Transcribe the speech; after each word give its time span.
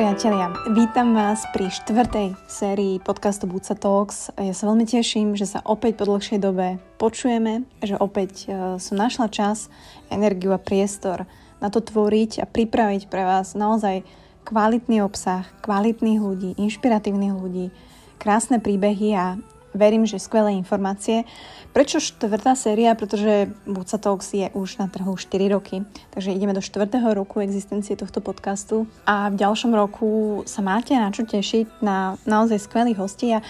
priatelia, 0.00 0.48
vítam 0.72 1.12
vás 1.12 1.44
pri 1.52 1.68
štvrtej 1.68 2.32
sérii 2.48 2.96
podcastu 3.04 3.44
Buca 3.44 3.76
Talks. 3.76 4.32
Ja 4.32 4.56
sa 4.56 4.72
veľmi 4.72 4.88
teším, 4.88 5.36
že 5.36 5.44
sa 5.44 5.60
opäť 5.60 6.00
po 6.00 6.08
dlhšej 6.08 6.40
dobe 6.40 6.80
počujeme, 6.96 7.68
že 7.84 8.00
opäť 8.00 8.48
e, 8.48 8.80
som 8.80 8.96
našla 8.96 9.28
čas, 9.28 9.68
energiu 10.08 10.56
a 10.56 10.60
priestor 10.60 11.28
na 11.60 11.68
to 11.68 11.84
tvoriť 11.84 12.40
a 12.40 12.48
pripraviť 12.48 13.12
pre 13.12 13.28
vás 13.28 13.52
naozaj 13.52 14.00
kvalitný 14.48 15.04
obsah, 15.04 15.44
kvalitných 15.60 16.16
ľudí, 16.24 16.56
inšpiratívnych 16.56 17.36
ľudí, 17.36 17.68
krásne 18.16 18.56
príbehy 18.56 19.12
a 19.20 19.36
verím, 19.74 20.06
že 20.06 20.22
skvelé 20.22 20.56
informácie. 20.56 21.24
Prečo 21.70 22.02
štvrtá 22.02 22.58
séria? 22.58 22.98
Pretože 22.98 23.54
Buca 23.66 23.98
Talks 23.98 24.34
je 24.34 24.50
už 24.54 24.82
na 24.82 24.90
trhu 24.90 25.14
4 25.14 25.54
roky, 25.54 25.86
takže 26.10 26.34
ideme 26.34 26.56
do 26.56 26.62
štvrtého 26.62 27.14
roku 27.14 27.40
existencie 27.40 27.94
tohto 27.94 28.18
podcastu 28.18 28.90
a 29.06 29.30
v 29.30 29.38
ďalšom 29.38 29.70
roku 29.74 30.42
sa 30.44 30.60
máte 30.60 30.98
na 30.98 31.14
čo 31.14 31.22
tešiť 31.22 31.82
na 31.84 32.18
naozaj 32.26 32.58
skvelých 32.58 32.98
hostí 32.98 33.30
a 33.34 33.44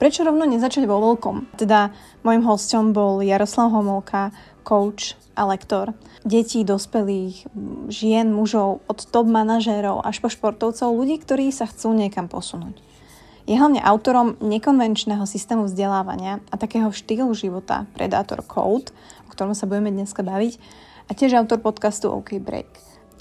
prečo 0.00 0.24
rovno 0.24 0.48
nezačať 0.48 0.88
vo 0.88 1.02
veľkom? 1.12 1.60
Teda 1.60 1.92
môjim 2.24 2.46
hostom 2.46 2.96
bol 2.96 3.20
Jaroslav 3.20 3.68
Homolka, 3.74 4.32
coach 4.64 5.16
a 5.36 5.44
lektor 5.44 5.92
detí, 6.26 6.60
dospelých, 6.66 7.46
žien, 7.88 8.28
mužov, 8.28 8.82
od 8.90 8.98
top 9.08 9.26
manažérov 9.30 10.02
až 10.02 10.20
po 10.20 10.28
športovcov, 10.28 10.92
ľudí, 10.92 11.22
ktorí 11.22 11.48
sa 11.54 11.64
chcú 11.64 11.94
niekam 11.94 12.26
posunúť. 12.26 12.87
Je 13.48 13.56
hlavne 13.56 13.80
autorom 13.80 14.36
nekonvenčného 14.44 15.24
systému 15.24 15.72
vzdelávania 15.72 16.44
a 16.52 16.60
takého 16.60 16.92
štýlu 16.92 17.32
života 17.32 17.88
Predator 17.96 18.44
Code, 18.44 18.92
o 19.24 19.32
ktorom 19.32 19.56
sa 19.56 19.64
budeme 19.64 19.88
dneska 19.88 20.20
baviť, 20.20 20.60
a 21.08 21.16
tiež 21.16 21.32
autor 21.32 21.64
podcastu 21.64 22.12
OK 22.12 22.36
Break. 22.44 22.68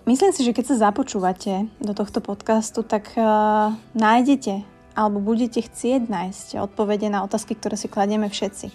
Myslím 0.03 0.35
si, 0.35 0.43
že 0.43 0.51
keď 0.51 0.75
sa 0.75 0.91
započúvate 0.91 1.71
do 1.79 1.95
tohto 1.95 2.19
podcastu, 2.19 2.83
tak 2.83 3.15
uh, 3.15 3.71
nájdete 3.95 4.67
alebo 4.99 5.23
budete 5.23 5.63
chcieť 5.63 6.11
nájsť 6.11 6.59
odpovede 6.59 7.07
na 7.07 7.23
otázky, 7.23 7.55
ktoré 7.55 7.79
si 7.79 7.87
kladieme 7.87 8.27
všetci. 8.27 8.67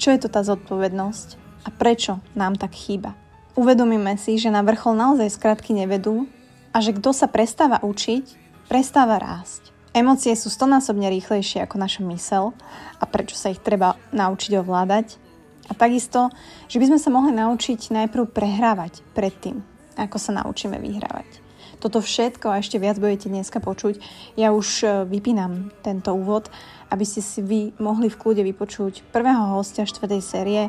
Čo 0.00 0.08
je 0.08 0.18
to 0.24 0.32
tá 0.32 0.40
zodpovednosť 0.40 1.28
a 1.64 1.68
prečo 1.68 2.24
nám 2.32 2.56
tak 2.56 2.72
chýba? 2.72 3.12
Uvedomíme 3.60 4.16
si, 4.16 4.40
že 4.40 4.48
na 4.48 4.64
vrchol 4.64 4.96
naozaj 4.96 5.36
skratky 5.36 5.76
nevedú 5.76 6.24
a 6.72 6.80
že 6.80 6.96
kto 6.96 7.12
sa 7.12 7.28
prestáva 7.28 7.76
učiť, 7.84 8.24
prestáva 8.72 9.20
rásť. 9.20 9.71
Emócie 9.92 10.32
sú 10.32 10.48
stonásobne 10.48 11.12
rýchlejšie 11.12 11.68
ako 11.68 11.76
naša 11.76 12.00
mysel 12.08 12.56
a 12.96 13.04
prečo 13.04 13.36
sa 13.36 13.52
ich 13.52 13.60
treba 13.60 14.00
naučiť 14.16 14.56
ovládať. 14.64 15.20
A 15.68 15.76
takisto, 15.76 16.32
že 16.66 16.80
by 16.80 16.88
sme 16.88 16.98
sa 16.98 17.12
mohli 17.12 17.36
naučiť 17.36 17.92
najprv 17.92 18.24
prehrávať 18.32 19.04
predtým, 19.12 19.60
ako 20.00 20.16
sa 20.16 20.32
naučíme 20.40 20.80
vyhrávať. 20.80 21.44
Toto 21.76 22.00
všetko 22.00 22.46
a 22.48 22.62
ešte 22.62 22.80
viac 22.80 22.96
budete 22.96 23.28
dneska 23.28 23.60
počuť. 23.60 24.00
Ja 24.38 24.54
už 24.54 24.68
e, 24.80 24.86
vypínam 25.02 25.74
tento 25.82 26.14
úvod, 26.14 26.46
aby 26.94 27.02
ste 27.02 27.20
si 27.20 27.42
vy 27.42 27.74
mohli 27.82 28.06
v 28.06 28.16
kľude 28.16 28.46
vypočuť 28.48 29.12
prvého 29.12 29.58
hostia 29.58 29.82
štvrtej 29.84 30.22
série 30.22 30.62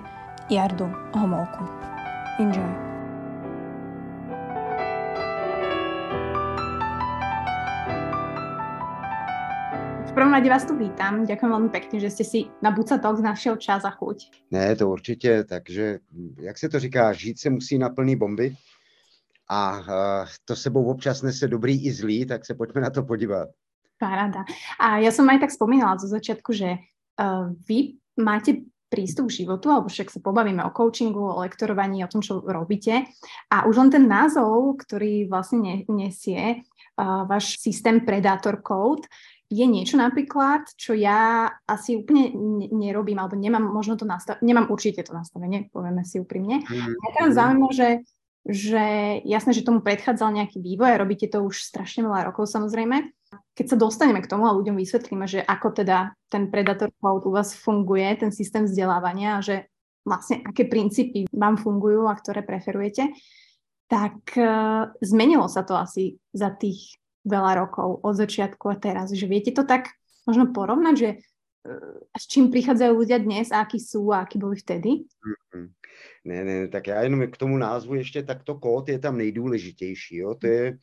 Jardu 0.49 0.89
Homolku. 1.13 1.63
Enjoy. 2.41 2.82
Prvom 10.13 10.33
rade 10.33 10.45
vás 10.45 10.61
tu 10.65 10.77
vítam. 10.77 11.25
Ďakujem 11.25 11.51
veľmi 11.51 11.71
pekne, 11.73 11.97
že 11.97 12.13
ste 12.13 12.23
si 12.23 12.39
na 12.61 12.69
Buca 12.69 13.01
Talks 13.01 13.17
našiel 13.17 13.57
čas 13.57 13.81
a 13.81 13.89
chuť. 13.89 14.45
Ne, 14.53 14.75
to 14.75 14.89
určitě, 14.89 15.43
takže 15.43 15.99
jak 16.39 16.57
se 16.57 16.69
to 16.69 16.79
říká, 16.79 17.13
žít 17.13 17.39
se 17.39 17.49
musí 17.49 17.77
na 17.77 17.89
plný 17.89 18.15
bomby 18.15 18.55
a 19.49 19.79
uh, 19.79 19.85
to 20.45 20.55
sebou 20.55 20.85
občas 20.85 21.21
nese 21.21 21.47
dobrý 21.47 21.85
i 21.85 21.91
zlý, 21.91 22.25
tak 22.25 22.45
se 22.45 22.53
pojďme 22.53 22.81
na 22.81 22.89
to 22.89 23.03
podívat. 23.03 23.49
Paráda. 23.99 24.45
A 24.79 24.97
ja 24.97 25.11
som 25.11 25.29
aj 25.29 25.39
tak 25.39 25.51
spomínala 25.51 25.95
zo 25.97 26.11
začiatku, 26.11 26.51
že 26.53 26.75
uh, 26.75 27.49
vy 27.67 27.97
máte 28.19 28.67
prístup 28.89 29.33
k 29.33 29.41
životu, 29.41 29.73
alebo 29.73 29.89
však 29.89 30.13
sa 30.13 30.19
pobavíme 30.21 30.61
o 30.61 30.73
coachingu, 30.75 31.23
o 31.23 31.41
lektorovaní, 31.41 32.05
o 32.05 32.11
tom, 32.11 32.21
čo 32.21 32.43
robíte. 32.45 33.09
A 33.49 33.65
už 33.65 33.75
len 33.79 33.89
ten 33.89 34.05
názov, 34.05 34.77
ktorý 34.77 35.25
vlastne 35.25 35.87
nesie 35.89 36.61
uh, 36.99 37.25
váš 37.25 37.57
systém 37.57 38.05
Predator 38.05 38.61
Code, 38.61 39.09
je 39.53 39.65
niečo 39.69 40.01
napríklad, 40.01 40.65
čo 40.73 40.97
ja 40.97 41.53
asi 41.69 42.01
úplne 42.01 42.33
nerobím, 42.73 43.21
alebo 43.21 43.37
nemám 43.37 43.61
možno 43.61 43.93
to 43.93 44.09
nastav- 44.09 44.41
nemám 44.41 44.73
určite 44.73 45.05
to 45.05 45.13
nastavenie, 45.13 45.69
povieme 45.69 46.01
si 46.01 46.17
úprimne. 46.17 46.65
Mm. 46.65 46.89
Ja 46.97 47.09
tam 47.13 47.27
zaujímavé, 47.29 47.73
že, 47.77 47.89
že 48.49 48.85
jasné, 49.21 49.53
že 49.53 49.61
tomu 49.61 49.85
predchádzal 49.85 50.33
nejaký 50.33 50.57
vývoj 50.57 50.97
a 50.97 51.01
robíte 51.01 51.29
to 51.29 51.45
už 51.45 51.61
strašne 51.61 52.01
veľa 52.01 52.33
rokov 52.33 52.49
samozrejme. 52.49 53.13
Keď 53.53 53.65
sa 53.69 53.77
dostaneme 53.77 54.21
k 54.25 54.29
tomu 54.29 54.49
a 54.49 54.57
ľuďom 54.57 54.77
vysvetlíme, 54.77 55.25
že 55.29 55.45
ako 55.45 55.77
teda 55.85 56.17
ten 56.33 56.49
Predator 56.49 56.89
Cloud 56.97 57.29
u 57.29 57.31
vás 57.33 57.53
funguje, 57.53 58.05
ten 58.17 58.33
systém 58.33 58.65
vzdelávania 58.65 59.37
a 59.37 59.45
že 59.45 59.69
vlastne 60.03 60.43
aké 60.43 60.65
princípy 60.65 61.29
vám 61.31 61.55
fungujú 61.61 62.09
a 62.09 62.17
ktoré 62.17 62.43
preferujete, 62.43 63.13
tak 63.87 64.19
uh, 64.35 64.89
zmenilo 64.99 65.45
sa 65.47 65.61
to 65.63 65.77
asi 65.77 66.17
za 66.33 66.51
tých 66.53 66.97
veľa 67.23 67.65
rokov 67.65 68.03
od 68.03 68.15
začiatku 68.15 68.69
a 68.69 68.75
teraz. 68.75 69.11
Že 69.11 69.25
viete 69.27 69.51
to 69.55 69.63
tak 69.63 69.91
možno 70.27 70.51
porovnať, 70.51 70.95
že 70.95 71.09
a 72.11 72.17
s 72.19 72.27
čím 72.27 72.51
prichádzajú 72.51 72.91
ľudia 72.91 73.23
dnes 73.23 73.47
a 73.55 73.63
akí 73.63 73.79
sú 73.79 74.11
a 74.11 74.27
akí 74.27 74.35
byli 74.35 74.55
vtedy? 74.59 74.91
Mm-hmm. 75.07 75.67
Ne, 76.25 76.43
ne, 76.43 76.67
tak 76.67 76.87
já 76.87 77.01
jenom 77.01 77.31
k 77.31 77.37
tomu 77.37 77.57
názvu 77.57 77.95
ještě, 77.95 78.23
tak 78.23 78.43
to 78.43 78.59
kód 78.59 78.89
je 78.89 78.99
tam 78.99 79.17
nejdůležitější. 79.17 80.15
Jo? 80.15 80.35
To 80.35 80.47
je 80.47 80.77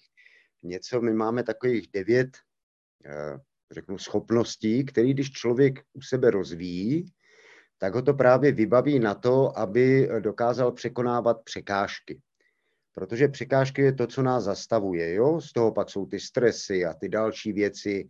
něco, 0.63 1.01
my 1.01 1.13
máme 1.13 1.43
takových 1.43 1.89
devět, 1.93 2.37
eh, 3.05 3.39
řeknu, 3.71 3.99
schopností, 3.99 4.85
který 4.85 5.15
když 5.15 5.33
člověk 5.33 5.81
u 5.93 6.01
sebe 6.01 6.31
rozvíjí, 6.31 7.13
tak 7.79 7.95
ho 7.95 8.03
to 8.03 8.15
právě 8.15 8.53
vybaví 8.53 8.99
na 8.99 9.15
to, 9.15 9.59
aby 9.59 10.09
dokázal 10.21 10.73
překonávat 10.73 11.45
překážky 11.45 12.21
protože 12.95 13.29
překážky 13.29 13.83
je 13.83 13.93
to, 13.93 14.07
co 14.07 14.23
nás 14.23 14.45
zastavuje. 14.45 15.15
Jo? 15.15 15.41
Z 15.41 15.53
toho 15.53 15.73
pak 15.73 15.91
jsou 15.91 16.07
ty 16.07 16.21
stresy 16.21 16.85
a 16.85 16.95
ty 16.95 17.09
další 17.09 17.53
věci. 17.53 18.09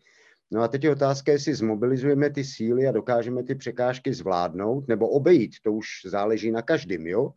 No 0.50 0.62
a 0.62 0.68
teď 0.68 0.84
je 0.84 0.90
otázka, 0.90 1.32
jestli 1.32 1.54
zmobilizujeme 1.54 2.30
ty 2.30 2.44
síly 2.44 2.86
a 2.88 2.92
dokážeme 2.92 3.42
ty 3.42 3.54
překážky 3.54 4.14
zvládnout 4.14 4.88
nebo 4.88 5.08
obejít, 5.08 5.54
to 5.62 5.72
už 5.72 5.86
záleží 6.04 6.50
na 6.50 6.62
každém, 6.62 7.06
jo? 7.06 7.32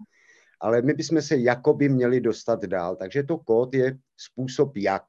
Ale 0.62 0.82
my 0.82 0.94
bychom 0.94 1.22
se 1.22 1.38
jakoby 1.38 1.90
měli 1.90 2.22
dostat 2.22 2.66
dál, 2.66 2.96
takže 2.96 3.24
to 3.24 3.38
kód 3.38 3.76
je 3.76 3.98
způsob 4.18 4.78
jak, 4.78 5.04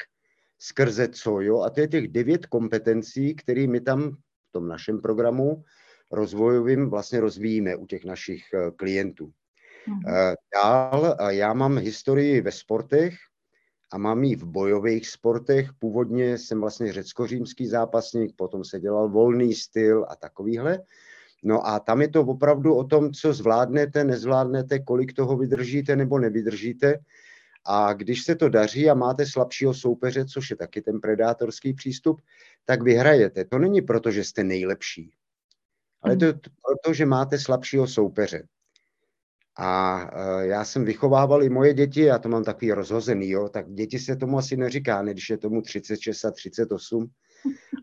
skrze 0.58 1.08
co, 1.08 1.40
jo? 1.40 1.60
A 1.60 1.70
to 1.70 1.80
je 1.80 1.88
těch 1.88 2.08
devět 2.08 2.46
kompetencí, 2.46 3.34
které 3.34 3.66
my 3.66 3.80
tam 3.80 4.10
v 4.48 4.52
tom 4.52 4.68
našem 4.68 5.00
programu 5.00 5.64
rozvojovým 6.10 6.90
vlastně 6.90 7.20
rozvíjíme 7.20 7.76
u 7.76 7.86
těch 7.86 8.04
našich 8.04 8.44
eh, 8.54 8.70
klientů. 8.76 9.32
Mm-hmm. 9.88 10.34
Dál, 10.54 11.16
já 11.28 11.54
mám 11.54 11.78
historii 11.78 12.40
ve 12.40 12.52
sportech 12.52 13.14
a 13.92 13.98
mám 13.98 14.24
ji 14.24 14.36
v 14.36 14.44
bojových 14.44 15.08
sportech. 15.08 15.70
Původně 15.78 16.38
jsem 16.38 16.60
vlastně 16.60 16.92
řecko-římský 16.92 17.66
zápasník, 17.66 18.36
potom 18.36 18.64
se 18.64 18.80
dělal 18.80 19.08
volný 19.08 19.54
styl 19.54 20.06
a 20.08 20.16
takovýhle. 20.16 20.78
No 21.42 21.66
a 21.66 21.80
tam 21.80 22.02
je 22.02 22.08
to 22.08 22.20
opravdu 22.20 22.74
o 22.74 22.84
tom, 22.84 23.12
co 23.12 23.32
zvládnete, 23.32 24.04
nezvládnete, 24.04 24.78
kolik 24.78 25.12
toho 25.12 25.36
vydržíte 25.36 25.96
nebo 25.96 26.18
nevydržíte. 26.18 26.98
A 27.66 27.92
když 27.92 28.24
se 28.24 28.34
to 28.34 28.48
daří 28.48 28.90
a 28.90 28.94
máte 28.94 29.26
slabšího 29.26 29.74
soupeře, 29.74 30.24
což 30.24 30.50
je 30.50 30.56
taky 30.56 30.82
ten 30.82 31.00
predátorský 31.00 31.74
přístup, 31.74 32.20
tak 32.64 32.82
vyhrajete. 32.82 33.44
To 33.44 33.58
není 33.58 33.82
proto, 33.82 34.10
že 34.10 34.24
jste 34.24 34.44
nejlepší, 34.44 35.12
ale 36.02 36.16
to 36.16 36.24
je 36.24 36.32
proto, 36.32 36.94
že 36.94 37.06
máte 37.06 37.38
slabšího 37.38 37.86
soupeře. 37.86 38.46
A 39.56 40.02
uh, 40.04 40.40
já 40.40 40.64
jsem 40.64 40.84
vychovával 40.84 41.42
i 41.42 41.48
moje 41.48 41.74
děti, 41.74 42.00
já 42.00 42.18
to 42.18 42.28
mám 42.28 42.44
takový 42.44 42.72
rozhozený, 42.72 43.30
jo, 43.30 43.48
tak 43.48 43.72
děti 43.72 43.98
se 43.98 44.16
tomu 44.16 44.38
asi 44.38 44.56
neříká, 44.56 45.02
ne, 45.02 45.12
když 45.12 45.30
je 45.30 45.38
tomu 45.38 45.62
36 45.62 46.24
a 46.24 46.30
38 46.30 47.10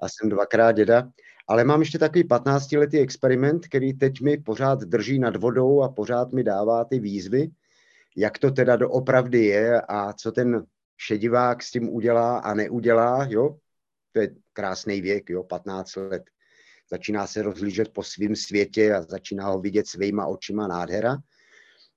a 0.01 0.09
jsem 0.09 0.29
dvakrát 0.29 0.71
děda. 0.71 1.09
Ale 1.47 1.63
mám 1.63 1.79
ještě 1.79 1.99
takový 1.99 2.23
15-letý 2.23 2.99
experiment, 2.99 3.67
který 3.67 3.93
teď 3.93 4.21
mi 4.21 4.37
pořád 4.37 4.79
drží 4.79 5.19
nad 5.19 5.35
vodou 5.35 5.81
a 5.81 5.89
pořád 5.89 6.31
mi 6.31 6.43
dává 6.43 6.85
ty 6.85 6.99
výzvy, 6.99 7.49
jak 8.17 8.37
to 8.37 8.51
teda 8.51 8.75
doopravdy 8.75 9.45
je 9.45 9.81
a 9.81 10.13
co 10.13 10.31
ten 10.31 10.65
šedivák 10.97 11.63
s 11.63 11.71
tím 11.71 11.89
udělá 11.89 12.37
a 12.37 12.53
neudělá, 12.53 13.27
jo. 13.29 13.57
To 14.11 14.19
je 14.19 14.35
krásný 14.53 15.01
věk, 15.01 15.29
jo, 15.29 15.43
15 15.43 15.95
let. 15.95 16.23
Začíná 16.91 17.27
se 17.27 17.41
rozlížet 17.41 17.89
po 17.93 18.03
svém 18.03 18.35
světě 18.35 18.93
a 18.93 19.01
začíná 19.01 19.47
ho 19.47 19.59
vidět 19.59 19.87
svýma 19.87 20.25
očima 20.25 20.67
nádhera. 20.67 21.17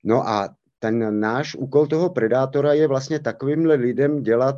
No 0.04 0.28
a 0.28 0.56
ten 0.78 1.20
náš 1.20 1.54
úkol 1.54 1.86
toho 1.86 2.10
predátora 2.10 2.72
je 2.72 2.86
vlastně 2.86 3.18
takovýmhle 3.18 3.74
lidem 3.74 4.22
dělat, 4.22 4.56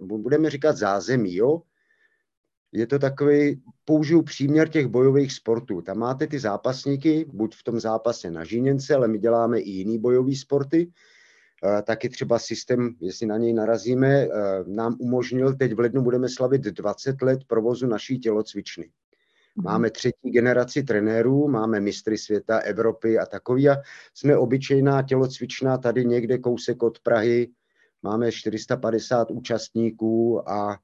budeme 0.00 0.50
říkat 0.50 0.76
zázemí, 0.76 1.34
jo? 1.34 1.62
Je 2.72 2.86
to 2.86 2.98
takový, 2.98 3.62
použiju 3.84 4.22
příměr 4.22 4.68
těch 4.68 4.86
bojových 4.86 5.32
sportů. 5.32 5.82
Tam 5.82 5.98
máte 5.98 6.26
ty 6.26 6.38
zápasníky, 6.38 7.26
buď 7.32 7.56
v 7.56 7.62
tom 7.62 7.80
zápase 7.80 8.30
na 8.30 8.44
žíněnce, 8.44 8.94
ale 8.94 9.08
my 9.08 9.18
děláme 9.18 9.60
i 9.60 9.70
jiný 9.70 9.98
bojový 9.98 10.36
sporty. 10.36 10.92
taky 11.82 12.08
třeba 12.08 12.38
systém, 12.38 12.94
jestli 13.00 13.26
na 13.26 13.38
něj 13.38 13.52
narazíme, 13.52 14.28
nám 14.66 14.96
umožnil, 14.98 15.54
teď 15.54 15.74
v 15.74 15.78
lednu 15.80 16.02
budeme 16.02 16.28
slavit 16.28 16.62
20 16.62 17.22
let 17.22 17.38
provozu 17.46 17.86
naší 17.86 18.18
tělocvičny. 18.18 18.90
Mhm. 19.56 19.64
Máme 19.64 19.90
třetí 19.90 20.30
generaci 20.30 20.82
trenérů, 20.82 21.48
máme 21.48 21.80
mistry 21.80 22.18
světa, 22.18 22.58
Evropy 22.58 23.18
a 23.18 23.26
takový 23.26 23.68
a 23.68 23.76
jsme 24.14 24.36
obyčejná 24.36 25.02
tělocvičná 25.02 25.78
tady 25.78 26.04
někde 26.04 26.38
kousek 26.38 26.82
od 26.82 26.98
Prahy, 26.98 27.50
máme 28.02 28.32
450 28.32 29.30
účastníků 29.30 30.48
a 30.50 30.78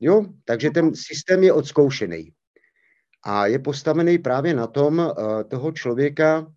jo, 0.00 0.26
takže 0.44 0.70
ten 0.70 0.94
systém 0.94 1.42
je 1.42 1.52
odzkoušený. 1.52 2.32
A 3.22 3.46
je 3.46 3.58
postavený 3.58 4.18
právě 4.18 4.54
na 4.54 4.66
tom 4.66 4.98
uh, 4.98 5.42
toho 5.48 5.72
člověka 5.72 6.52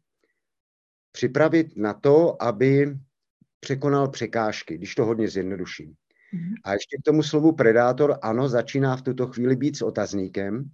připravit 1.12 1.78
na 1.78 1.94
to, 1.94 2.44
aby 2.44 2.98
překonal 3.60 4.08
překážky, 4.08 4.78
když 4.78 4.96
to 4.96 5.06
hodně 5.06 5.28
zjednoduším. 5.28 5.90
Mm-hmm. 5.90 6.54
A 6.64 6.74
ještě 6.74 6.98
k 6.98 7.06
tomu 7.06 7.24
slovu 7.24 7.52
predátor, 7.52 8.20
ano, 8.22 8.50
začíná 8.50 8.98
v 8.98 9.02
tuto 9.02 9.28
chvíli 9.28 9.56
být 9.56 9.78
s 9.78 9.81
otazníkem, 9.81 10.72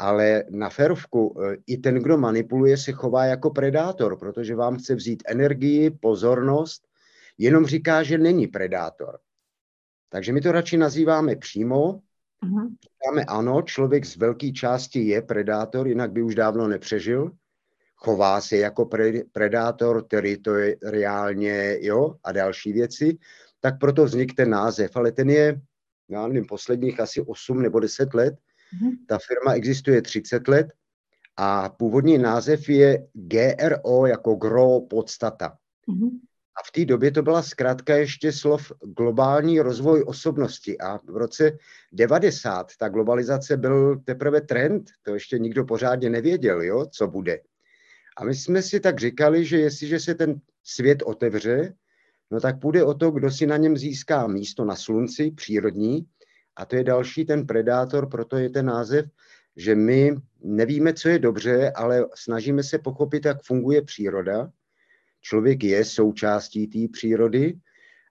ale 0.00 0.44
na 0.50 0.68
ferovku 0.68 1.36
e, 1.42 1.56
i 1.66 1.76
ten, 1.76 1.94
kdo 1.94 2.18
manipuluje, 2.18 2.76
se 2.76 2.92
chová 2.92 3.24
jako 3.24 3.50
predátor, 3.50 4.18
protože 4.18 4.54
vám 4.54 4.78
chce 4.78 4.94
vzít 4.94 5.22
energii, 5.26 5.90
pozornost, 5.90 6.88
jenom 7.38 7.66
říká, 7.66 8.02
že 8.02 8.18
není 8.18 8.46
predátor. 8.46 9.18
Takže 10.08 10.32
my 10.32 10.40
to 10.40 10.52
radši 10.52 10.76
nazýváme 10.76 11.36
přímo, 11.36 12.00
uh-huh. 12.44 12.68
říkáme 12.82 13.24
ano, 13.28 13.62
člověk 13.62 14.04
z 14.04 14.16
velké 14.16 14.52
části 14.52 15.00
je 15.00 15.22
predátor, 15.22 15.88
jinak 15.88 16.12
by 16.12 16.22
už 16.22 16.34
dávno 16.34 16.68
nepřežil, 16.68 17.30
chová 17.96 18.40
se 18.40 18.56
jako 18.56 18.86
pre, 18.86 19.12
predátor 19.32 20.02
teritoriálně, 20.02 21.78
jo, 21.80 22.14
a 22.24 22.32
další 22.32 22.72
věci, 22.72 23.18
tak 23.60 23.78
proto 23.80 24.04
vznikl 24.04 24.34
ten 24.34 24.50
název, 24.50 24.96
ale 24.96 25.12
ten 25.12 25.30
je, 25.30 25.60
já 26.08 26.26
nevím, 26.26 26.46
posledních 26.46 27.00
asi 27.00 27.20
8 27.20 27.62
nebo 27.62 27.80
10 27.80 28.14
let, 28.14 28.34
Mhm. 28.34 28.49
Ta 29.06 29.18
firma 29.18 29.52
existuje 29.54 30.02
30 30.02 30.48
let 30.48 30.66
a 31.36 31.68
původní 31.68 32.18
název 32.18 32.68
je 32.68 33.06
GRO 33.12 34.06
jako 34.06 34.34
GRO 34.34 34.80
podstata. 34.80 35.56
Mm-hmm. 35.88 36.10
A 36.60 36.62
v 36.66 36.72
té 36.72 36.84
době 36.84 37.10
to 37.10 37.22
byla 37.22 37.42
zkrátka 37.42 37.96
ještě 37.96 38.32
slov 38.32 38.72
globální 38.96 39.60
rozvoj 39.60 40.04
osobnosti. 40.06 40.78
A 40.78 40.98
v 40.98 41.16
roce 41.16 41.58
90 41.92 42.66
ta 42.78 42.88
globalizace 42.88 43.56
byl 43.56 43.98
teprve 43.98 44.40
trend, 44.40 44.90
to 45.02 45.14
ještě 45.14 45.38
nikdo 45.38 45.64
pořádně 45.64 46.10
nevěděl, 46.10 46.62
jo, 46.62 46.86
co 46.92 47.08
bude. 47.08 47.40
A 48.16 48.24
my 48.24 48.34
jsme 48.34 48.62
si 48.62 48.80
tak 48.80 49.00
říkali, 49.00 49.44
že 49.44 49.58
jestliže 49.58 50.00
se 50.00 50.14
ten 50.14 50.40
svět 50.64 51.02
otevře, 51.02 51.74
no 52.30 52.40
tak 52.40 52.60
půjde 52.60 52.84
o 52.84 52.94
to, 52.94 53.10
kdo 53.10 53.30
si 53.30 53.46
na 53.46 53.56
něm 53.56 53.76
získá 53.76 54.26
místo 54.26 54.64
na 54.64 54.76
slunci, 54.76 55.30
přírodní, 55.30 56.06
a 56.60 56.64
to 56.64 56.76
je 56.76 56.84
další 56.84 57.24
ten 57.24 57.46
predátor, 57.46 58.08
proto 58.08 58.36
je 58.36 58.50
ten 58.50 58.66
název, 58.66 59.06
že 59.56 59.74
my 59.74 60.14
nevíme, 60.42 60.94
co 60.94 61.08
je 61.08 61.18
dobře, 61.18 61.70
ale 61.70 62.06
snažíme 62.14 62.62
se 62.62 62.78
pochopit, 62.78 63.24
jak 63.24 63.42
funguje 63.42 63.82
příroda. 63.82 64.50
Člověk 65.20 65.64
je 65.64 65.84
součástí 65.84 66.66
té 66.66 66.92
přírody 66.92 67.58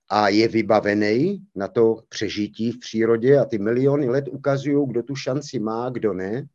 a 0.09 0.29
je 0.29 0.47
vybavený 0.47 1.45
na 1.55 1.67
to 1.67 2.03
přežití 2.09 2.71
v 2.71 2.79
přírodě 2.79 3.39
a 3.39 3.45
ty 3.45 3.57
miliony 3.57 4.09
let 4.09 4.25
ukazují, 4.31 4.87
kdo 4.87 5.03
tu 5.03 5.15
šanci 5.15 5.59
má, 5.59 5.89
kdo 5.89 6.13
ne. 6.13 6.47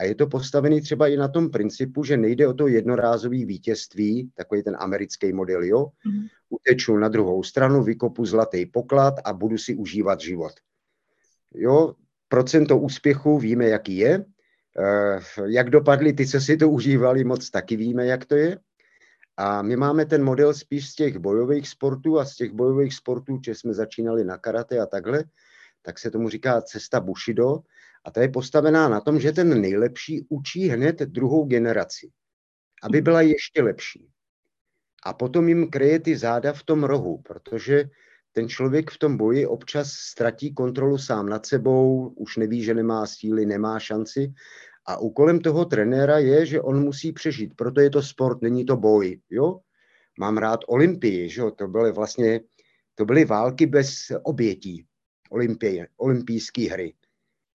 A 0.00 0.04
je 0.04 0.14
to 0.14 0.26
postavený 0.26 0.80
třeba 0.80 1.08
i 1.08 1.16
na 1.16 1.28
tom 1.28 1.50
principu, 1.50 2.04
že 2.04 2.16
nejde 2.16 2.48
o 2.48 2.54
to 2.54 2.68
jednorázové 2.68 3.44
vítězství, 3.44 4.30
takový 4.34 4.62
ten 4.62 4.76
americký 4.78 5.32
model, 5.32 5.62
jo. 5.62 5.86
Mm. 6.06 6.26
Uteču 6.48 6.96
na 6.96 7.08
druhou 7.08 7.42
stranu, 7.42 7.82
vykopu 7.82 8.24
zlatý 8.24 8.66
poklad 8.66 9.14
a 9.24 9.32
budu 9.32 9.58
si 9.58 9.74
užívat 9.74 10.20
život. 10.20 10.52
Jo, 11.54 11.94
procento 12.28 12.78
úspěchu 12.78 13.38
víme, 13.38 13.68
jaký 13.68 13.96
je. 13.96 14.24
Eh, 14.78 15.20
jak 15.46 15.70
dopadly 15.70 16.12
ty, 16.12 16.26
co 16.26 16.40
si 16.40 16.56
to 16.56 16.68
užívali, 16.68 17.24
moc 17.24 17.50
taky 17.50 17.76
víme, 17.76 18.06
jak 18.06 18.24
to 18.24 18.36
je. 18.36 18.58
A 19.36 19.62
my 19.62 19.76
máme 19.76 20.06
ten 20.06 20.24
model 20.24 20.54
spíš 20.54 20.90
z 20.90 20.94
těch 20.94 21.18
bojových 21.18 21.68
sportů 21.68 22.18
a 22.18 22.24
z 22.24 22.34
těch 22.34 22.52
bojových 22.52 22.94
sportů, 22.94 23.40
že 23.44 23.54
jsme 23.54 23.74
začínali 23.74 24.24
na 24.24 24.38
karate 24.38 24.80
a 24.80 24.86
takhle, 24.86 25.24
tak 25.82 25.98
se 25.98 26.10
tomu 26.10 26.28
říká 26.28 26.62
cesta 26.62 27.00
Bushido. 27.00 27.58
A 28.04 28.10
ta 28.10 28.22
je 28.22 28.28
postavená 28.28 28.88
na 28.88 29.00
tom, 29.00 29.20
že 29.20 29.32
ten 29.32 29.60
nejlepší 29.60 30.26
učí 30.28 30.68
hned 30.68 30.98
druhou 31.00 31.44
generaci, 31.44 32.10
aby 32.82 33.00
byla 33.00 33.20
ještě 33.20 33.62
lepší. 33.62 34.08
A 35.04 35.12
potom 35.12 35.48
jim 35.48 35.70
kryje 35.70 36.00
ty 36.00 36.16
záda 36.16 36.52
v 36.52 36.62
tom 36.62 36.84
rohu, 36.84 37.18
protože 37.18 37.84
ten 38.32 38.48
člověk 38.48 38.90
v 38.90 38.98
tom 38.98 39.16
boji 39.16 39.46
občas 39.46 39.92
ztratí 39.92 40.54
kontrolu 40.54 40.98
sám 40.98 41.28
nad 41.28 41.46
sebou, 41.46 42.08
už 42.16 42.36
neví, 42.36 42.62
že 42.62 42.74
nemá 42.74 43.06
síly, 43.06 43.46
nemá 43.46 43.78
šanci. 43.78 44.32
A 44.86 44.98
úkolem 44.98 45.40
toho 45.40 45.64
trenéra 45.64 46.18
je, 46.18 46.46
že 46.46 46.60
on 46.60 46.80
musí 46.80 47.12
přežít. 47.12 47.54
Proto 47.56 47.80
je 47.80 47.90
to 47.90 48.02
sport, 48.02 48.42
není 48.42 48.64
to 48.64 48.76
boj. 48.76 49.20
Jo? 49.30 49.60
Mám 50.18 50.38
rád 50.38 50.60
Olympii, 50.66 51.28
že? 51.28 51.42
to 51.56 51.68
byly 51.68 51.92
vlastně 51.92 52.40
to 52.94 53.04
byly 53.04 53.24
války 53.24 53.66
bez 53.66 53.90
obětí. 54.22 54.86
Olympie, 55.30 55.88
olympijské 55.96 56.70
hry. 56.70 56.94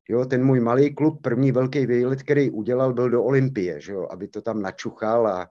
Jo, 0.09 0.25
ten 0.25 0.45
můj 0.45 0.59
malý 0.59 0.95
klub, 0.95 1.21
první 1.21 1.51
velký 1.51 1.85
výlet, 1.85 2.23
který 2.23 2.51
udělal, 2.51 2.93
byl 2.93 3.09
do 3.09 3.23
Olympie, 3.23 3.81
že 3.81 3.91
jo, 3.91 4.07
aby 4.11 4.27
to 4.27 4.41
tam 4.41 4.61
načuchal 4.61 5.27
a 5.27 5.49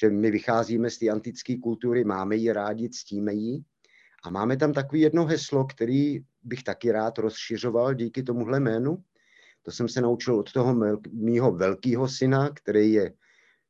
že 0.00 0.10
my 0.10 0.30
vycházíme 0.30 0.90
z 0.90 0.98
té 0.98 1.08
antické 1.08 1.58
kultury, 1.58 2.04
máme 2.04 2.36
ji 2.36 2.52
rádi, 2.52 2.88
ctíme 2.88 3.34
ji 3.34 3.62
a 4.22 4.30
máme 4.30 4.56
tam 4.56 4.72
takový 4.72 5.00
jedno 5.00 5.26
heslo, 5.26 5.64
který 5.64 6.24
bych 6.42 6.62
taky 6.62 6.92
rád 6.92 7.18
rozšiřoval 7.18 7.94
díky 7.94 8.22
tomuhle 8.22 8.60
jménu. 8.60 9.04
To 9.62 9.70
jsem 9.70 9.88
se 9.88 10.00
naučil 10.00 10.34
od 10.34 10.52
toho 10.52 10.76
mýho 11.12 11.52
velkého 11.52 12.08
syna, 12.08 12.50
který 12.50 12.92
je 12.92 13.12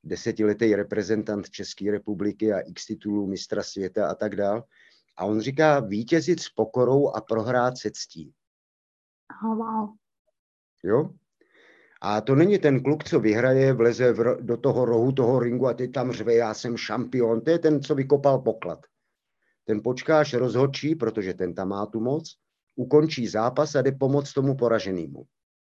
desetiletý 0.05 0.75
reprezentant 0.75 1.51
České 1.51 1.91
republiky 1.91 2.53
a 2.53 2.61
x 2.61 2.87
titulů 2.87 3.27
mistra 3.27 3.63
světa 3.63 4.09
a 4.09 4.15
tak 4.15 4.37
dál. 4.37 4.65
A 5.17 5.25
on 5.25 5.41
říká 5.41 5.81
vítězit 5.81 6.41
s 6.41 6.49
pokorou 6.49 7.09
a 7.09 7.21
prohrát 7.21 7.79
se 7.79 7.91
ctí. 7.95 8.33
Oh, 9.45 9.57
wow. 9.57 9.89
Jo? 10.83 11.11
A 12.01 12.21
to 12.21 12.35
není 12.35 12.59
ten 12.59 12.83
kluk, 12.83 13.05
co 13.05 13.21
vyhraje, 13.21 13.73
vleze 13.73 14.13
v, 14.13 14.39
do 14.41 14.57
toho 14.57 14.85
rohu 14.85 15.13
toho 15.13 15.39
ringu 15.39 15.67
a 15.67 15.75
ty 15.75 15.89
tam 15.89 16.13
řve, 16.13 16.35
já 16.35 16.55
jsem 16.55 16.77
šampion. 16.77 17.41
To 17.41 17.51
je 17.51 17.59
ten, 17.59 17.83
co 17.83 17.95
vykopal 17.95 18.39
poklad. 18.39 18.87
Ten 19.65 19.83
počkáš 19.83 20.35
rozhodčí, 20.35 20.95
protože 20.95 21.35
ten 21.35 21.55
tam 21.55 21.69
má 21.69 21.87
tu 21.87 22.01
moc, 22.01 22.37
ukončí 22.77 23.29
zápas 23.29 23.75
a 23.75 23.83
jde 23.83 23.93
pomoct 23.93 24.33
tomu 24.33 24.57
poraženému. 24.57 25.25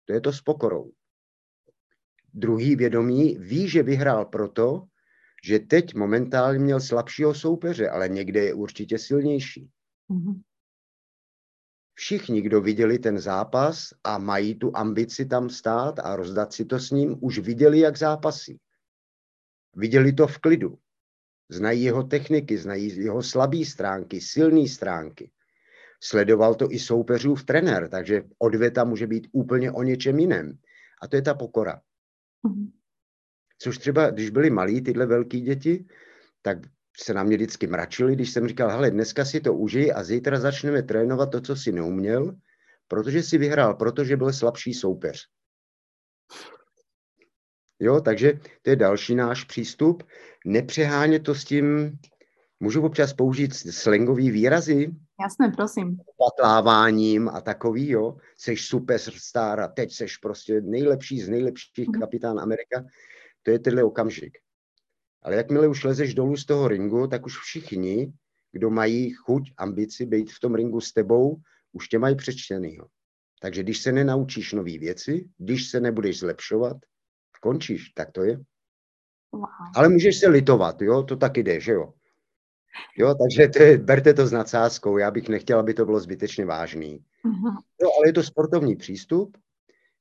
To 0.05 0.13
je 0.13 0.21
to 0.21 0.33
s 0.33 0.41
pokorou. 0.41 0.91
Druhý 2.33 2.75
vědomí 2.75 3.37
ví, 3.37 3.69
že 3.69 3.83
vyhrál 3.83 4.25
proto, 4.25 4.83
že 5.43 5.59
teď 5.59 5.95
momentálně 5.95 6.59
měl 6.59 6.79
slabšího 6.81 7.33
soupeře, 7.33 7.89
ale 7.89 8.09
někde 8.09 8.43
je 8.43 8.53
určitě 8.53 8.97
silnější. 8.97 9.69
Mm-hmm. 10.09 10.41
Všichni, 11.93 12.41
kdo 12.41 12.61
viděli 12.61 12.99
ten 12.99 13.19
zápas 13.19 13.89
a 14.03 14.17
mají 14.17 14.55
tu 14.55 14.77
ambici 14.77 15.25
tam 15.25 15.49
stát 15.49 15.99
a 15.99 16.15
rozdat 16.15 16.53
si 16.53 16.65
to 16.65 16.79
s 16.79 16.91
ním, 16.91 17.17
už 17.21 17.39
viděli, 17.39 17.79
jak 17.79 17.97
zápasí. 17.97 18.59
Viděli 19.75 20.13
to 20.13 20.27
v 20.27 20.37
klidu. 20.37 20.79
Znají 21.49 21.83
jeho 21.83 22.03
techniky, 22.03 22.57
znají 22.57 23.03
jeho 23.03 23.23
slabé 23.23 23.65
stránky, 23.65 24.21
silné 24.21 24.67
stránky. 24.67 25.31
Sledoval 26.03 26.55
to 26.55 26.71
i 26.71 26.79
soupeřův 26.79 27.45
trenér, 27.45 27.89
takže 27.89 28.23
odvěta 28.37 28.83
může 28.83 29.07
být 29.07 29.27
úplně 29.31 29.71
o 29.71 29.83
něčem 29.83 30.19
jiném. 30.19 30.57
A 31.01 31.07
to 31.07 31.15
je 31.15 31.21
ta 31.21 31.33
pokora. 31.33 31.81
Mhm. 32.43 32.71
Což 33.59 33.77
třeba, 33.77 34.09
když 34.09 34.29
byli 34.29 34.49
malí 34.49 34.81
tyhle 34.81 35.05
velký 35.05 35.41
děti, 35.41 35.85
tak 36.41 36.57
se 36.97 37.13
na 37.13 37.23
mě 37.23 37.35
vždycky 37.35 37.67
mračili, 37.67 38.15
když 38.15 38.29
jsem 38.29 38.47
říkal, 38.47 38.69
hele, 38.69 38.91
dneska 38.91 39.25
si 39.25 39.41
to 39.41 39.53
užij 39.53 39.93
a 39.95 40.03
zítra 40.03 40.39
začneme 40.39 40.83
trénovat 40.83 41.31
to, 41.31 41.41
co 41.41 41.55
si 41.55 41.71
neuměl, 41.71 42.35
protože 42.87 43.23
si 43.23 43.37
vyhrál, 43.37 43.73
protože 43.73 44.17
byl 44.17 44.33
slabší 44.33 44.73
soupeř. 44.73 45.27
Jo, 47.79 48.01
takže 48.01 48.39
to 48.61 48.69
je 48.69 48.75
další 48.75 49.15
náš 49.15 49.43
přístup. 49.43 50.03
Nepřehánět 50.45 51.23
to 51.23 51.35
s 51.35 51.45
tím, 51.45 51.97
můžu 52.59 52.81
občas 52.81 53.13
použít 53.13 53.53
slangový 53.53 54.31
výrazy? 54.31 54.95
Jasné, 55.21 55.51
prosím. 55.55 55.97
Patláváním 56.17 57.29
a 57.29 57.41
takový, 57.41 57.89
jo. 57.89 58.17
Seš 58.37 58.65
superstar 58.65 59.59
a 59.59 59.67
teď 59.67 59.93
seš 59.93 60.17
prostě 60.17 60.61
nejlepší 60.61 61.21
z 61.21 61.29
nejlepších 61.29 61.87
mm. 61.87 61.99
kapitán 61.99 62.39
Amerika. 62.39 62.85
To 63.43 63.51
je 63.51 63.59
tenhle 63.59 63.83
okamžik. 63.83 64.37
Ale 65.23 65.35
jakmile 65.35 65.67
už 65.67 65.83
lezeš 65.83 66.13
dolů 66.13 66.37
z 66.37 66.45
toho 66.45 66.67
ringu, 66.67 67.07
tak 67.07 67.25
už 67.25 67.37
všichni, 67.37 68.13
kdo 68.51 68.69
mají 68.69 69.11
chuť, 69.11 69.51
ambici 69.57 70.05
být 70.05 70.31
v 70.31 70.39
tom 70.39 70.55
ringu 70.55 70.81
s 70.81 70.93
tebou, 70.93 71.37
už 71.73 71.87
tě 71.87 71.99
mají 71.99 72.15
přečtenýho. 72.15 72.87
Takže 73.41 73.63
když 73.63 73.81
se 73.81 73.91
nenaučíš 73.91 74.53
nové 74.53 74.77
věci, 74.77 75.29
když 75.37 75.69
se 75.69 75.79
nebudeš 75.79 76.19
zlepšovat, 76.19 76.77
končíš, 77.47 77.89
tak 77.95 78.11
to 78.11 78.23
je. 78.23 78.35
Wow. 79.31 79.47
Ale 79.75 79.89
můžeš 79.89 80.19
se 80.19 80.27
litovat, 80.27 80.81
jo, 80.81 81.03
to 81.03 81.15
taky 81.15 81.43
jde, 81.43 81.59
že 81.59 81.71
jo. 81.71 81.93
Jo, 82.97 83.15
takže 83.15 83.47
to 83.47 83.63
je, 83.63 83.77
berte 83.77 84.13
to 84.13 84.27
s 84.27 84.31
nadsázkou. 84.31 84.97
Já 84.97 85.11
bych 85.11 85.29
nechtěl, 85.29 85.59
aby 85.59 85.73
to 85.73 85.85
bylo 85.85 85.99
zbytečně 85.99 86.45
vážný. 86.45 86.99
Uh-huh. 87.25 87.57
Jo, 87.81 87.89
ale 87.97 88.07
je 88.07 88.13
to 88.13 88.23
sportovní 88.23 88.75
přístup. 88.75 89.37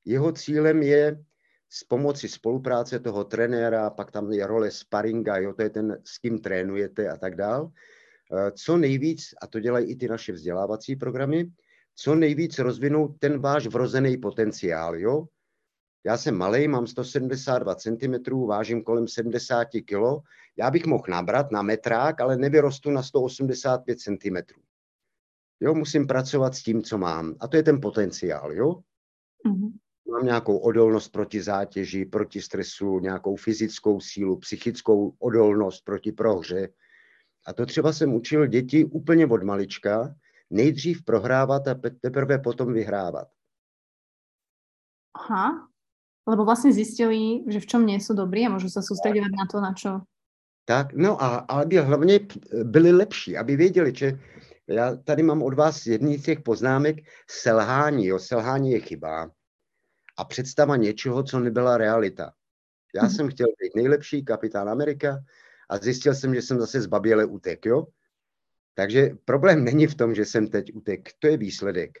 Jeho 0.05 0.31
cílem 0.31 0.83
je 0.83 1.23
s 1.69 1.83
pomocí 1.83 2.27
spolupráce 2.27 2.99
toho 2.99 3.23
trenéra, 3.23 3.89
pak 3.89 4.11
tam 4.11 4.31
je 4.31 4.47
role 4.47 4.71
sparinga, 4.71 5.37
jo, 5.37 5.53
to 5.53 5.61
je 5.61 5.69
ten, 5.69 5.97
s 6.03 6.17
kým 6.17 6.39
trénujete 6.39 7.09
a 7.09 7.17
tak 7.17 7.35
dál. 7.35 7.71
Eh, 7.71 8.51
co 8.51 8.77
nejvíc, 8.77 9.33
a 9.41 9.47
to 9.47 9.59
dělají 9.59 9.91
i 9.91 9.95
ty 9.95 10.07
naše 10.07 10.31
vzdělávací 10.33 10.95
programy, 10.95 11.51
co 11.95 12.15
nejvíc 12.15 12.59
rozvinout 12.59 13.19
ten 13.19 13.39
váš 13.39 13.67
vrozený 13.67 14.17
potenciál. 14.17 14.95
Jo? 14.95 15.27
Já 16.07 16.17
jsem 16.17 16.37
malý, 16.37 16.67
mám 16.67 16.87
172 16.87 17.75
cm, 17.75 18.45
vážím 18.47 18.83
kolem 18.83 19.07
70 19.07 19.65
kg. 19.65 20.23
Já 20.57 20.71
bych 20.71 20.85
mohl 20.85 21.03
nabrat 21.09 21.51
na 21.51 21.61
metrák, 21.61 22.21
ale 22.21 22.37
nevyrostu 22.37 22.91
na 22.91 23.03
185 23.03 23.99
cm. 23.99 24.37
Jo, 25.59 25.73
musím 25.73 26.07
pracovat 26.07 26.55
s 26.55 26.63
tím, 26.63 26.83
co 26.83 26.97
mám. 26.97 27.35
A 27.39 27.47
to 27.47 27.57
je 27.57 27.63
ten 27.63 27.81
potenciál, 27.81 28.53
jo? 28.53 28.73
Mm-hmm. 29.45 29.71
Mám 30.11 30.25
nějakou 30.25 30.57
odolnost 30.57 31.09
proti 31.09 31.41
zátěži, 31.41 32.05
proti 32.05 32.41
stresu, 32.41 32.99
nějakou 32.99 33.35
fyzickou 33.35 33.99
sílu, 33.99 34.37
psychickou 34.37 35.15
odolnost 35.19 35.81
proti 35.81 36.11
prohře. 36.11 36.69
A 37.45 37.53
to 37.53 37.65
třeba 37.65 37.93
jsem 37.93 38.13
učil 38.13 38.47
děti 38.47 38.85
úplně 38.85 39.27
od 39.27 39.43
malička, 39.43 40.15
nejdřív 40.49 41.03
prohrávat 41.03 41.67
a 41.67 41.75
teprve 42.01 42.39
potom 42.39 42.73
vyhrávat. 42.73 43.27
Aha, 45.13 45.67
lebo 46.27 46.45
vlastně 46.45 46.73
zjistili, 46.73 47.43
že 47.47 47.59
v 47.59 47.65
čom 47.65 47.85
nie 47.85 47.99
jsou 47.99 48.13
dobrý 48.13 48.45
a 48.45 48.49
můžu 48.49 48.69
se 48.69 48.81
soustředit 48.83 49.21
na 49.21 49.45
to, 49.51 49.61
na 49.61 49.73
čo. 49.73 49.99
Tak, 50.65 50.93
no 50.93 51.23
a 51.23 51.27
aby 51.37 51.77
hlavně 51.77 52.19
byli 52.63 52.91
lepší, 52.91 53.37
aby 53.37 53.55
věděli, 53.55 53.93
že 53.95 54.19
já 54.67 54.95
tady 54.95 55.23
mám 55.23 55.43
od 55.43 55.53
vás 55.53 55.85
jedný 55.85 56.17
z 56.17 56.23
těch 56.23 56.41
poznámek 56.41 56.97
selhání. 57.29 58.05
Jo, 58.05 58.19
selhání 58.19 58.71
je 58.71 58.79
chyba 58.79 59.31
a 60.17 60.23
představa 60.25 60.75
něčeho, 60.75 61.23
co 61.23 61.39
nebyla 61.39 61.77
realita. 61.77 62.31
Já 62.95 63.01
hmm. 63.01 63.11
jsem 63.11 63.29
chtěl 63.29 63.47
být 63.61 63.75
nejlepší 63.75 64.25
kapitán 64.25 64.69
Amerika 64.69 65.19
a 65.69 65.77
zjistil 65.77 66.15
jsem, 66.15 66.35
že 66.35 66.41
jsem 66.41 66.59
zase 66.59 66.81
zbaběle 66.81 67.25
utek, 67.25 67.65
jo? 67.65 67.87
Takže 68.73 69.09
problém 69.25 69.63
není 69.63 69.87
v 69.87 69.95
tom, 69.95 70.15
že 70.15 70.25
jsem 70.25 70.47
teď 70.47 70.73
utek, 70.73 71.09
to 71.19 71.27
je 71.27 71.37
výsledek. 71.37 71.91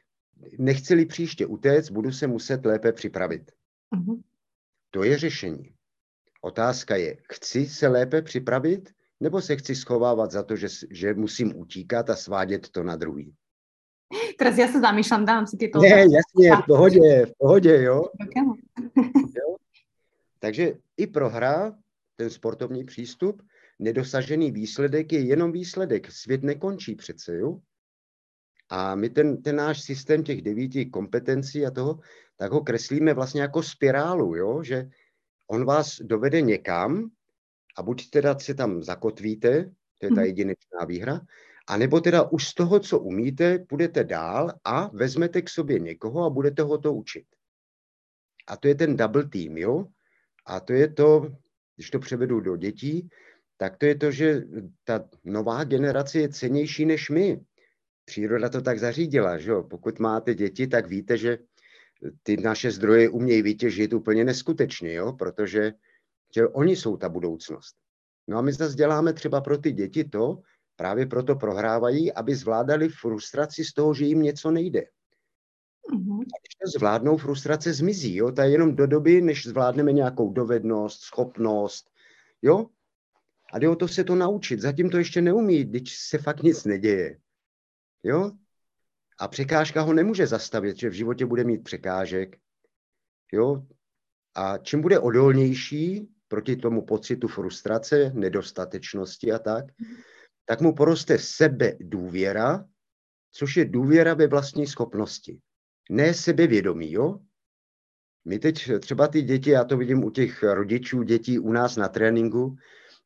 Nechci-li 0.59 1.05
příště 1.05 1.45
utéct, 1.45 1.91
budu 1.91 2.11
se 2.11 2.27
muset 2.27 2.65
lépe 2.65 2.91
připravit. 2.91 3.51
Uh-huh. 3.95 4.21
To 4.91 5.03
je 5.03 5.17
řešení. 5.17 5.73
Otázka 6.41 6.95
je, 6.95 7.17
chci 7.33 7.65
se 7.65 7.87
lépe 7.87 8.21
připravit, 8.21 8.89
nebo 9.19 9.41
se 9.41 9.55
chci 9.55 9.75
schovávat 9.75 10.31
za 10.31 10.43
to, 10.43 10.55
že, 10.55 10.67
že 10.91 11.13
musím 11.13 11.55
utíkat 11.55 12.09
a 12.09 12.15
svádět 12.15 12.69
to 12.69 12.83
na 12.83 12.95
druhý? 12.95 13.33
Teraz 14.37 14.57
já 14.57 14.67
se 14.67 14.79
zamýšlám, 14.79 15.25
dám 15.25 15.47
si 15.47 15.57
tyto... 15.57 15.79
Ne, 15.79 15.89
jasně, 15.89 16.63
v 16.63 16.65
pohodě, 16.67 17.25
v 17.25 17.31
pohodě, 17.37 17.81
jo. 17.81 18.03
jo? 19.15 19.55
Takže 20.39 20.73
i 20.97 21.07
prohra, 21.07 21.77
ten 22.15 22.29
sportovní 22.29 22.83
přístup, 22.83 23.41
nedosažený 23.79 24.51
výsledek 24.51 25.13
je 25.13 25.19
jenom 25.19 25.51
výsledek. 25.51 26.11
Svět 26.11 26.43
nekončí 26.43 26.95
přece, 26.95 27.37
jo? 27.37 27.59
A 28.69 28.95
my 28.95 29.09
ten, 29.09 29.41
ten 29.41 29.55
náš 29.55 29.81
systém 29.81 30.23
těch 30.23 30.41
devíti 30.41 30.85
kompetencí 30.85 31.65
a 31.65 31.71
toho, 31.71 31.99
tak 32.37 32.51
ho 32.51 32.61
kreslíme 32.61 33.13
vlastně 33.13 33.41
jako 33.41 33.63
spirálu, 33.63 34.35
jo? 34.35 34.63
že 34.63 34.89
on 35.47 35.65
vás 35.65 35.99
dovede 36.01 36.41
někam 36.41 37.09
a 37.77 37.83
buď 37.83 38.09
teda 38.09 38.39
se 38.39 38.53
tam 38.53 38.83
zakotvíte, 38.83 39.71
to 39.99 40.05
je 40.05 40.09
ta 40.09 40.21
mhm. 40.21 40.25
jedinečná 40.25 40.85
výhra, 40.87 41.21
a 41.67 41.77
nebo 41.77 42.01
teda 42.01 42.23
už 42.23 42.47
z 42.47 42.53
toho, 42.53 42.79
co 42.79 42.99
umíte, 42.99 43.59
půjdete 43.59 44.03
dál 44.03 44.53
a 44.63 44.87
vezmete 44.87 45.41
k 45.41 45.49
sobě 45.49 45.79
někoho 45.79 46.25
a 46.25 46.29
budete 46.29 46.61
ho 46.61 46.77
to 46.77 46.93
učit. 46.93 47.25
A 48.47 48.57
to 48.57 48.67
je 48.67 48.75
ten 48.75 48.97
double 48.97 49.23
team, 49.23 49.57
jo? 49.57 49.87
A 50.45 50.59
to 50.59 50.73
je 50.73 50.93
to, 50.93 51.35
když 51.75 51.89
to 51.89 51.99
převedu 51.99 52.39
do 52.39 52.57
dětí, 52.57 53.09
tak 53.57 53.77
to 53.77 53.85
je 53.85 53.95
to, 53.95 54.11
že 54.11 54.43
ta 54.83 55.09
nová 55.23 55.63
generace 55.63 56.19
je 56.19 56.29
cenější 56.29 56.85
než 56.85 57.09
my. 57.09 57.41
Příroda 58.05 58.49
to 58.49 58.61
tak 58.61 58.79
zařídila, 58.79 59.37
že 59.37 59.51
jo? 59.51 59.63
Pokud 59.63 59.99
máte 59.99 60.35
děti, 60.35 60.67
tak 60.67 60.87
víte, 60.87 61.17
že 61.17 61.37
ty 62.23 62.37
naše 62.37 62.71
zdroje 62.71 63.09
umějí 63.09 63.41
vytěžit 63.41 63.93
úplně 63.93 64.25
neskutečně, 64.25 64.93
jo? 64.93 65.13
protože 65.13 65.73
že 66.35 66.47
oni 66.47 66.75
jsou 66.75 66.97
ta 66.97 67.09
budoucnost. 67.09 67.75
No 68.27 68.37
a 68.37 68.41
my 68.41 68.53
zase 68.53 68.75
děláme 68.75 69.13
třeba 69.13 69.41
pro 69.41 69.57
ty 69.57 69.71
děti 69.71 70.03
to, 70.03 70.41
právě 70.75 71.05
proto 71.05 71.35
prohrávají, 71.35 72.13
aby 72.13 72.35
zvládali 72.35 72.89
frustraci 72.89 73.65
z 73.65 73.73
toho, 73.73 73.93
že 73.93 74.05
jim 74.05 74.21
něco 74.21 74.51
nejde. 74.51 74.81
Mm-hmm. 75.93 76.21
A 76.21 76.35
když 76.41 76.55
to 76.63 76.77
zvládnou, 76.77 77.17
frustrace 77.17 77.73
zmizí. 77.73 78.15
Jo? 78.15 78.31
To 78.31 78.41
je 78.41 78.49
jenom 78.49 78.75
do 78.75 78.87
doby, 78.87 79.21
než 79.21 79.47
zvládneme 79.47 79.91
nějakou 79.91 80.33
dovednost, 80.33 81.01
schopnost. 81.01 81.89
Jo? 82.41 82.65
A 83.53 83.59
jde 83.59 83.69
o 83.69 83.75
to 83.75 83.87
se 83.87 84.03
to 84.03 84.15
naučit. 84.15 84.61
Zatím 84.61 84.89
to 84.89 84.97
ještě 84.97 85.21
neumí, 85.21 85.63
když 85.63 85.97
se 85.99 86.17
fakt 86.17 86.43
nic 86.43 86.65
neděje. 86.65 87.19
Jo? 88.03 88.31
A 89.19 89.27
překážka 89.27 89.81
ho 89.81 89.93
nemůže 89.93 90.27
zastavit, 90.27 90.77
že 90.77 90.89
v 90.89 90.93
životě 90.93 91.25
bude 91.25 91.43
mít 91.43 91.63
překážek. 91.63 92.37
Jo? 93.33 93.65
A 94.35 94.57
čím 94.57 94.81
bude 94.81 94.99
odolnější 94.99 96.07
proti 96.27 96.55
tomu 96.55 96.85
pocitu 96.85 97.27
frustrace, 97.27 98.11
nedostatečnosti 98.13 99.31
a 99.31 99.39
tak, 99.39 99.65
tak 100.45 100.61
mu 100.61 100.75
poroste 100.75 101.19
sebe 101.19 101.77
důvěra, 101.79 102.65
což 103.31 103.57
je 103.57 103.65
důvěra 103.65 104.13
ve 104.13 104.27
vlastní 104.27 104.67
schopnosti. 104.67 105.39
Ne 105.89 106.13
sebevědomí, 106.13 106.91
jo? 106.91 107.19
My 108.25 108.39
teď 108.39 108.71
třeba 108.79 109.07
ty 109.07 109.21
děti, 109.21 109.49
já 109.49 109.63
to 109.63 109.77
vidím 109.77 110.03
u 110.03 110.09
těch 110.09 110.43
rodičů 110.43 111.03
dětí 111.03 111.39
u 111.39 111.51
nás 111.51 111.75
na 111.75 111.87
tréninku, 111.87 112.55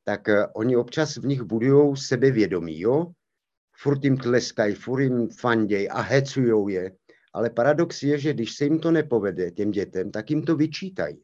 tak 0.04 0.30
eh, 0.30 0.48
oni 0.48 0.78
občas 0.78 1.18
v 1.18 1.26
nich 1.26 1.42
budují 1.42 1.98
sebevědomí, 1.98 2.80
jo? 2.80 3.12
Furt 3.82 4.04
jim 4.04 4.18
tleskají, 4.18 4.76
furt 4.76 5.02
jim 5.02 5.30
fanděj 5.30 5.90
a 5.92 6.02
hecujou 6.02 6.68
je. 6.68 6.96
Ale 7.34 7.50
paradox 7.50 8.04
je, 8.04 8.20
že 8.20 8.34
když 8.34 8.56
se 8.56 8.64
jim 8.64 8.80
to 8.80 8.92
nepovede, 8.92 9.52
těm 9.52 9.72
dětem, 9.72 10.12
tak 10.12 10.30
jim 10.30 10.44
to 10.44 10.56
vyčítají. 10.56 11.24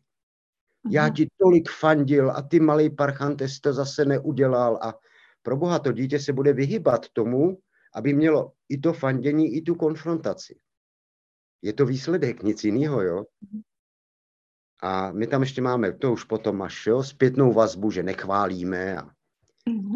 Já 0.90 1.10
ti 1.10 1.28
tolik 1.38 1.70
fandil 1.70 2.32
a 2.32 2.42
ty 2.42 2.60
malý 2.60 2.90
parchante 2.90 3.46
to 3.62 3.74
zase 3.74 4.06
neudělal 4.06 4.80
a 4.82 4.94
pro 5.42 5.58
boha 5.58 5.80
to 5.80 5.92
dítě 5.92 6.20
se 6.20 6.34
bude 6.34 6.54
vyhybat 6.54 7.10
tomu, 7.10 7.58
aby 7.96 8.14
mělo 8.14 8.52
i 8.70 8.78
to 8.78 8.94
fandění, 8.94 9.56
i 9.56 9.62
tu 9.62 9.76
konfrontaci. 9.76 10.60
Je 11.62 11.74
to 11.74 11.86
výsledek, 11.86 12.44
nic 12.44 12.64
jiného, 12.64 13.02
jo? 13.02 13.26
A 14.84 15.12
my 15.12 15.28
tam 15.28 15.42
ještě 15.42 15.62
máme, 15.62 15.94
to 15.94 16.12
už 16.14 16.24
potom 16.24 16.62
až, 16.62 16.86
jo, 16.86 17.04
zpětnou 17.04 17.54
vazbu, 17.54 17.92
že 17.92 18.04
nechválíme 18.04 18.98
a, 18.98 19.02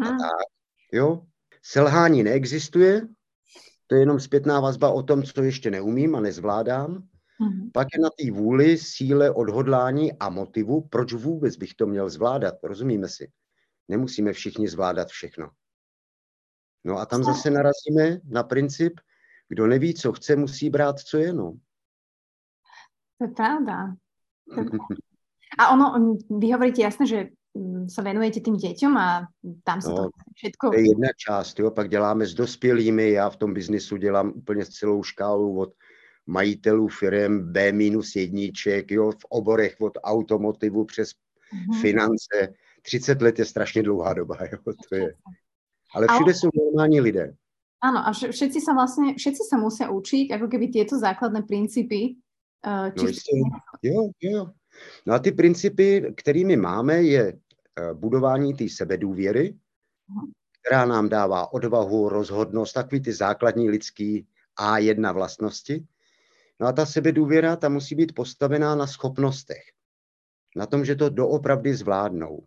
a 0.04 0.08
tak, 0.08 0.46
jo. 0.92 1.26
Selhání 1.62 2.22
neexistuje, 2.22 3.08
to 3.86 3.94
je 3.94 4.00
jenom 4.00 4.20
zpětná 4.20 4.60
vazba 4.60 4.90
o 4.90 5.02
tom, 5.02 5.22
co 5.22 5.42
ještě 5.42 5.70
neumím 5.70 6.16
a 6.16 6.20
nezvládám. 6.20 6.94
Mm-hmm. 6.94 7.70
Pak 7.72 7.88
je 7.94 8.00
na 8.02 8.08
té 8.10 8.30
vůli, 8.30 8.78
síle, 8.78 9.30
odhodlání 9.30 10.12
a 10.12 10.28
motivu, 10.28 10.88
proč 10.88 11.12
vůbec 11.12 11.56
bych 11.56 11.74
to 11.74 11.86
měl 11.86 12.10
zvládat, 12.10 12.54
rozumíme 12.62 13.08
si. 13.08 13.32
Nemusíme 13.88 14.32
všichni 14.32 14.68
zvládat 14.68 15.08
všechno. 15.08 15.50
No 16.84 16.98
a 16.98 17.06
tam 17.06 17.24
zase 17.24 17.50
narazíme 17.50 18.20
na 18.24 18.42
princip, 18.42 19.00
kdo 19.48 19.66
neví, 19.66 19.94
co 19.94 20.12
chce, 20.12 20.36
musí 20.36 20.70
brát, 20.70 20.98
co 20.98 21.18
je, 21.18 21.32
no. 21.32 21.52
To 23.18 23.24
je 23.24 23.30
pravda. 23.30 23.94
A 25.58 25.70
ono, 25.72 26.16
vy 26.38 26.52
hovoríte 26.52 26.82
jasně, 26.82 27.06
že 27.06 27.28
se 27.88 28.02
venujete 28.02 28.40
tým 28.40 28.56
děťom 28.56 28.96
a 28.96 29.28
tam 29.64 29.82
se 29.82 29.88
no, 29.88 29.96
to 29.96 30.10
všetko... 30.34 30.70
To 30.70 30.76
je 30.76 30.88
jedna 30.88 31.08
část, 31.16 31.58
jo, 31.58 31.70
pak 31.70 31.88
děláme 31.88 32.26
s 32.26 32.34
dospělými, 32.34 33.10
já 33.10 33.30
v 33.30 33.36
tom 33.36 33.54
biznisu 33.54 33.96
dělám 33.96 34.32
úplně 34.36 34.64
celou 34.66 35.02
škálu 35.02 35.58
od 35.58 35.72
majitelů 36.26 36.88
firm 36.88 37.52
B 37.52 37.72
minus 37.72 38.16
jedniček, 38.16 38.90
jo, 38.90 39.10
v 39.10 39.24
oborech 39.28 39.76
od 39.80 39.98
automotivu 40.02 40.84
přes 40.84 41.10
mm-hmm. 41.10 41.80
finance. 41.80 42.54
30 42.82 43.22
let 43.22 43.38
je 43.38 43.44
strašně 43.44 43.82
dlouhá 43.82 44.14
doba, 44.14 44.36
jo, 44.52 44.72
to 44.88 44.94
je. 44.94 45.14
Ale 45.94 46.06
všude 46.14 46.34
jsou 46.34 46.48
normální 46.64 47.00
lidé. 47.00 47.34
Ano, 47.84 47.98
a 48.08 48.12
všetci 48.12 48.60
se 48.60 48.72
vlastně, 48.74 49.14
všetci 49.14 49.38
se 49.48 49.56
musí 49.56 49.84
učit, 49.88 50.30
jako 50.30 50.48
keby 50.48 50.68
tyto 50.68 50.98
základné 50.98 51.42
principy. 51.42 52.16
Uh, 52.66 52.90
či 52.94 53.04
no, 53.04 53.08
jistě, 53.08 53.30
jo, 53.82 54.08
jo. 54.20 54.46
No 55.06 55.14
a 55.14 55.18
ty 55.18 55.32
principy, 55.32 56.14
kterými 56.16 56.56
máme, 56.56 57.02
je 57.02 57.32
eh, 57.32 57.94
budování 57.94 58.54
té 58.54 58.68
sebedůvěry, 58.68 59.54
která 60.60 60.84
nám 60.84 61.08
dává 61.08 61.52
odvahu, 61.52 62.08
rozhodnost, 62.08 62.72
takový 62.74 63.00
ty 63.00 63.12
základní 63.12 63.70
lidský 63.70 64.26
A1 64.60 65.14
vlastnosti. 65.14 65.86
No 66.60 66.66
a 66.66 66.72
ta 66.72 66.86
sebedůvěra, 66.86 67.56
ta 67.56 67.68
musí 67.68 67.94
být 67.94 68.14
postavená 68.14 68.74
na 68.74 68.86
schopnostech. 68.86 69.62
Na 70.56 70.66
tom, 70.66 70.84
že 70.84 70.94
to 70.94 71.08
doopravdy 71.08 71.74
zvládnou. 71.74 72.46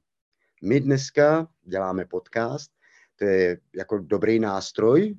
My 0.63 0.79
dneska 0.79 1.47
děláme 1.63 2.05
podcast, 2.05 2.71
to 3.15 3.25
je 3.25 3.57
jako 3.75 3.97
dobrý 3.97 4.39
nástroj, 4.39 5.15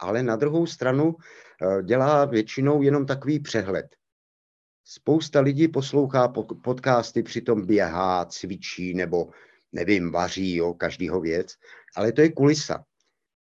ale 0.00 0.22
na 0.22 0.36
druhou 0.36 0.66
stranu 0.66 1.16
eh, 1.62 1.82
dělá 1.82 2.24
většinou 2.24 2.82
jenom 2.82 3.06
takový 3.06 3.40
přehled. 3.40 3.86
Spousta 4.84 5.40
lidí 5.40 5.68
poslouchá 5.68 6.28
podcasty, 6.64 7.22
přitom 7.22 7.66
běhá, 7.66 8.24
cvičí 8.24 8.94
nebo 8.94 9.30
nevím, 9.72 10.12
vaří, 10.12 10.56
jo, 10.56 10.74
každýho 10.74 11.20
věc, 11.20 11.54
ale 11.96 12.12
to 12.12 12.20
je 12.20 12.32
kulisa. 12.32 12.84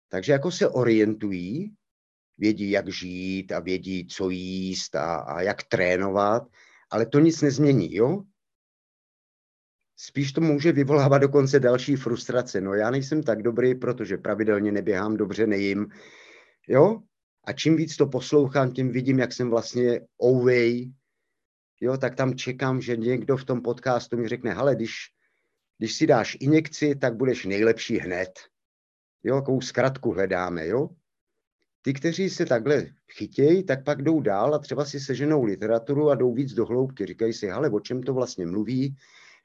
Takže 0.09 0.31
jako 0.31 0.51
se 0.51 0.69
orientují, 0.69 1.75
vědí, 2.37 2.69
jak 2.69 2.89
žít 2.89 3.51
a 3.51 3.59
vědí, 3.59 4.07
co 4.07 4.29
jíst 4.29 4.95
a, 4.95 5.15
a 5.15 5.41
jak 5.41 5.63
trénovat, 5.63 6.43
ale 6.91 7.05
to 7.05 7.19
nic 7.19 7.41
nezmění, 7.41 7.95
jo? 7.95 8.23
Spíš 9.99 10.31
to 10.31 10.41
může 10.41 10.71
vyvolávat 10.71 11.21
dokonce 11.21 11.59
další 11.59 11.95
frustrace. 11.95 12.61
No 12.61 12.73
já 12.73 12.91
nejsem 12.91 13.23
tak 13.23 13.43
dobrý, 13.43 13.75
protože 13.75 14.17
pravidelně 14.17 14.71
neběhám, 14.71 15.17
dobře 15.17 15.47
nejím, 15.47 15.87
jo? 16.67 17.01
A 17.43 17.53
čím 17.53 17.75
víc 17.75 17.97
to 17.97 18.07
poslouchám, 18.07 18.71
tím 18.71 18.91
vidím, 18.91 19.19
jak 19.19 19.33
jsem 19.33 19.49
vlastně 19.49 20.01
ouvej, 20.23 20.91
jo, 21.81 21.97
tak 21.97 22.15
tam 22.15 22.35
čekám, 22.35 22.81
že 22.81 22.97
někdo 22.97 23.37
v 23.37 23.45
tom 23.45 23.61
podcastu 23.61 24.17
mi 24.17 24.27
řekne, 24.27 24.53
hele, 24.53 24.75
když, 24.75 24.93
když 25.77 25.93
si 25.93 26.07
dáš 26.07 26.37
injekci, 26.39 26.95
tak 26.95 27.15
budeš 27.15 27.45
nejlepší 27.45 27.97
hned. 27.97 28.39
Jo, 29.23 29.35
jakou 29.35 29.61
zkratku 29.61 30.11
hledáme, 30.11 30.67
jo. 30.67 30.89
Ty, 31.81 31.93
kteří 31.93 32.29
se 32.29 32.45
takhle 32.45 32.85
chytějí, 33.11 33.63
tak 33.63 33.83
pak 33.83 34.01
jdou 34.01 34.21
dál 34.21 34.55
a 34.55 34.59
třeba 34.59 34.85
si 34.85 34.99
seženou 34.99 35.43
literaturu 35.43 36.09
a 36.09 36.15
jdou 36.15 36.33
víc 36.33 36.53
do 36.53 36.65
hloubky. 36.65 37.05
Říkají 37.05 37.33
si, 37.33 37.47
hele, 37.47 37.69
o 37.69 37.79
čem 37.79 38.03
to 38.03 38.13
vlastně 38.13 38.45
mluví, 38.45 38.95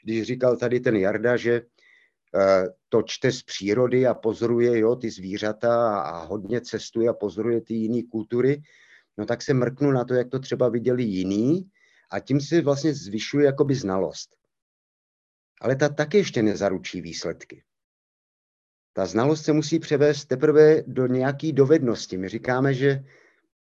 když 0.05 0.23
říkal 0.23 0.57
tady 0.57 0.81
ten 0.81 0.97
Jarda, 0.97 1.37
že 1.37 1.61
uh, 1.61 2.67
to 2.89 3.03
čte 3.03 3.33
z 3.33 3.43
přírody 3.43 4.07
a 4.07 4.15
pozoruje 4.15 4.79
jo, 4.79 4.97
ty 4.97 5.11
zvířata 5.11 6.01
a 6.01 6.25
hodně 6.25 6.61
cestuje 6.61 7.09
a 7.09 7.13
pozoruje 7.13 7.61
ty 7.61 7.75
jiné 7.75 8.03
kultury, 8.11 8.63
no 9.19 9.27
tak 9.27 9.43
se 9.43 9.55
mrknu 9.55 9.91
na 9.91 10.05
to, 10.05 10.15
jak 10.15 10.29
to 10.29 10.39
třeba 10.39 10.69
viděli 10.69 11.03
jiný 11.03 11.71
a 12.13 12.21
tím 12.21 12.41
si 12.41 12.61
vlastně 12.61 12.95
zvyšuje 12.95 13.47
jakoby 13.47 13.75
znalost. 13.75 14.37
Ale 15.61 15.77
ta 15.77 15.89
taky 15.89 16.17
ještě 16.17 16.43
nezaručí 16.43 17.01
výsledky. 17.01 17.65
Ta 18.93 19.07
znalost 19.07 19.45
se 19.45 19.53
musí 19.53 19.79
převést 19.79 20.25
teprve 20.25 20.83
do 20.87 21.07
nějaké 21.07 21.53
dovednosti. 21.53 22.19
My 22.19 22.29
říkáme, 22.29 22.75
že 22.75 23.05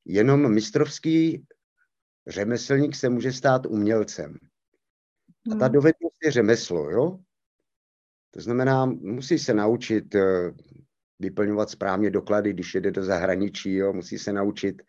jenom 0.04 0.54
mistrovský 0.54 1.46
řemeslník 2.26 2.96
se 2.96 3.08
může 3.08 3.32
stát 3.32 3.66
umělcem. 3.66 4.38
A 5.52 5.54
ta 5.54 5.64
hmm. 5.64 5.74
dovednost 5.74 6.16
je 6.24 6.30
řemeslo, 6.30 6.90
jo? 6.90 7.18
To 8.30 8.40
znamená, 8.40 8.86
musí 8.86 9.38
se 9.38 9.54
naučit 9.54 10.14
eh, 10.14 10.52
vyplňovat 11.18 11.70
správně 11.70 12.10
doklady, 12.10 12.52
když 12.52 12.74
jede 12.74 12.90
do 12.90 13.04
zahraničí, 13.04 13.74
jo? 13.74 13.92
musí 13.92 14.18
se 14.18 14.32
naučit 14.32 14.82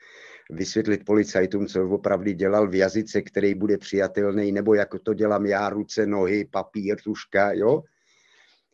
vysvětlit 0.53 1.05
policajtům, 1.05 1.67
co 1.67 1.89
opravdu 1.89 2.31
dělal 2.31 2.67
v 2.67 2.75
jazyce, 2.75 3.21
který 3.21 3.55
bude 3.55 3.77
přijatelný, 3.77 4.51
nebo 4.51 4.73
jak 4.73 4.89
to 5.03 5.13
dělám 5.13 5.45
já, 5.45 5.69
ruce, 5.69 6.05
nohy, 6.05 6.45
papír, 6.51 7.01
tuška, 7.03 7.51
jo? 7.53 7.83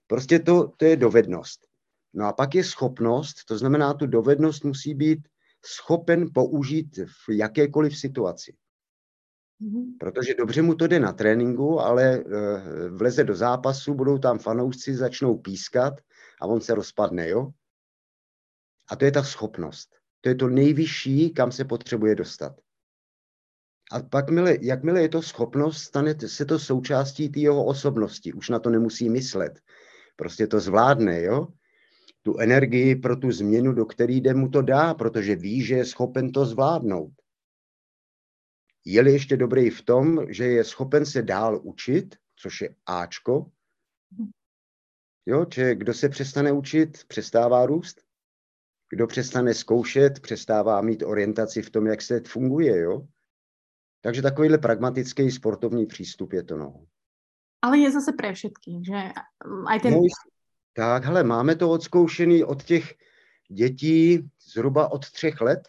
Prostě 0.08 0.40
to, 0.40 0.68
to 0.78 0.86
je 0.86 0.96
dovednost. 0.96 1.68
No 2.14 2.26
a 2.26 2.34
pak 2.34 2.56
je 2.56 2.64
schopnost, 2.64 3.46
to 3.46 3.58
znamená, 3.58 3.94
tu 3.94 4.08
dovednost 4.08 4.64
musí 4.64 4.94
být 4.94 5.28
schopen 5.66 6.30
použít 6.34 6.98
v 6.98 7.30
jakékoliv 7.30 7.98
situaci. 7.98 8.56
Mhm. 9.60 9.98
Protože 10.00 10.34
dobře 10.34 10.62
mu 10.62 10.76
to 10.76 10.88
jde 10.88 11.00
na 11.00 11.14
tréninku, 11.14 11.80
ale 11.80 12.04
eh, 12.04 12.90
vleze 12.90 13.24
do 13.24 13.36
zápasu, 13.36 13.94
budou 13.94 14.18
tam 14.18 14.40
fanoušci, 14.40 14.96
začnou 14.96 15.38
pískat 15.38 15.94
a 16.42 16.46
on 16.46 16.62
se 16.62 16.76
rozpadne, 16.76 17.30
jo? 17.30 17.52
A 18.90 18.96
to 18.96 19.06
je 19.06 19.12
ta 19.12 19.24
schopnost. 19.24 19.99
To 20.22 20.30
je 20.30 20.36
to 20.36 20.48
nejvyšší, 20.48 21.30
kam 21.30 21.52
se 21.52 21.66
potřebuje 21.66 22.16
dostat. 22.16 22.60
A 23.92 24.00
pak, 24.00 24.30
mile, 24.30 24.58
jakmile 24.62 25.02
je 25.02 25.10
to 25.10 25.22
schopnost, 25.22 25.78
stane 25.78 26.16
se 26.28 26.46
to 26.46 26.60
součástí 26.60 27.30
té 27.30 27.40
jeho 27.40 27.66
osobnosti. 27.66 28.34
Už 28.34 28.50
na 28.50 28.60
to 28.60 28.70
nemusí 28.70 29.10
myslet. 29.10 29.60
Prostě 30.16 30.48
to 30.48 30.60
zvládne, 30.60 31.22
jo? 31.22 31.48
Tu 32.22 32.38
energii 32.40 32.96
pro 32.96 33.16
tu 33.16 33.32
změnu, 33.32 33.74
do 33.74 33.86
které 33.86 34.14
jde 34.14 34.34
mu 34.34 34.50
to 34.50 34.62
dá, 34.62 34.94
protože 34.94 35.36
ví, 35.36 35.62
že 35.62 35.76
je 35.76 35.86
schopen 35.86 36.32
to 36.32 36.46
zvládnout. 36.46 37.12
Je-li 38.86 39.12
ještě 39.12 39.38
dobrý 39.38 39.70
v 39.70 39.82
tom, 39.82 40.26
že 40.30 40.46
je 40.46 40.64
schopen 40.64 41.06
se 41.06 41.22
dál 41.22 41.60
učit, 41.64 42.16
což 42.36 42.62
je 42.62 42.76
Ačko, 42.86 43.52
jo, 45.26 45.46
že 45.54 45.76
kdo 45.76 45.94
se 45.94 46.10
přestane 46.10 46.52
učit, 46.52 47.04
přestává 47.08 47.66
růst. 47.66 48.02
Kdo 48.90 49.08
přestane 49.08 49.54
zkoušet, 49.54 50.20
přestává 50.20 50.82
mít 50.82 51.04
orientaci 51.04 51.62
v 51.62 51.70
tom, 51.70 51.88
jak 51.88 52.02
se 52.02 52.22
funguje, 52.28 52.80
jo. 52.80 53.08
Takže 54.02 54.22
takovýhle 54.22 54.58
pragmatický 54.58 55.32
sportovní 55.32 55.86
přístup 55.86 56.34
je 56.34 56.44
to, 56.44 56.58
no. 56.58 56.86
Ale 57.62 57.78
je 57.78 57.92
zase 57.92 58.12
pre 58.14 58.34
všetky, 58.34 58.72
že 58.88 59.12
aj 59.68 59.80
ten... 59.80 59.94
No, 59.94 60.00
tak, 60.74 61.06
hele, 61.06 61.24
máme 61.24 61.56
to 61.56 61.72
odzkoušený 61.72 62.44
od 62.44 62.64
těch 62.64 62.96
dětí 63.52 64.30
zhruba 64.54 64.92
od 64.92 65.12
třech 65.12 65.42
let, 65.42 65.60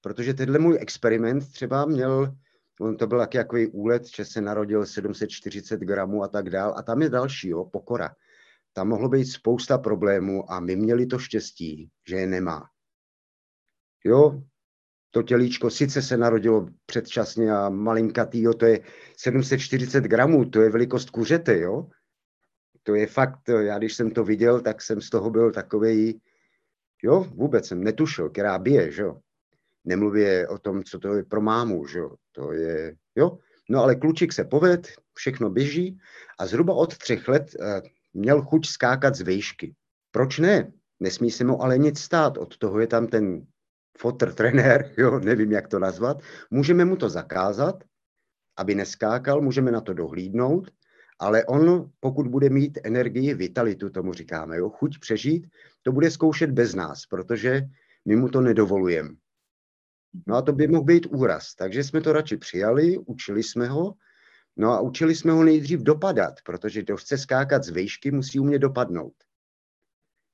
protože 0.00 0.34
tenhle 0.34 0.58
můj 0.58 0.78
experiment 0.80 1.52
třeba 1.52 1.84
měl, 1.84 2.34
on 2.80 2.96
to 2.96 3.06
byl 3.06 3.18
taky 3.18 3.38
takový 3.38 3.66
úlet, 3.66 4.06
že 4.06 4.24
se 4.24 4.40
narodil 4.40 4.86
740 4.86 5.80
gramů 5.80 6.22
a 6.22 6.28
tak 6.28 6.50
dál. 6.50 6.74
A 6.76 6.82
tam 6.82 7.02
je 7.02 7.08
další, 7.08 7.48
jo, 7.48 7.64
pokora. 7.64 8.14
Tam 8.76 8.88
mohlo 8.88 9.08
být 9.08 9.24
spousta 9.24 9.78
problémů 9.78 10.52
a 10.52 10.60
my 10.60 10.76
měli 10.76 11.06
to 11.06 11.18
štěstí, 11.18 11.90
že 12.08 12.16
je 12.16 12.26
nemá. 12.26 12.68
Jo, 14.04 14.42
to 15.10 15.22
tělíčko 15.22 15.70
sice 15.70 16.02
se 16.02 16.16
narodilo 16.16 16.68
předčasně 16.86 17.52
a 17.52 17.68
malinkatý, 17.68 18.42
jo, 18.42 18.54
to 18.54 18.66
je 18.66 18.80
740 19.16 20.04
gramů, 20.04 20.50
to 20.50 20.62
je 20.62 20.70
velikost 20.70 21.10
kuřete, 21.10 21.58
jo. 21.58 21.88
To 22.82 22.94
je 22.94 23.06
fakt, 23.06 23.48
já 23.48 23.78
když 23.78 23.94
jsem 23.94 24.10
to 24.10 24.24
viděl, 24.24 24.60
tak 24.60 24.82
jsem 24.82 25.00
z 25.00 25.10
toho 25.10 25.30
byl 25.30 25.52
takový, 25.52 26.20
jo, 27.02 27.24
vůbec 27.34 27.66
jsem 27.66 27.84
netušil, 27.84 28.30
která 28.30 28.58
bije, 28.58 28.90
jo. 28.96 29.20
Nemluvě 29.84 30.48
o 30.48 30.58
tom, 30.58 30.84
co 30.84 30.98
to 30.98 31.14
je 31.14 31.24
pro 31.24 31.40
mámu, 31.40 31.84
jo. 31.94 32.14
To 32.32 32.52
je, 32.52 32.96
jo. 33.16 33.38
No 33.70 33.82
ale 33.82 33.96
klučík 33.96 34.32
se 34.32 34.44
poved, 34.44 34.88
všechno 35.14 35.50
běží 35.50 35.98
a 36.38 36.46
zhruba 36.46 36.74
od 36.74 36.98
třech 36.98 37.28
let 37.28 37.56
uh, 37.60 37.95
měl 38.16 38.42
chuť 38.42 38.66
skákat 38.66 39.14
z 39.14 39.20
výšky. 39.20 39.74
Proč 40.10 40.38
ne? 40.38 40.72
Nesmí 41.00 41.30
se 41.30 41.44
mu 41.44 41.62
ale 41.62 41.78
nic 41.78 42.00
stát. 42.00 42.38
Od 42.38 42.56
toho 42.56 42.80
je 42.80 42.86
tam 42.86 43.06
ten 43.06 43.46
fotr 43.98 44.32
trenér, 44.32 44.92
jo, 44.98 45.20
nevím, 45.20 45.52
jak 45.52 45.68
to 45.68 45.78
nazvat. 45.78 46.20
Můžeme 46.50 46.84
mu 46.84 46.96
to 46.96 47.08
zakázat, 47.08 47.84
aby 48.56 48.74
neskákal, 48.74 49.40
můžeme 49.40 49.70
na 49.70 49.80
to 49.80 49.94
dohlídnout, 49.94 50.70
ale 51.18 51.44
on, 51.44 51.90
pokud 52.00 52.28
bude 52.28 52.50
mít 52.50 52.78
energii, 52.84 53.34
vitalitu, 53.34 53.90
tomu 53.90 54.12
říkáme, 54.12 54.56
jo, 54.56 54.70
chuť 54.70 54.98
přežít, 54.98 55.46
to 55.82 55.92
bude 55.92 56.10
zkoušet 56.10 56.50
bez 56.50 56.74
nás, 56.74 57.06
protože 57.06 57.62
my 58.04 58.16
mu 58.16 58.28
to 58.28 58.40
nedovolujeme. 58.40 59.10
No 60.26 60.36
a 60.36 60.42
to 60.42 60.52
by 60.52 60.68
mohl 60.68 60.84
být 60.84 61.06
úraz. 61.06 61.54
Takže 61.54 61.84
jsme 61.84 62.00
to 62.00 62.12
radši 62.12 62.36
přijali, 62.36 62.98
učili 62.98 63.42
jsme 63.42 63.68
ho, 63.68 63.94
no 64.56 64.72
a 64.72 64.80
učili 64.80 65.14
jsme 65.14 65.32
ho 65.32 65.44
nejdřív 65.44 65.80
dopadat, 65.80 66.34
protože 66.44 66.82
kdo 66.82 66.96
chce 66.96 67.18
skákat 67.18 67.64
z 67.64 67.68
výšky, 67.70 68.10
musí 68.10 68.40
umět 68.40 68.58
dopadnout. 68.58 69.14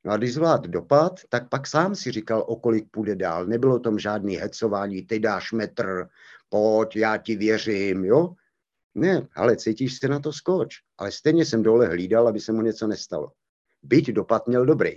No 0.05 0.13
a 0.13 0.17
když 0.17 0.35
zvlád 0.35 0.67
dopad, 0.67 1.21
tak 1.29 1.49
pak 1.49 1.67
sám 1.67 1.95
si 1.95 2.13
říkal, 2.13 2.45
o 2.49 2.57
kolik 2.57 2.91
půjde 2.91 3.17
dál. 3.17 3.47
Nebylo 3.47 3.79
tom 3.79 3.99
žádný 3.99 4.37
hecování, 4.37 5.03
ty 5.03 5.21
dáš 5.21 5.53
metr, 5.53 6.09
pojď, 6.49 6.97
já 6.97 7.17
ti 7.17 7.37
věřím, 7.37 8.05
jo? 8.05 8.35
Ne, 8.95 9.29
ale 9.35 9.57
cítíš 9.57 9.99
se 9.99 10.09
na 10.09 10.21
to 10.21 10.33
skoč. 10.33 10.75
Ale 10.99 11.13
stejně 11.13 11.45
jsem 11.45 11.63
dole 11.63 11.87
hlídal, 11.87 12.29
aby 12.29 12.41
se 12.41 12.53
mu 12.53 12.63
něco 12.63 12.87
nestalo. 12.87 13.33
Byť 13.83 14.11
dopad 14.11 14.47
měl 14.47 14.67
dobrý, 14.67 14.93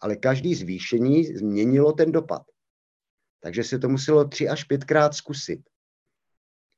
ale 0.00 0.16
každý 0.16 0.54
zvýšení 0.54 1.24
změnilo 1.24 1.92
ten 1.92 2.12
dopad. 2.12 2.42
Takže 3.40 3.64
se 3.64 3.78
to 3.78 3.88
muselo 3.88 4.28
tři 4.28 4.48
až 4.48 4.64
pětkrát 4.64 5.14
zkusit. 5.14 5.60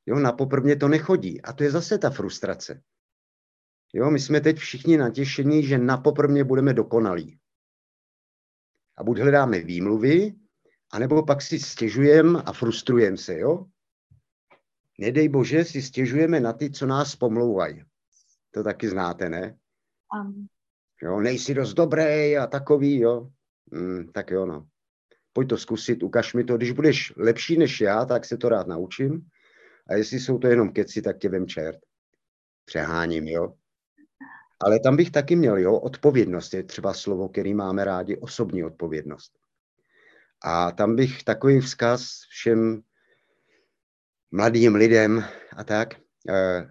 Jo, 0.06 0.18
na 0.18 0.32
poprvně 0.32 0.76
to 0.76 0.88
nechodí. 0.88 1.42
A 1.42 1.52
to 1.52 1.64
je 1.64 1.70
zase 1.70 1.98
ta 1.98 2.10
frustrace. 2.10 2.82
Jo, 3.92 4.10
my 4.10 4.20
jsme 4.20 4.40
teď 4.40 4.56
všichni 4.56 4.96
natěšení, 4.96 5.62
že 5.66 5.78
na 5.78 5.96
poprvně 5.96 6.44
budeme 6.44 6.74
dokonalí 6.74 7.38
a 8.96 9.04
buď 9.04 9.18
hledáme 9.18 9.60
výmluvy, 9.60 10.34
anebo 10.92 11.22
pak 11.22 11.42
si 11.42 11.58
stěžujeme 11.58 12.42
a 12.42 12.52
frustrujeme 12.52 13.16
se, 13.16 13.38
jo? 13.38 13.66
Nedej 14.98 15.28
bože, 15.28 15.64
si 15.64 15.82
stěžujeme 15.82 16.40
na 16.40 16.52
ty, 16.52 16.70
co 16.70 16.86
nás 16.86 17.16
pomlouvají. 17.16 17.84
To 18.50 18.62
taky 18.62 18.88
znáte, 18.88 19.28
ne? 19.28 19.58
Um. 20.20 20.46
Jo, 21.02 21.20
nejsi 21.20 21.54
dost 21.54 21.74
dobrý 21.74 22.36
a 22.36 22.46
takový, 22.46 23.00
jo? 23.00 23.30
Mm, 23.70 24.12
tak 24.12 24.30
jo, 24.30 24.46
no. 24.46 24.68
Pojď 25.32 25.48
to 25.48 25.58
zkusit, 25.58 26.02
ukaž 26.02 26.34
mi 26.34 26.44
to. 26.44 26.56
Když 26.56 26.70
budeš 26.70 27.12
lepší 27.16 27.58
než 27.58 27.80
já, 27.80 28.04
tak 28.04 28.24
se 28.24 28.36
to 28.36 28.48
rád 28.48 28.66
naučím. 28.66 29.28
A 29.88 29.94
jestli 29.94 30.20
jsou 30.20 30.38
to 30.38 30.46
jenom 30.46 30.72
keci, 30.72 31.02
tak 31.02 31.18
tě 31.18 31.28
vem 31.28 31.46
čert. 31.46 31.78
Přeháním, 32.64 33.28
jo? 33.28 33.54
Ale 34.60 34.80
tam 34.80 34.96
bych 34.96 35.10
taky 35.10 35.36
měl, 35.36 35.58
jo, 35.58 35.74
odpovědnost 35.74 36.54
je 36.54 36.62
třeba 36.62 36.94
slovo, 36.94 37.28
který 37.28 37.54
máme 37.54 37.84
rádi, 37.84 38.16
osobní 38.16 38.64
odpovědnost. 38.64 39.32
A 40.44 40.72
tam 40.72 40.96
bych 40.96 41.24
takový 41.24 41.60
vzkaz 41.60 42.06
všem 42.28 42.82
mladým 44.30 44.74
lidem 44.74 45.24
a 45.56 45.64
tak. 45.64 45.94
Eh, 46.28 46.70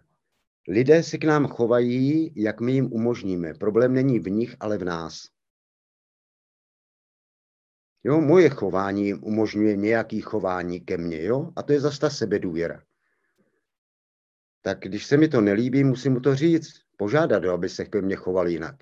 lidé 0.67 1.04
se 1.04 1.17
k 1.17 1.23
nám 1.23 1.47
chovají, 1.47 2.32
jak 2.36 2.62
my 2.62 2.71
jim 2.71 2.93
umožníme. 2.93 3.54
Problém 3.54 3.93
není 3.93 4.19
v 4.19 4.30
nich, 4.30 4.56
ale 4.60 4.78
v 4.78 4.84
nás. 4.84 5.28
Jo, 8.04 8.21
moje 8.21 8.49
chování 8.49 9.13
umožňuje 9.13 9.75
nějaký 9.75 10.21
chování 10.21 10.80
ke 10.80 10.97
mně, 10.97 11.23
jo? 11.23 11.51
A 11.56 11.63
to 11.63 11.73
je 11.73 11.80
zase 11.80 11.99
ta 11.99 12.10
sebedůvěra. 12.10 12.84
Tak 14.65 14.80
když 14.80 15.06
se 15.06 15.17
mi 15.17 15.28
to 15.28 15.41
nelíbí, 15.41 15.84
musím 15.84 16.13
mu 16.13 16.19
to 16.19 16.36
říct, 16.36 16.73
požádat 16.97 17.45
ho, 17.45 17.54
aby 17.54 17.69
se 17.69 17.86
ke 17.86 18.01
mně 18.01 18.15
choval 18.15 18.47
jinak. 18.47 18.75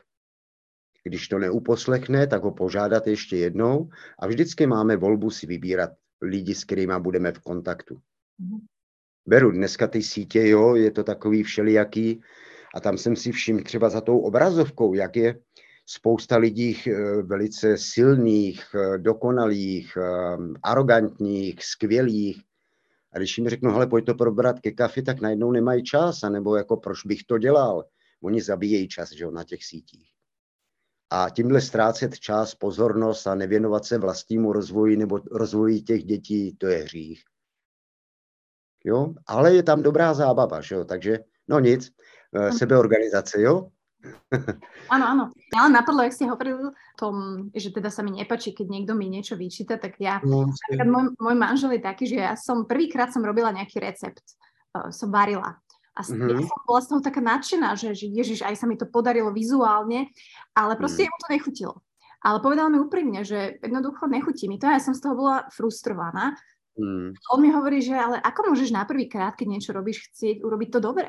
Když 1.03 1.27
to 1.27 1.39
neuposlechne, 1.39 2.27
tak 2.27 2.43
ho 2.43 2.51
požádat 2.51 3.07
ještě 3.07 3.37
jednou 3.37 3.89
a 4.19 4.27
vždycky 4.27 4.67
máme 4.67 4.97
volbu 4.97 5.29
si 5.29 5.47
vybírat 5.47 5.89
lidi, 6.21 6.55
s 6.55 6.63
kterými 6.63 6.93
budeme 6.99 7.31
v 7.31 7.39
kontaktu. 7.39 7.95
Mm-hmm. 7.95 8.59
Beru 9.27 9.51
dneska 9.51 9.87
ty 9.87 10.01
sítě, 10.01 10.47
jo, 10.47 10.75
je 10.75 10.91
to 10.91 11.03
takový 11.03 11.43
všelijaký 11.43 12.21
a 12.75 12.79
tam 12.79 12.97
jsem 12.97 13.15
si 13.15 13.31
všiml 13.31 13.63
třeba 13.63 13.89
za 13.89 14.01
tou 14.01 14.19
obrazovkou, 14.19 14.93
jak 14.93 15.15
je 15.15 15.39
spousta 15.85 16.37
lidí 16.37 16.77
eh, 16.87 17.21
velice 17.21 17.77
silných, 17.77 18.65
eh, 18.75 18.97
dokonalých, 18.97 19.97
eh, 19.97 20.37
arrogantních, 20.63 21.65
skvělých. 21.65 22.41
A 23.13 23.17
když 23.17 23.37
jim 23.37 23.49
řeknu, 23.49 23.71
hele, 23.71 23.87
pojď 23.87 24.05
to 24.05 24.15
probrat 24.15 24.59
ke 24.59 24.71
kafi, 24.71 25.03
tak 25.03 25.21
najednou 25.21 25.51
nemají 25.51 25.83
čas, 25.83 26.23
anebo 26.23 26.55
jako 26.55 26.77
proč 26.77 27.05
bych 27.05 27.23
to 27.23 27.37
dělal. 27.37 27.85
Oni 28.23 28.41
zabíjejí 28.41 28.87
čas 28.87 29.11
že 29.11 29.23
jo, 29.23 29.31
na 29.31 29.43
těch 29.43 29.65
sítích. 29.65 30.09
A 31.09 31.29
tímhle 31.29 31.61
ztrácet 31.61 32.19
čas, 32.19 32.55
pozornost 32.55 33.27
a 33.27 33.35
nevěnovat 33.35 33.85
se 33.85 33.97
vlastnímu 33.97 34.53
rozvoji 34.53 34.97
nebo 34.97 35.19
rozvoji 35.31 35.81
těch 35.81 36.03
dětí, 36.03 36.55
to 36.55 36.67
je 36.67 36.83
hřích. 36.83 37.23
Jo? 38.85 39.13
Ale 39.25 39.55
je 39.55 39.63
tam 39.63 39.83
dobrá 39.83 40.13
zábava, 40.13 40.61
že 40.61 40.75
jo? 40.75 40.85
takže 40.85 41.19
no 41.47 41.59
nic, 41.59 41.91
sebeorganizace, 42.57 43.41
jo? 43.41 43.71
Áno, 44.93 45.05
áno. 45.07 45.23
Ja 45.55 45.65
len 45.67 45.73
napadlo, 45.73 46.03
jak 46.03 46.15
ste 46.15 46.27
hovoril 46.27 46.75
tom, 46.99 47.47
že 47.55 47.71
teda 47.71 47.87
sa 47.87 48.03
mi 48.03 48.11
nepačí, 48.11 48.51
keď 48.51 48.67
niekto 48.67 48.93
mi 48.93 49.07
niečo 49.07 49.39
vyčíta, 49.39 49.79
tak 49.79 49.97
ja, 49.97 50.19
no, 50.21 50.51
môj, 50.83 51.15
môj 51.17 51.35
manžel 51.39 51.79
je 51.79 51.81
taký, 51.81 52.05
že 52.11 52.17
ja 52.19 52.33
som 52.35 52.67
prvýkrát 52.67 53.09
som 53.15 53.23
robila 53.23 53.55
nejaký 53.55 53.79
recept, 53.79 54.35
uh, 54.75 54.91
som 54.91 55.09
varila. 55.09 55.57
A 55.93 56.01
mm-hmm. 56.01 56.29
ja 56.29 56.41
som 56.41 56.59
bola 56.65 56.81
z 56.81 56.87
toho 56.89 57.01
taká 57.05 57.21
nadšená, 57.21 57.77
že, 57.77 57.93
že 57.93 58.09
ježiš, 58.09 58.41
aj 58.41 58.57
sa 58.57 58.65
mi 58.65 58.75
to 58.75 58.89
podarilo 58.89 59.29
vizuálne, 59.29 60.09
ale 60.57 60.73
proste 60.73 61.05
mm. 61.05 61.05
jemu 61.05 61.17
to 61.21 61.27
nechutilo. 61.29 61.73
Ale 62.23 62.41
povedal 62.41 62.73
mi 62.73 62.81
úprimne, 62.81 63.21
že 63.21 63.61
jednoducho 63.61 64.09
nechutí 64.09 64.49
mi 64.49 64.57
to 64.57 64.65
a 64.65 64.79
ja 64.79 64.81
som 64.81 64.97
z 64.97 65.05
toho 65.05 65.13
bola 65.13 65.45
frustrovaná. 65.53 66.33
Mm. 66.73 67.13
On 67.13 67.37
mi 67.37 67.53
hovorí, 67.53 67.85
že 67.85 67.93
ale 67.93 68.17
ako 68.17 68.49
môžeš 68.49 68.73
na 68.73 68.89
prvý 68.89 69.05
krát, 69.05 69.37
keď 69.37 69.47
niečo 69.53 69.71
robíš, 69.75 70.09
chcieť 70.09 70.41
urobiť 70.41 70.69
to 70.73 70.79
dobre? 70.81 71.05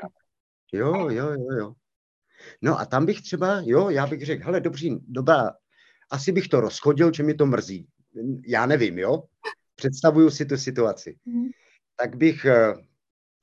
Jo, 0.69 1.09
jo, 1.09 1.33
jo, 1.33 1.51
jo. 1.57 1.69
No 2.63 2.81
a 2.81 2.85
tam 2.85 3.07
bych 3.07 3.23
třeba, 3.23 3.63
jo, 3.65 3.91
já 3.91 4.07
bych 4.07 4.27
řekl, 4.27 4.45
hele, 4.45 4.61
dobří, 4.61 4.99
dobrá, 5.09 5.51
asi 6.11 6.33
bych 6.33 6.49
to 6.49 6.61
rozchodil, 6.61 7.13
že 7.13 7.23
mi 7.23 7.35
to 7.35 7.47
mrzí. 7.47 7.87
Já 8.47 8.67
nevím, 8.67 8.99
jo. 8.99 9.23
Představuju 9.75 10.31
si 10.31 10.47
tu 10.47 10.57
situaci. 10.57 11.17
Mm. 11.25 11.49
Tak 11.97 12.17
bych 12.17 12.45
eh, 12.45 12.75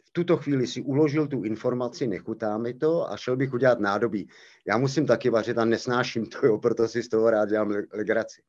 v 0.05 0.11
tuto 0.11 0.37
chvíli 0.37 0.67
si 0.67 0.81
uložil 0.81 1.27
tu 1.27 1.43
informaci, 1.43 2.07
nechutá 2.07 2.57
mi 2.57 2.73
to 2.73 3.11
a 3.11 3.17
šel 3.17 3.37
bych 3.37 3.53
udělat 3.53 3.79
nádobí. 3.79 4.29
Já 4.67 4.77
musím 4.77 5.05
taky 5.05 5.29
vařit 5.29 5.57
a 5.57 5.65
nesnáším 5.65 6.25
to, 6.25 6.45
jo, 6.45 6.57
proto 6.57 6.87
si 6.87 7.03
z 7.03 7.09
toho 7.09 7.29
rád 7.29 7.49
dělám 7.49 7.73
legraci. 7.93 8.41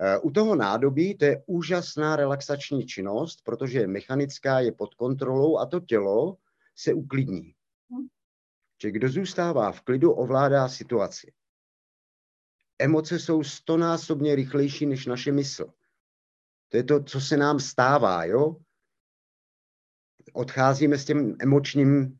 Eh, 0.00 0.18
u 0.18 0.30
toho 0.30 0.56
nádobí 0.56 1.14
to 1.14 1.24
je 1.24 1.42
úžasná 1.46 2.16
relaxační 2.16 2.86
činnost, 2.86 3.40
protože 3.44 3.78
je 3.78 3.86
mechanická, 3.86 4.60
je 4.60 4.72
pod 4.72 4.94
kontrolou 4.94 5.58
a 5.58 5.66
to 5.66 5.80
tělo 5.80 6.36
se 6.76 6.94
uklidní 6.94 7.52
že 8.82 8.90
kdo 8.90 9.08
zůstává 9.08 9.72
v 9.72 9.80
klidu, 9.80 10.12
ovládá 10.12 10.68
situaci. 10.68 11.32
Emoce 12.78 13.18
jsou 13.18 13.42
stonásobně 13.42 14.34
rychlejší 14.34 14.86
než 14.86 15.06
naše 15.06 15.32
mysl. 15.32 15.66
To 16.68 16.76
je 16.76 16.84
to, 16.84 17.02
co 17.02 17.20
se 17.20 17.36
nám 17.36 17.60
stává, 17.60 18.24
jo? 18.24 18.56
Odcházíme 20.32 20.98
s 20.98 21.04
tím 21.04 21.36
emočním 21.40 22.18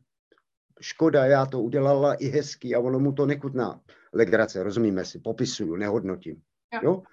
škoda, 0.81 1.25
já 1.25 1.45
to 1.45 1.61
udělala 1.61 2.13
i 2.13 2.25
hezky 2.27 2.75
a 2.75 2.79
ono 2.79 2.99
mu 2.99 3.13
to 3.13 3.25
nekutná. 3.25 3.81
Legrace, 4.13 4.63
rozumíme 4.63 5.05
si, 5.05 5.19
popisuju, 5.19 5.75
nehodnotím. 5.75 6.41
Jo? 6.83 7.03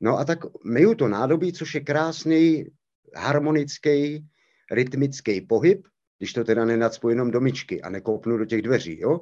No 0.00 0.18
a 0.18 0.24
tak 0.24 0.38
myju 0.64 0.94
to 0.94 1.08
nádobí, 1.08 1.52
což 1.52 1.74
je 1.74 1.80
krásný, 1.80 2.64
harmonický, 3.14 4.28
rytmický 4.72 5.40
pohyb, 5.40 5.86
když 6.18 6.32
to 6.32 6.44
teda 6.44 6.64
nenacpu 6.64 7.08
jenom 7.08 7.30
do 7.30 7.40
myčky 7.40 7.82
a 7.82 7.90
nekopnu 7.90 8.38
do 8.38 8.44
těch 8.44 8.62
dveří, 8.62 9.00
jo? 9.00 9.20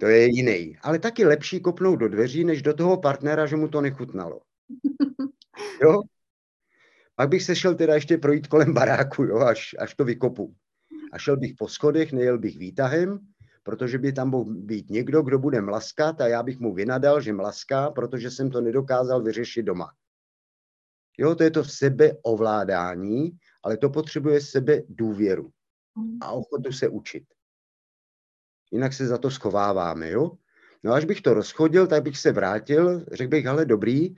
To 0.00 0.06
je 0.06 0.28
jiný. 0.30 0.76
Ale 0.82 0.98
taky 0.98 1.24
lepší 1.24 1.60
kopnout 1.60 1.98
do 1.98 2.08
dveří, 2.08 2.44
než 2.44 2.62
do 2.62 2.74
toho 2.74 3.00
partnera, 3.00 3.46
že 3.46 3.56
mu 3.56 3.68
to 3.68 3.80
nechutnalo. 3.80 4.40
Jo? 5.82 6.02
Pak 7.16 7.28
bych 7.28 7.42
se 7.42 7.56
šel 7.56 7.74
teda 7.74 7.94
ještě 7.94 8.18
projít 8.18 8.46
kolem 8.46 8.74
baráku, 8.74 9.24
jo, 9.24 9.38
až, 9.38 9.74
až 9.78 9.94
to 9.94 10.04
vykopu. 10.04 10.54
A 11.12 11.18
šel 11.18 11.36
bych 11.36 11.54
po 11.58 11.68
schodech, 11.68 12.12
nejel 12.12 12.38
bych 12.38 12.58
výtahem, 12.58 13.18
protože 13.62 13.98
by 13.98 14.12
tam 14.12 14.30
mohl 14.30 14.54
být 14.54 14.90
někdo, 14.90 15.22
kdo 15.22 15.38
bude 15.38 15.60
mlaskat 15.60 16.20
a 16.20 16.28
já 16.28 16.42
bych 16.42 16.58
mu 16.58 16.74
vynadal, 16.74 17.20
že 17.20 17.32
mlaská, 17.32 17.90
protože 17.90 18.30
jsem 18.30 18.50
to 18.50 18.60
nedokázal 18.60 19.22
vyřešit 19.22 19.62
doma. 19.62 19.90
Jo, 21.20 21.34
to 21.34 21.42
je 21.42 21.50
to 21.50 21.64
sebeovládání, 21.64 23.30
ale 23.62 23.76
to 23.76 23.90
potřebuje 23.90 24.40
sebe 24.40 24.82
důvěru 24.88 25.50
a 26.20 26.30
ochotu 26.32 26.72
se 26.72 26.88
učit. 26.88 27.24
Jinak 28.72 28.92
se 28.92 29.06
za 29.06 29.18
to 29.18 29.30
schováváme, 29.30 30.10
jo? 30.10 30.30
No 30.82 30.92
až 30.92 31.04
bych 31.04 31.20
to 31.20 31.34
rozchodil, 31.34 31.86
tak 31.86 32.02
bych 32.02 32.18
se 32.18 32.32
vrátil, 32.32 33.04
řekl 33.12 33.30
bych, 33.30 33.46
ale 33.46 33.64
dobrý, 33.64 34.14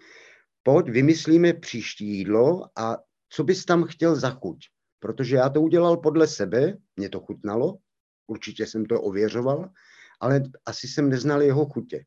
pojď, 0.62 0.88
vymyslíme 0.88 1.52
příští 1.52 2.06
jídlo 2.06 2.70
a 2.78 2.98
co 3.28 3.44
bys 3.44 3.64
tam 3.64 3.84
chtěl 3.84 4.16
za 4.16 4.30
chuť? 4.30 4.58
Protože 4.98 5.36
já 5.36 5.48
to 5.48 5.60
udělal 5.60 5.96
podle 5.96 6.26
sebe, 6.26 6.78
mě 6.96 7.08
to 7.08 7.20
chutnalo, 7.20 7.78
určitě 8.26 8.66
jsem 8.66 8.84
to 8.84 9.02
ověřoval, 9.02 9.70
ale 10.20 10.42
asi 10.66 10.88
jsem 10.88 11.08
neznal 11.08 11.42
jeho 11.42 11.66
chutě. 11.66 12.04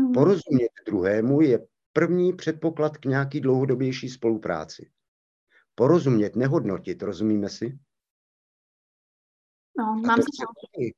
Mm. 0.00 0.12
Porozumět 0.12 0.72
druhému 0.86 1.40
je 1.40 1.66
první 1.96 2.32
předpoklad 2.32 2.96
k 2.96 3.04
nějaký 3.04 3.40
dlouhodobější 3.40 4.08
spolupráci. 4.08 4.90
Porozumět, 5.74 6.36
nehodnotit, 6.36 7.02
rozumíme 7.02 7.48
si? 7.48 7.78
No, 9.78 9.84
mám 10.06 10.16
si 10.16 10.28
taky, 10.38 10.94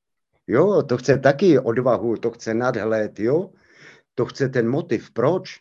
Jo, 0.46 0.82
to 0.82 0.96
chce 0.96 1.18
taky 1.18 1.58
odvahu, 1.58 2.16
to 2.16 2.30
chce 2.30 2.54
nadhled, 2.54 3.20
jo? 3.20 3.52
To 4.14 4.26
chce 4.26 4.48
ten 4.48 4.68
motiv. 4.68 5.11
Proč? 5.11 5.61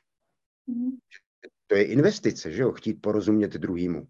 Mm. 0.67 0.97
To 1.67 1.75
je 1.75 1.85
investice, 1.85 2.51
že 2.51 2.61
jo? 2.61 2.71
Chtít 2.71 2.93
porozumět 2.93 3.51
druhýmu. 3.51 4.07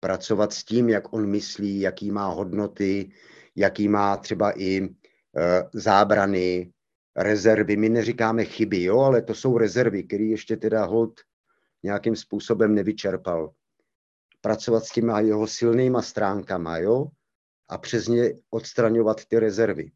Pracovat 0.00 0.52
s 0.52 0.64
tím, 0.64 0.88
jak 0.88 1.12
on 1.12 1.26
myslí, 1.26 1.80
jaký 1.80 2.10
má 2.10 2.26
hodnoty, 2.26 3.10
jaký 3.56 3.88
má 3.88 4.16
třeba 4.16 4.60
i 4.60 4.80
uh, 4.80 4.94
zábrany, 5.72 6.72
rezervy. 7.18 7.76
My 7.76 7.88
neříkáme 7.88 8.44
chyby, 8.44 8.82
jo, 8.82 8.98
ale 8.98 9.22
to 9.22 9.34
jsou 9.34 9.58
rezervy, 9.58 10.04
které 10.04 10.24
ještě 10.24 10.56
teda 10.56 10.84
hod 10.84 11.20
nějakým 11.82 12.16
způsobem 12.16 12.74
nevyčerpal. 12.74 13.54
Pracovat 14.40 14.84
s 14.84 14.92
těma 14.92 15.20
jeho 15.20 15.46
silnýma 15.46 16.02
stránkama, 16.02 16.78
jo, 16.78 17.06
a 17.68 17.78
přes 17.78 18.06
ně 18.08 18.34
odstraňovat 18.50 19.24
ty 19.24 19.38
rezervy. 19.38 19.92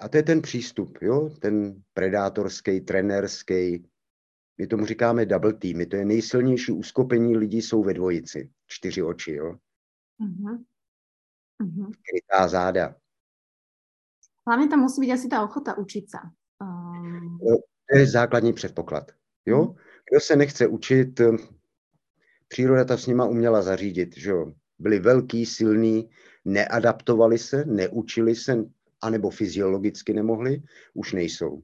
A 0.00 0.08
to 0.08 0.16
je 0.16 0.22
ten 0.22 0.42
přístup, 0.42 0.98
jo, 1.02 1.30
ten 1.40 1.82
predátorský, 1.92 2.80
trenérský. 2.80 3.88
My 4.58 4.66
tomu 4.66 4.86
říkáme 4.86 5.26
double 5.26 5.52
team. 5.52 5.86
To 5.86 5.96
je 5.96 6.04
nejsilnější 6.04 6.72
uskupení 6.72 7.36
lidí 7.36 7.62
jsou 7.62 7.82
ve 7.82 7.94
dvojici. 7.94 8.50
Čtyři 8.66 9.02
oči, 9.02 9.32
jo. 9.32 9.56
Uh-huh. 10.20 10.64
Uh-huh. 11.62 11.92
Krytá 12.10 12.48
záda. 12.48 12.99
Hlavně 14.50 14.68
tam 14.68 14.80
musí 14.80 15.00
být 15.00 15.12
asi 15.12 15.28
ta 15.28 15.44
ochota 15.44 15.78
učit 15.78 16.10
se. 16.10 16.18
Um... 16.60 17.38
To 17.92 17.98
je 17.98 18.06
základní 18.06 18.52
předpoklad. 18.52 19.12
Jo? 19.46 19.62
Mhm. 19.62 19.74
Kdo 20.10 20.20
se 20.20 20.36
nechce 20.36 20.66
učit, 20.66 21.20
příroda 22.48 22.84
to 22.84 22.98
s 22.98 23.06
nima 23.06 23.24
uměla 23.24 23.62
zařídit. 23.62 24.16
Že 24.16 24.30
jo? 24.30 24.52
Byli 24.78 24.98
velký, 24.98 25.46
silní, 25.46 26.10
neadaptovali 26.44 27.38
se, 27.38 27.64
neučili 27.64 28.34
se, 28.34 28.64
anebo 29.02 29.30
fyziologicky 29.30 30.14
nemohli, 30.14 30.62
už 30.94 31.12
nejsou. 31.12 31.62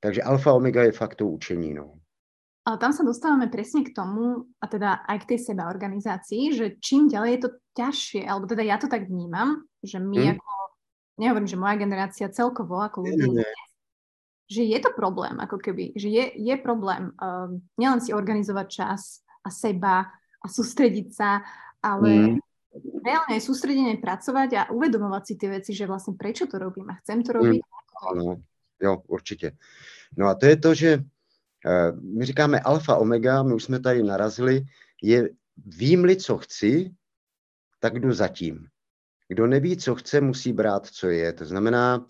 Takže 0.00 0.22
alfa 0.22 0.52
omega 0.52 0.82
je 0.82 0.92
fakt 0.92 1.14
to 1.14 1.26
učení. 1.26 1.74
No. 1.74 1.94
Ale 2.62 2.78
tam 2.78 2.94
sa 2.94 3.02
dostávame 3.02 3.50
presne 3.50 3.82
k 3.82 3.90
tomu, 3.90 4.46
a 4.62 4.70
teda 4.70 5.02
aj 5.10 5.26
k 5.26 5.34
tej 5.34 5.50
sebaorganizácii, 5.50 6.54
že 6.54 6.66
čím 6.78 7.10
ďalej 7.10 7.30
je 7.34 7.40
to 7.42 7.50
ťažšie, 7.74 8.22
alebo 8.22 8.46
teda 8.46 8.62
ja 8.62 8.78
to 8.78 8.86
tak 8.86 9.10
vnímam, 9.10 9.66
že 9.82 9.98
my 9.98 10.14
hmm. 10.14 10.30
ako, 10.38 10.50
nehovorím, 11.18 11.48
že 11.48 11.60
moja 11.60 11.76
generácia 11.76 12.26
celkovo 12.32 12.80
ako 12.80 13.04
ľudí, 13.04 13.44
že 14.48 14.62
je 14.68 14.78
to 14.80 14.92
problém, 14.92 15.40
ako 15.40 15.56
keby, 15.56 15.96
že 15.96 16.12
je, 16.12 16.24
je 16.36 16.54
problém 16.60 17.12
um, 17.16 17.64
nielen 17.80 18.00
si 18.04 18.12
organizovať 18.12 18.66
čas 18.68 19.24
a 19.44 19.48
seba 19.48 20.12
a 20.42 20.46
sústrediť 20.46 21.08
sa, 21.12 21.40
ale 21.80 22.36
hmm. 22.36 22.38
reálne 23.00 23.32
aj 23.38 23.42
sústredenie 23.48 23.96
pracovať 23.96 24.50
a 24.54 24.62
uvedomovať 24.70 25.22
si 25.24 25.34
tie 25.40 25.48
veci, 25.48 25.72
že 25.72 25.88
vlastne 25.88 26.18
prečo 26.18 26.44
to 26.44 26.60
robím 26.60 26.92
a 26.92 26.98
chcem 27.00 27.24
to 27.24 27.32
robiť. 27.32 27.60
Hmm. 28.02 28.42
jo, 28.80 29.02
určitě. 29.06 29.52
No 30.16 30.28
a 30.28 30.34
to 30.34 30.46
je 30.46 30.56
to, 30.56 30.74
že 30.74 31.04
Eh, 31.66 31.92
my 31.92 32.24
říkáme 32.24 32.60
alfa, 32.60 32.96
omega, 32.96 33.42
my 33.42 33.54
už 33.54 33.64
jsme 33.64 33.80
tady 33.80 34.02
narazili, 34.02 34.62
je 35.02 35.30
vím-li, 35.66 36.16
co 36.16 36.38
chci, 36.38 36.94
tak 37.80 37.98
jdu 37.98 38.12
zatím. 38.12 38.66
Kdo 39.32 39.46
neví, 39.46 39.76
co 39.76 39.94
chce, 39.94 40.20
musí 40.20 40.52
brát, 40.52 40.86
co 40.86 41.08
je. 41.08 41.32
To 41.32 41.44
znamená, 41.44 42.06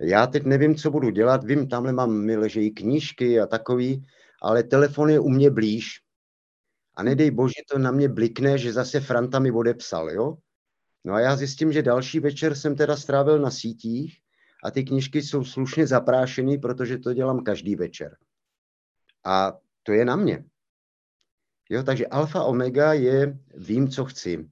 já 0.00 0.26
teď 0.26 0.44
nevím, 0.44 0.76
co 0.76 0.90
budu 0.90 1.10
dělat, 1.10 1.44
vím, 1.44 1.68
tamhle 1.68 1.92
mám, 1.92 2.24
mi 2.24 2.36
ležejí 2.36 2.70
knížky 2.70 3.40
a 3.40 3.46
takový, 3.46 4.06
ale 4.42 4.62
telefon 4.62 5.10
je 5.10 5.20
u 5.20 5.28
mě 5.28 5.50
blíž. 5.50 6.00
A 6.96 7.02
nedej 7.02 7.30
bože, 7.30 7.54
to 7.70 7.78
na 7.78 7.90
mě 7.90 8.08
blikne, 8.08 8.58
že 8.58 8.72
zase 8.72 9.00
Franta 9.00 9.38
mi 9.38 9.50
odepsal, 9.50 10.10
jo? 10.10 10.36
No 11.04 11.14
a 11.14 11.20
já 11.20 11.36
zjistím, 11.36 11.72
že 11.72 11.82
další 11.82 12.20
večer 12.20 12.54
jsem 12.54 12.76
teda 12.76 12.96
strávil 12.96 13.38
na 13.38 13.50
sítích 13.50 14.18
a 14.64 14.70
ty 14.70 14.84
knížky 14.84 15.22
jsou 15.22 15.44
slušně 15.44 15.86
zaprášený, 15.86 16.58
protože 16.58 16.98
to 16.98 17.14
dělám 17.14 17.44
každý 17.44 17.76
večer. 17.76 18.16
A 19.24 19.58
to 19.82 19.92
je 19.92 20.04
na 20.04 20.16
mě. 20.16 20.44
Jo, 21.70 21.82
takže 21.82 22.06
alfa 22.06 22.44
omega 22.44 22.92
je 22.92 23.38
vím, 23.54 23.88
co 23.88 24.04
chci. 24.04 24.50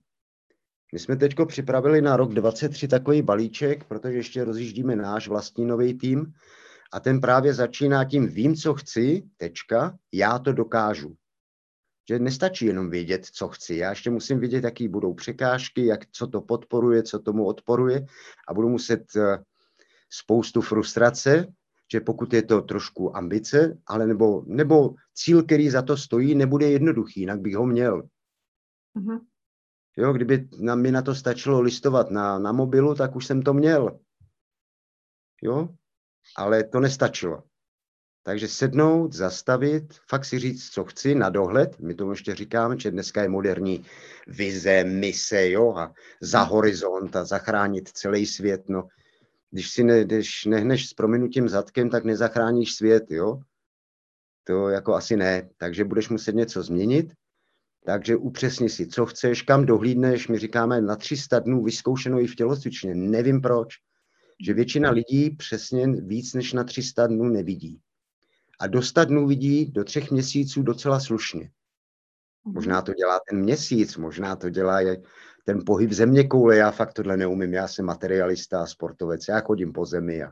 My 0.93 0.99
jsme 0.99 1.17
teď 1.17 1.35
připravili 1.47 2.03
na 2.03 2.17
rok 2.17 2.35
23 2.35 2.89
takový 2.89 3.23
balíček, 3.23 3.85
protože 3.85 4.17
ještě 4.17 4.45
rozjíždíme 4.45 4.97
náš 4.97 5.29
vlastní 5.29 5.65
nový 5.65 5.95
tým 5.95 6.33
a 6.93 7.01
ten 7.01 7.21
právě 7.21 7.55
začíná 7.55 8.05
tím 8.05 8.27
vím, 8.27 8.57
co 8.57 8.75
chci, 8.75 9.23
tečka, 9.37 9.99
já 10.13 10.39
to 10.39 10.53
dokážu. 10.53 11.15
Že 12.09 12.19
nestačí 12.19 12.67
jenom 12.67 12.91
vědět, 12.91 13.25
co 13.25 13.49
chci. 13.49 13.77
Já 13.77 13.91
ještě 13.91 14.11
musím 14.11 14.41
vědět, 14.41 14.65
jaký 14.65 14.89
budou 14.89 15.15
překážky, 15.15 15.87
jak, 15.87 16.01
co 16.11 16.27
to 16.27 16.41
podporuje, 16.41 17.03
co 17.03 17.19
tomu 17.19 17.47
odporuje 17.47 18.07
a 18.49 18.55
budu 18.55 18.69
muset 18.69 19.05
eh, 19.17 19.39
spoustu 20.11 20.61
frustrace 20.61 21.47
že 21.93 22.01
pokud 22.01 22.33
je 22.33 22.43
to 22.43 22.63
trošku 22.63 23.17
ambice, 23.17 23.79
ale 23.87 24.07
nebo, 24.07 24.45
nebo 24.47 24.95
cíl, 25.15 25.43
který 25.43 25.71
za 25.71 25.83
to 25.83 25.97
stojí, 25.97 26.35
nebude 26.35 26.71
jednoduchý, 26.71 27.21
jinak 27.21 27.41
bych 27.41 27.57
ho 27.57 27.67
měl. 27.67 28.03
Uh-huh. 28.97 29.21
Jo, 29.99 30.13
kdyby 30.13 30.49
na, 30.59 30.75
mi 30.75 30.93
na 30.93 31.03
to 31.03 31.15
stačilo 31.15 31.61
listovat 31.61 32.11
na, 32.11 32.39
na 32.39 32.53
mobilu, 32.53 32.95
tak 32.95 33.17
už 33.17 33.27
jsem 33.27 33.43
to 33.43 33.55
měl. 33.55 33.99
Jo, 35.43 35.69
ale 36.37 36.65
to 36.65 36.81
nestačilo. 36.81 37.43
Takže 38.23 38.49
sednout, 38.49 39.13
zastavit, 39.13 39.95
fakt 40.09 40.25
si 40.25 40.39
říct, 40.39 40.71
co 40.71 40.85
chci 40.85 41.15
na 41.15 41.31
dohled. 41.31 41.81
My 41.81 41.95
tomu 41.95 42.11
ještě 42.11 42.35
říkáme, 42.35 42.79
že 42.79 42.91
dneska 42.91 43.23
je 43.23 43.29
moderní 43.29 43.85
vize, 44.27 44.85
mise, 44.85 45.51
jo, 45.51 45.75
a 45.77 45.95
za 46.21 46.43
horizont 46.43 47.17
a 47.17 47.25
zachránit 47.25 47.89
celý 47.89 48.27
svět. 48.27 48.69
No, 48.69 48.89
když 49.51 49.71
si 49.71 49.85
ne, 49.85 50.05
když 50.05 50.45
nehneš 50.45 50.89
s 50.89 50.95
prominutím 50.95 51.49
zadkem, 51.49 51.91
tak 51.91 52.05
nezachráníš 52.05 52.75
svět, 52.75 53.11
jo? 53.11 53.41
To 54.45 54.69
jako 54.69 54.95
asi 54.95 55.17
ne. 55.17 55.49
Takže 55.57 55.85
budeš 55.85 56.09
muset 56.09 56.35
něco 56.35 56.63
změnit. 56.63 57.15
Takže 57.89 58.17
upřesni 58.17 58.69
si, 58.69 58.87
co 58.87 59.07
chceš, 59.07 59.43
kam 59.43 59.67
dohlídneš. 59.67 60.29
My 60.29 60.39
říkáme 60.39 60.81
na 60.81 60.97
300 60.97 61.39
dnů 61.39 61.65
vyzkoušeno 61.65 62.21
i 62.21 62.27
v 62.27 62.35
tělocvičně. 62.35 62.95
Nevím 62.95 63.41
proč. 63.41 63.75
Že 64.45 64.55
většina 64.55 64.91
lidí 64.91 65.31
přesně 65.31 65.87
víc 65.87 66.35
než 66.35 66.53
na 66.53 66.65
300 66.65 67.07
dnů 67.07 67.25
nevidí. 67.25 67.81
A 68.61 68.67
do 68.67 68.83
100 68.83 69.05
dnů 69.05 69.27
vidí 69.27 69.71
do 69.71 69.85
třech 69.85 70.11
měsíců 70.11 70.63
docela 70.63 71.01
slušně. 71.01 71.51
Možná 72.45 72.83
to 72.83 72.95
dělá 72.95 73.21
ten 73.31 73.41
měsíc, 73.41 73.97
možná 73.97 74.37
to 74.37 74.49
dělá 74.49 74.81
ten 75.45 75.63
pohyb 75.67 75.93
země 75.93 76.25
koule, 76.25 76.57
já 76.57 76.71
fakt 76.71 76.93
tohle 76.93 77.17
neumím, 77.17 77.55
já 77.55 77.69
jsem 77.69 77.85
materialista 77.85 78.63
a 78.63 78.67
sportovec, 78.67 79.29
já 79.29 79.41
chodím 79.41 79.73
po 79.73 79.87
zemi 79.87 80.23
a 80.23 80.31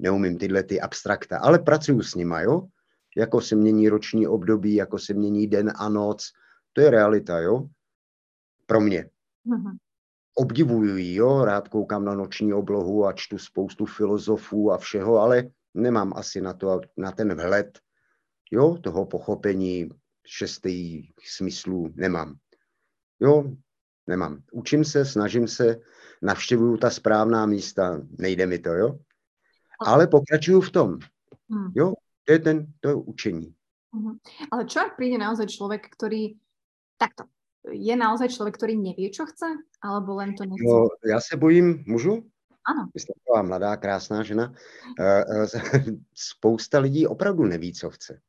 neumím 0.00 0.38
tyhle 0.38 0.62
ty 0.62 0.80
abstrakta, 0.80 1.38
ale 1.38 1.58
pracuju 1.58 2.02
s 2.02 2.14
nima, 2.14 2.40
jo? 2.40 2.66
Jako 3.16 3.40
se 3.40 3.56
mění 3.56 3.88
roční 3.88 4.26
období, 4.26 4.74
jako 4.74 4.98
se 4.98 5.14
mění 5.14 5.46
den 5.46 5.72
a 5.76 5.88
noc, 5.88 6.32
to 6.72 6.80
je 6.80 6.90
realita, 6.90 7.38
jo? 7.38 7.68
Pro 8.66 8.80
mě. 8.80 9.10
Mm-hmm. 9.46 9.76
Obdivuju 10.34 10.96
ji, 10.96 11.14
jo? 11.14 11.44
Rád 11.44 11.68
koukám 11.68 12.04
na 12.04 12.14
noční 12.14 12.52
oblohu 12.52 13.06
a 13.06 13.12
čtu 13.12 13.38
spoustu 13.38 13.86
filozofů 13.86 14.72
a 14.72 14.78
všeho, 14.78 15.18
ale 15.18 15.50
nemám 15.74 16.12
asi 16.16 16.40
na 16.40 16.52
to, 16.52 16.80
na 16.96 17.12
ten 17.12 17.34
vhled, 17.34 17.78
jo, 18.50 18.78
toho 18.82 19.06
pochopení 19.06 19.88
šestý 20.26 21.08
smyslů 21.24 21.92
nemám. 21.96 22.34
Jo, 23.20 23.44
Nemám. 24.06 24.42
Učím 24.52 24.84
se, 24.84 25.04
snažím 25.04 25.48
se, 25.48 25.80
navštěvuju 26.22 26.76
ta 26.76 26.90
správná 26.90 27.46
místa, 27.46 28.00
nejde 28.18 28.46
mi 28.46 28.58
to, 28.58 28.70
jo? 28.70 28.98
Ale 29.86 30.06
pokračuju 30.06 30.60
v 30.60 30.70
tom. 30.70 30.98
Hmm. 31.50 31.72
Jo, 31.74 31.92
to 32.24 32.32
je 32.32 32.38
ten, 32.38 32.66
to 32.80 32.88
je 32.88 32.94
učení. 32.94 33.54
Uh-huh. 33.92 34.16
Ale 34.50 34.64
čo 34.64 34.80
ak 34.80 34.96
príde 34.96 35.20
naozaj 35.20 35.52
človek, 35.52 35.84
ktorý 35.84 36.40
takto, 37.02 37.24
je 37.70 37.96
naozaj 37.96 38.28
člověk, 38.28 38.56
který 38.56 38.76
neví, 38.76 39.10
co 39.10 39.26
chce, 39.26 39.46
alebo 39.82 40.14
len 40.14 40.34
to 40.34 40.44
nechce? 40.44 40.64
No, 40.66 40.88
já 41.10 41.20
se 41.20 41.36
bojím, 41.36 41.84
můžu? 41.86 42.12
Ano. 42.64 42.88
Vy 42.94 43.00
jste 43.00 43.12
taková 43.24 43.42
mladá, 43.42 43.76
krásná 43.76 44.22
žena. 44.22 44.54
Uh, 45.00 45.46
spousta 46.14 46.78
lidí 46.78 47.06
opravdu 47.06 47.44
neví, 47.44 47.72
co 47.72 47.90
chce. 47.90 48.20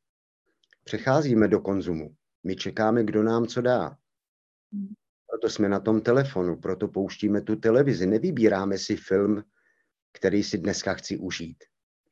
Přecházíme 0.84 1.48
do 1.48 1.60
konzumu. 1.60 2.16
My 2.44 2.56
čekáme, 2.56 3.04
kdo 3.04 3.24
nám 3.24 3.48
co 3.48 3.62
dá. 3.62 3.98
Hmm. 4.74 4.94
Proto 5.30 5.50
jsme 5.50 5.70
na 5.70 5.80
tom 5.80 6.02
telefonu, 6.02 6.56
proto 6.56 6.88
pouštíme 6.88 7.42
tu 7.42 7.56
televizi. 7.56 8.06
Nevybíráme 8.06 8.78
si 8.78 8.96
film, 8.96 9.44
který 10.12 10.44
si 10.44 10.58
dneska 10.58 10.94
chci 10.94 11.18
užít. 11.18 11.64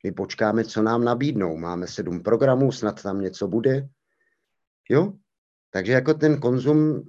My 0.04 0.12
počkáme, 0.12 0.64
co 0.64 0.82
nám 0.82 1.04
nabídnou. 1.04 1.56
Máme 1.56 1.86
sedm 1.86 2.22
programů, 2.22 2.72
snad 2.72 3.02
tam 3.02 3.20
něco 3.20 3.48
bude. 3.48 3.88
Jo? 4.88 5.12
Takže 5.72 5.92
jako 5.92 6.14
ten 6.14 6.40
konzum 6.40 7.00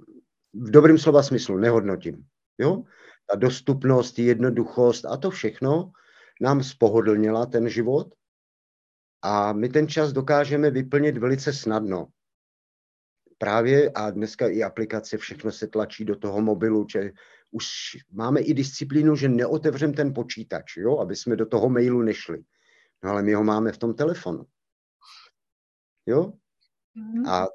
v 0.52 0.70
dobrém 0.70 0.98
slova 0.98 1.22
smyslu 1.22 1.56
nehodnotím. 1.56 2.24
Jo? 2.58 2.82
Ta 3.30 3.36
dostupnost, 3.36 4.18
jednoduchost 4.18 5.04
a 5.04 5.16
to 5.16 5.30
všechno 5.30 5.92
nám 6.40 6.62
spohodlnila 6.62 7.46
ten 7.46 7.68
život 7.68 8.14
a 9.22 9.52
my 9.52 9.68
ten 9.68 9.88
čas 9.88 10.12
dokážeme 10.12 10.70
vyplnit 10.70 11.16
velice 11.16 11.52
snadno 11.52 12.08
právě 13.38 13.90
a 13.90 14.10
dneska 14.10 14.48
i 14.48 14.62
aplikace, 14.62 15.18
všechno 15.18 15.52
se 15.52 15.66
tlačí 15.66 16.04
do 16.04 16.16
toho 16.16 16.40
mobilu, 16.40 16.86
že 16.92 17.12
už 17.50 17.66
máme 18.12 18.40
i 18.40 18.54
disciplínu, 18.54 19.16
že 19.16 19.28
neotevřem 19.28 19.92
ten 19.92 20.14
počítač, 20.14 20.76
jo, 20.76 20.98
aby 20.98 21.16
jsme 21.16 21.36
do 21.36 21.46
toho 21.46 21.68
mailu 21.68 22.02
nešli. 22.02 22.44
No 23.02 23.10
ale 23.10 23.22
my 23.22 23.34
ho 23.34 23.44
máme 23.44 23.72
v 23.72 23.78
tom 23.78 23.94
telefonu. 23.94 24.44
Jo? 26.06 26.32
Mm. 26.94 27.26
A 27.26 27.46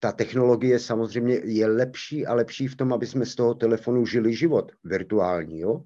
ta 0.00 0.12
technologie 0.12 0.78
samozřejmě 0.78 1.34
je 1.44 1.66
lepší 1.66 2.26
a 2.26 2.34
lepší 2.34 2.68
v 2.68 2.76
tom, 2.76 2.92
aby 2.92 3.06
jsme 3.06 3.26
z 3.26 3.34
toho 3.34 3.54
telefonu 3.54 4.06
žili 4.06 4.34
život 4.34 4.72
virtuální, 4.84 5.60
jo? 5.60 5.84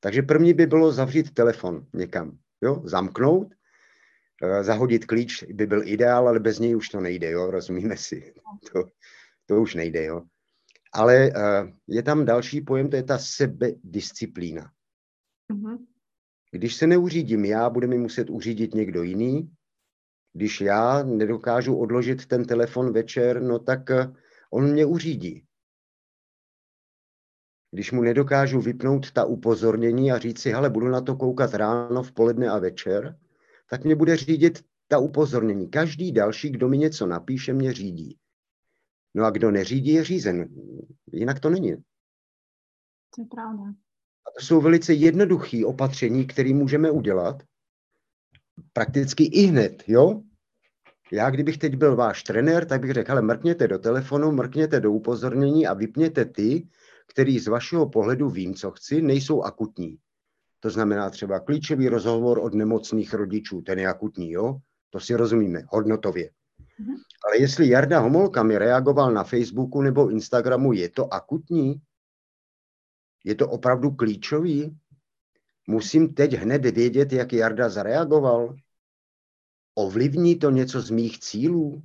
Takže 0.00 0.22
první 0.22 0.54
by 0.54 0.66
bylo 0.66 0.92
zavřít 0.92 1.34
telefon 1.34 1.86
někam, 1.92 2.38
jo? 2.62 2.82
Zamknout 2.84 3.56
Eh, 4.42 4.64
zahodit 4.64 5.04
klíč 5.04 5.42
by 5.42 5.66
byl 5.66 5.88
ideál, 5.88 6.28
ale 6.28 6.40
bez 6.40 6.58
něj 6.58 6.76
už 6.76 6.88
to 6.88 7.00
nejde, 7.00 7.30
jo, 7.30 7.50
rozumíme 7.50 7.96
si. 7.96 8.34
To, 8.72 8.84
to 9.46 9.60
už 9.62 9.74
nejde, 9.74 10.04
jo. 10.04 10.22
Ale 10.92 11.30
uh, 11.30 11.70
je 11.86 12.02
tam 12.02 12.24
další 12.24 12.60
pojem, 12.60 12.90
to 12.90 12.96
je 12.96 13.02
ta 13.02 13.18
sebedisciplína. 13.18 14.72
Mm-hmm. 15.52 15.86
Když 16.50 16.74
se 16.74 16.86
neuřídím 16.86 17.44
já, 17.44 17.70
bude 17.70 17.86
mi 17.86 17.98
muset 17.98 18.30
uřídit 18.30 18.74
někdo 18.74 19.02
jiný. 19.02 19.50
Když 20.36 20.60
já 20.60 21.02
nedokážu 21.02 21.76
odložit 21.76 22.26
ten 22.26 22.44
telefon 22.44 22.92
večer, 22.92 23.42
no 23.42 23.58
tak 23.58 23.90
uh, 23.90 24.16
on 24.50 24.72
mě 24.72 24.86
uřídí. 24.86 25.44
Když 27.70 27.92
mu 27.92 28.02
nedokážu 28.02 28.60
vypnout 28.60 29.12
ta 29.12 29.24
upozornění 29.24 30.12
a 30.12 30.18
říct 30.18 30.40
si, 30.40 30.50
hele, 30.50 30.70
budu 30.70 30.88
na 30.88 31.00
to 31.00 31.16
koukat 31.16 31.54
ráno, 31.54 32.02
v 32.02 32.12
poledne 32.12 32.48
a 32.48 32.58
večer, 32.58 33.18
tak 33.70 33.84
mě 33.84 33.96
bude 33.96 34.16
řídit 34.16 34.64
ta 34.88 34.98
upozornění. 34.98 35.70
Každý 35.70 36.12
další, 36.12 36.50
kdo 36.50 36.68
mi 36.68 36.78
něco 36.78 37.06
napíše, 37.06 37.52
mě 37.52 37.72
řídí. 37.72 38.18
No 39.14 39.24
a 39.24 39.30
kdo 39.30 39.50
neřídí, 39.50 39.92
je 39.92 40.04
řízen. 40.04 40.48
Jinak 41.12 41.40
to 41.40 41.50
není. 41.50 41.76
To 43.14 43.22
je 43.22 43.26
pravda. 43.30 43.64
A 44.26 44.30
to 44.38 44.44
jsou 44.44 44.60
velice 44.60 44.94
jednoduché 44.94 45.66
opatření, 45.66 46.26
které 46.26 46.54
můžeme 46.54 46.90
udělat 46.90 47.42
prakticky 48.72 49.24
i 49.24 49.46
hned, 49.46 49.82
jo? 49.86 50.22
Já, 51.12 51.30
kdybych 51.30 51.58
teď 51.58 51.76
byl 51.76 51.96
váš 51.96 52.22
trenér, 52.22 52.64
tak 52.64 52.80
bych 52.80 52.92
řekl, 52.92 53.12
ale 53.12 53.22
mrkněte 53.22 53.68
do 53.68 53.78
telefonu, 53.78 54.32
mrkněte 54.32 54.80
do 54.80 54.92
upozornění 54.92 55.66
a 55.66 55.74
vypněte 55.74 56.24
ty, 56.24 56.68
který 57.08 57.38
z 57.38 57.46
vašeho 57.46 57.88
pohledu 57.88 58.30
vím, 58.30 58.54
co 58.54 58.70
chci, 58.70 59.02
nejsou 59.02 59.42
akutní. 59.42 59.98
To 60.60 60.70
znamená 60.70 61.10
třeba 61.10 61.40
klíčový 61.40 61.88
rozhovor 61.88 62.38
od 62.38 62.54
nemocných 62.54 63.14
rodičů, 63.14 63.62
ten 63.62 63.78
je 63.78 63.86
akutní, 63.86 64.30
jo? 64.30 64.58
To 64.90 65.00
si 65.00 65.14
rozumíme, 65.14 65.62
hodnotově. 65.68 66.30
Mm-hmm. 66.80 66.96
Ale 67.26 67.40
jestli 67.40 67.68
Jarda 67.68 68.00
Homolka 68.00 68.42
mi 68.42 68.58
reagoval 68.58 69.12
na 69.12 69.24
Facebooku 69.24 69.82
nebo 69.82 70.10
Instagramu, 70.10 70.72
je 70.72 70.88
to 70.88 71.14
akutní? 71.14 71.80
Je 73.24 73.34
to 73.34 73.48
opravdu 73.48 73.90
klíčový? 73.90 74.76
Musím 75.66 76.14
teď 76.14 76.32
hned 76.32 76.64
vědět, 76.66 77.12
jak 77.12 77.32
Jarda 77.32 77.68
zareagoval? 77.68 78.56
Ovlivní 79.74 80.38
to 80.38 80.50
něco 80.50 80.80
z 80.80 80.90
mých 80.90 81.20
cílů? 81.20 81.82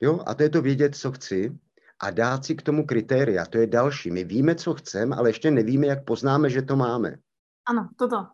Jo, 0.00 0.20
a 0.26 0.34
to 0.34 0.42
je 0.42 0.48
to 0.48 0.62
vědět, 0.62 0.96
co 0.96 1.12
chci 1.12 1.58
a 2.00 2.10
dát 2.10 2.44
si 2.44 2.54
k 2.54 2.62
tomu 2.62 2.86
kritéria. 2.86 3.46
To 3.46 3.58
je 3.58 3.66
další. 3.66 4.10
My 4.10 4.24
víme, 4.24 4.54
co 4.54 4.74
chceme, 4.74 5.16
ale 5.16 5.28
ještě 5.28 5.50
nevíme, 5.50 5.86
jak 5.86 6.04
poznáme, 6.04 6.50
že 6.50 6.62
to 6.62 6.76
máme. 6.76 7.16
Ano, 7.68 7.88
toto. 7.98 8.26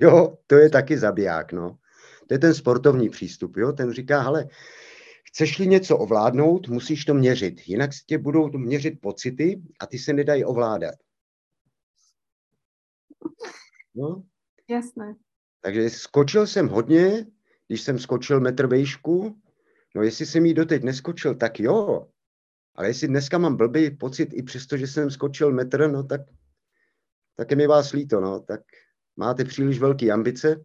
Jo, 0.00 0.38
to 0.46 0.54
je 0.54 0.70
taky 0.70 0.98
zabiják, 0.98 1.52
no. 1.52 1.78
To 2.26 2.34
je 2.34 2.38
ten 2.38 2.54
sportovní 2.54 3.10
přístup, 3.10 3.56
jo. 3.56 3.72
Ten 3.72 3.92
říká, 3.92 4.20
hele, 4.20 4.48
chceš-li 5.24 5.66
něco 5.66 5.98
ovládnout, 5.98 6.68
musíš 6.68 7.04
to 7.04 7.14
měřit. 7.14 7.68
Jinak 7.68 7.92
si 7.92 8.04
tě 8.06 8.18
budou 8.18 8.50
měřit 8.58 9.00
pocity 9.00 9.62
a 9.80 9.86
ty 9.86 9.98
se 9.98 10.12
nedají 10.12 10.44
ovládat. 10.44 10.94
No. 13.94 14.24
Jasné. 14.68 15.14
Takže 15.60 15.90
skočil 15.90 16.46
jsem 16.46 16.68
hodně, 16.68 17.26
když 17.68 17.80
jsem 17.80 17.98
skočil 17.98 18.40
metr 18.40 18.66
vejšku, 18.66 19.40
no 19.94 20.02
jestli 20.02 20.26
jsem 20.26 20.46
jí 20.46 20.54
doteď 20.54 20.82
neskočil, 20.82 21.34
tak 21.34 21.60
jo, 21.60 22.08
ale 22.74 22.88
jestli 22.88 23.08
dneska 23.08 23.38
mám 23.38 23.56
blbý 23.56 23.96
pocit, 23.96 24.28
i 24.32 24.42
přesto, 24.42 24.76
že 24.76 24.86
jsem 24.86 25.10
skočil 25.10 25.52
metr, 25.52 25.90
no 25.90 26.02
tak, 26.02 26.20
tak 27.36 27.50
je 27.50 27.56
mi 27.56 27.66
vás 27.66 27.92
líto, 27.92 28.20
no, 28.20 28.40
tak 28.40 28.60
máte 29.16 29.44
příliš 29.44 29.78
velké 29.78 30.10
ambice 30.10 30.64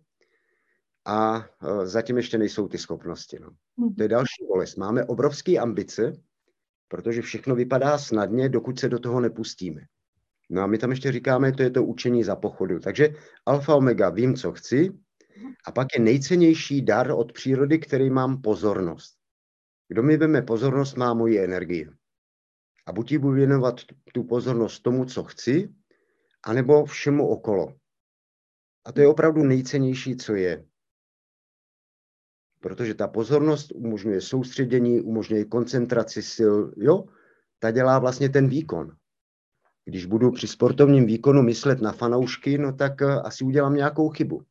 a 1.05 1.37
uh, 1.37 1.85
zatím 1.85 2.17
ještě 2.17 2.37
nejsou 2.37 2.67
ty 2.67 2.77
schopnosti, 2.77 3.39
no. 3.39 3.49
Mm-hmm. 3.49 3.95
To 3.95 4.03
je 4.03 4.09
další 4.09 4.45
bolest. 4.47 4.75
Máme 4.75 5.05
obrovské 5.05 5.57
ambice, 5.57 6.13
protože 6.87 7.21
všechno 7.21 7.55
vypadá 7.55 7.97
snadně, 7.97 8.49
dokud 8.49 8.79
se 8.79 8.89
do 8.89 8.99
toho 8.99 9.19
nepustíme. 9.19 9.81
No 10.49 10.61
a 10.61 10.67
my 10.67 10.77
tam 10.77 10.89
ještě 10.89 11.11
říkáme, 11.11 11.51
to 11.51 11.63
je 11.63 11.69
to 11.69 11.83
učení 11.83 12.23
za 12.23 12.35
pochodu. 12.35 12.79
Takže 12.79 13.09
alfa 13.45 13.75
omega, 13.75 14.09
vím, 14.09 14.35
co 14.35 14.51
chci, 14.51 14.91
a 15.65 15.71
pak 15.71 15.87
je 15.93 15.99
nejcennější 15.99 16.81
dar 16.81 17.11
od 17.11 17.33
přírody, 17.33 17.79
který 17.79 18.09
mám 18.09 18.41
pozornost. 18.41 19.17
Kdo 19.87 20.03
mi 20.03 20.17
veme 20.17 20.41
pozornost, 20.41 20.95
má 20.95 21.13
moji 21.13 21.39
energii. 21.39 21.89
A 22.85 22.91
buď 22.91 23.17
budu 23.17 23.33
věnovat 23.33 23.81
tu 24.13 24.23
pozornost 24.23 24.79
tomu, 24.79 25.05
co 25.05 25.23
chci, 25.23 25.69
anebo 26.43 26.85
všemu 26.85 27.27
okolo. 27.27 27.75
A 28.85 28.91
to 28.91 29.01
je 29.01 29.07
opravdu 29.07 29.43
nejcennější, 29.43 30.15
co 30.15 30.35
je. 30.35 30.65
Protože 32.59 32.93
ta 32.93 33.07
pozornost 33.07 33.71
umožňuje 33.71 34.21
soustředění, 34.21 35.01
umožňuje 35.01 35.45
koncentraci 35.45 36.21
sil, 36.35 36.55
jo? 36.77 37.03
Ta 37.59 37.71
dělá 37.71 37.99
vlastně 37.99 38.29
ten 38.29 38.47
výkon. 38.47 38.95
Když 39.89 40.05
budu 40.05 40.31
při 40.31 40.47
sportovním 40.47 41.05
výkonu 41.05 41.41
myslet 41.41 41.81
na 41.81 41.91
fanoušky, 41.91 42.57
no 42.57 42.73
tak 42.73 43.01
eh, 43.01 43.05
asi 43.05 43.43
udělám 43.43 43.75
nějakou 43.75 44.09
chybu. 44.09 44.43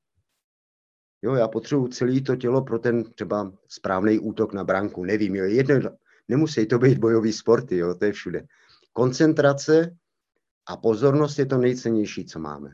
Jo, 1.22 1.34
já 1.34 1.48
potřebuji 1.48 1.88
celé 1.88 2.20
to 2.20 2.36
tělo 2.36 2.64
pro 2.64 2.78
ten 2.78 3.04
třeba 3.04 3.52
správný 3.68 4.18
útok 4.18 4.52
na 4.52 4.64
branku. 4.64 5.04
Nevím, 5.04 5.36
jo, 5.36 5.44
jedno, 5.44 5.90
nemusí 6.28 6.66
to 6.66 6.78
být 6.78 6.98
bojový 6.98 7.32
sporty, 7.32 7.76
jo, 7.76 7.94
to 7.94 8.04
je 8.04 8.12
všude. 8.12 8.46
Koncentrace 8.92 9.96
a 10.68 10.76
pozornost 10.76 11.38
je 11.38 11.46
to 11.46 11.58
nejcennější, 11.58 12.24
co 12.24 12.38
máme. 12.38 12.70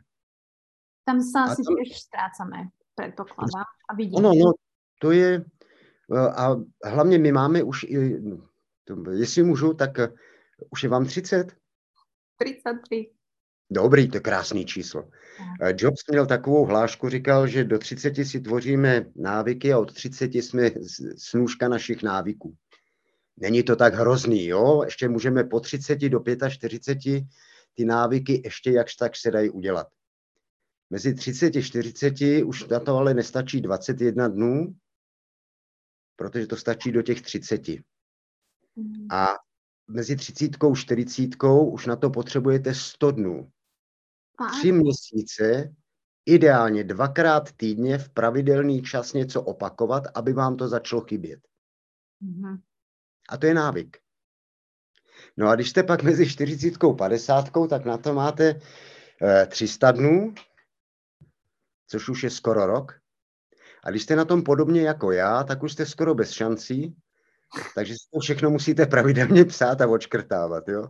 Tam 1.05 1.21
se 1.21 1.39
asi 1.51 1.63
tam... 1.63 1.75
tiež 1.77 1.99
ztrácame, 2.01 2.69
předpokládám. 2.95 3.65
A 3.91 3.95
vidím. 3.95 4.15
Ono, 4.15 4.33
no, 4.35 4.53
to 5.01 5.11
je, 5.11 5.45
eh, 6.17 6.29
a 6.29 6.57
hlavně 6.85 7.19
my 7.19 7.33
máme 7.33 7.63
už, 7.63 7.85
i, 7.85 8.23
jestli 9.11 9.43
můžu, 9.43 9.75
tak 9.75 9.99
eh, 9.99 10.13
už 10.71 10.83
je 10.83 10.89
vám 10.89 11.05
30? 11.05 11.64
33. 12.45 13.11
Dobrý, 13.71 14.09
to 14.09 14.17
je 14.17 14.21
krásný 14.21 14.67
číslo. 14.67 15.09
Eh, 15.63 15.75
Jobs 15.77 16.03
měl 16.11 16.27
takovou 16.27 16.65
hlášku, 16.65 17.09
říkal, 17.09 17.47
že 17.47 17.65
do 17.65 17.79
30 17.79 18.25
si 18.25 18.41
tvoříme 18.41 19.07
návyky 19.17 19.73
a 19.73 19.79
od 19.79 19.95
30 19.95 20.35
jsme 20.35 20.71
snůžka 21.17 21.69
našich 21.69 22.03
návyků. 22.03 22.57
Není 23.37 23.63
to 23.63 23.77
tak 23.77 23.95
hrozný, 23.95 24.47
jo? 24.47 24.83
Ještě 24.85 25.09
můžeme 25.09 25.45
po 25.45 25.61
30 25.61 25.99
do 25.99 26.23
45 26.49 27.25
ty 27.75 27.85
návyky 27.85 28.43
ještě 28.45 28.71
jakž 28.71 28.95
tak 28.95 29.17
se 29.17 29.31
dají 29.31 29.51
udělat. 29.51 29.87
Mezi 30.91 31.15
30 31.15 31.57
a 31.57 31.63
40 31.63 32.15
už 32.45 32.67
na 32.67 32.81
to 32.81 32.97
ale 32.97 33.15
nestačí 33.15 33.61
21 33.61 34.29
dnů, 34.29 34.77
protože 36.17 36.47
to 36.47 36.57
stačí 36.57 36.93
do 36.93 37.03
těch 37.03 37.23
30. 37.23 37.69
Mm. 38.77 39.07
A 39.11 39.35
mezi 39.89 40.17
30 40.17 40.65
a 40.65 40.75
40 40.75 41.31
už 41.73 41.87
na 41.87 41.97
to 41.97 42.11
potřebujete 42.11 42.75
100 42.75 43.11
dnů. 43.11 43.51
Tři 44.59 44.73
měsíce, 44.73 45.75
ideálně 46.27 46.85
dvakrát 46.85 47.53
týdně 47.53 47.99
v 47.99 48.09
pravidelný 48.09 48.83
čas 48.83 49.13
něco 49.13 49.43
opakovat, 49.43 50.05
aby 50.15 50.33
vám 50.33 50.57
to 50.57 50.69
začalo 50.69 51.03
chybět. 51.03 51.41
Mm-hmm. 52.23 52.61
A 53.29 53.37
to 53.37 53.47
je 53.47 53.55
návyk. 53.55 53.97
No 55.37 55.49
a 55.49 55.55
když 55.55 55.71
jste 55.71 55.83
pak 55.83 56.03
mezi 56.03 56.31
40 56.31 56.85
a 56.85 56.93
50, 56.93 57.51
tak 57.69 57.85
na 57.85 57.99
to 57.99 58.15
máte 58.15 58.61
e, 59.23 59.47
300 59.47 59.93
dnů, 59.93 60.35
což 61.87 62.09
už 62.09 62.23
je 62.23 62.31
skoro 62.31 62.67
rok. 62.67 63.01
A 63.85 63.91
když 63.91 64.03
jste 64.03 64.17
na 64.17 64.25
tom 64.25 64.43
podobně 64.43 64.83
jako 64.83 65.13
já, 65.13 65.45
tak 65.45 65.63
už 65.63 65.73
jste 65.73 65.87
skoro 65.87 66.15
bez 66.15 66.31
šancí, 66.31 66.97
takže 67.75 67.95
si 67.95 68.11
to 68.13 68.21
všechno 68.21 68.51
musíte 68.51 68.87
pravidelně 68.87 69.45
psát 69.45 69.81
a 69.81 69.89
odškrtávat, 69.89 70.69
jo? 70.69 70.89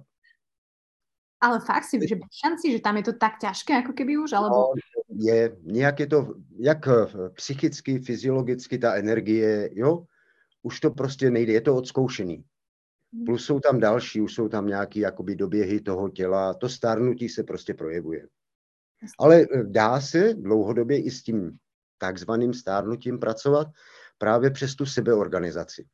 Ale 1.41 1.61
fakt 1.61 1.85
si, 1.85 2.09
že 2.09 2.15
bez 2.15 2.29
šancí, 2.45 2.73
že 2.73 2.81
tam 2.81 2.97
je 2.97 3.03
to 3.03 3.13
tak 3.13 3.33
těžké, 3.41 3.73
jako 3.73 3.93
keby 3.93 4.19
už, 4.19 4.33
alebo... 4.33 4.55
No, 4.55 4.73
je, 5.09 5.57
nějak 5.63 6.01
je 6.01 6.07
to, 6.07 6.35
jak 6.59 6.89
eh, 6.89 7.31
psychicky, 7.35 7.99
fyziologicky 7.99 8.79
ta 8.79 8.95
energie, 8.95 9.71
jo? 9.73 10.05
Už 10.63 10.81
to 10.81 10.91
prostě 10.91 11.31
nejde, 11.31 11.53
je 11.53 11.61
to 11.61 11.77
odzkoušený. 11.77 12.45
Hmm. 13.15 13.25
Plus 13.25 13.45
jsou 13.45 13.61
tam 13.61 13.81
další, 13.81 14.21
už 14.21 14.35
jsou 14.35 14.49
tam 14.49 14.67
nějaké 14.67 15.01
jakoby 15.01 15.37
doběhy 15.37 15.81
toho 15.81 16.09
těla, 16.09 16.55
to 16.55 16.69
stárnutí 16.69 17.29
se 17.29 17.43
prostě 17.43 17.75
projevuje. 17.75 18.29
Ale 19.19 19.41
eh, 19.41 19.65
dá 19.65 20.01
se 20.01 20.35
dlouhodobě 20.35 21.03
i 21.03 21.11
s 21.11 21.23
tím 21.23 21.59
takzvaným 21.99 22.55
stárnutím 22.55 23.19
pracovat 23.19 23.69
právě 24.19 24.51
přes 24.51 24.75
tu 24.75 24.87
sebeorganizaci. 24.87 25.87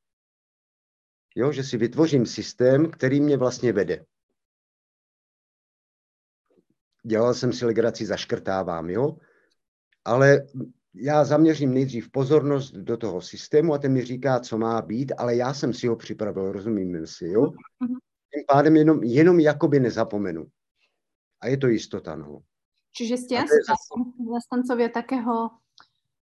Jo, 1.36 1.52
že 1.52 1.64
si 1.64 1.76
vytvořím 1.76 2.26
systém, 2.26 2.90
který 2.90 3.20
mě 3.20 3.36
vlastně 3.36 3.72
vede. 3.72 4.04
Dělal 7.06 7.34
jsem 7.34 7.52
si 7.52 7.66
legraci, 7.66 8.06
zaškrtávám, 8.06 8.90
jo, 8.90 9.16
ale 10.04 10.46
já 10.94 11.24
zaměřím 11.24 11.74
nejdřív 11.74 12.10
pozornost 12.10 12.72
do 12.72 12.96
toho 12.96 13.20
systému 13.20 13.74
a 13.74 13.78
ten 13.78 13.92
mi 13.92 14.04
říká, 14.04 14.40
co 14.40 14.58
má 14.58 14.82
být, 14.82 15.12
ale 15.18 15.36
já 15.36 15.54
jsem 15.54 15.74
si 15.74 15.86
ho 15.86 15.96
připravil, 15.96 16.52
rozumím 16.52 17.06
si, 17.06 17.26
jo. 17.28 17.50
Tím 18.34 18.44
pádem 18.48 18.76
jenom, 18.76 19.02
jenom 19.02 19.40
jakoby 19.40 19.80
nezapomenu. 19.80 20.46
A 21.40 21.46
je 21.46 21.56
to 21.56 21.66
jistota, 21.66 22.16
no. 22.16 22.42
Čiže 22.90 23.16
ste 23.22 23.38
asi 23.38 23.54
zastancovia 24.18 24.90
takého, 24.90 25.54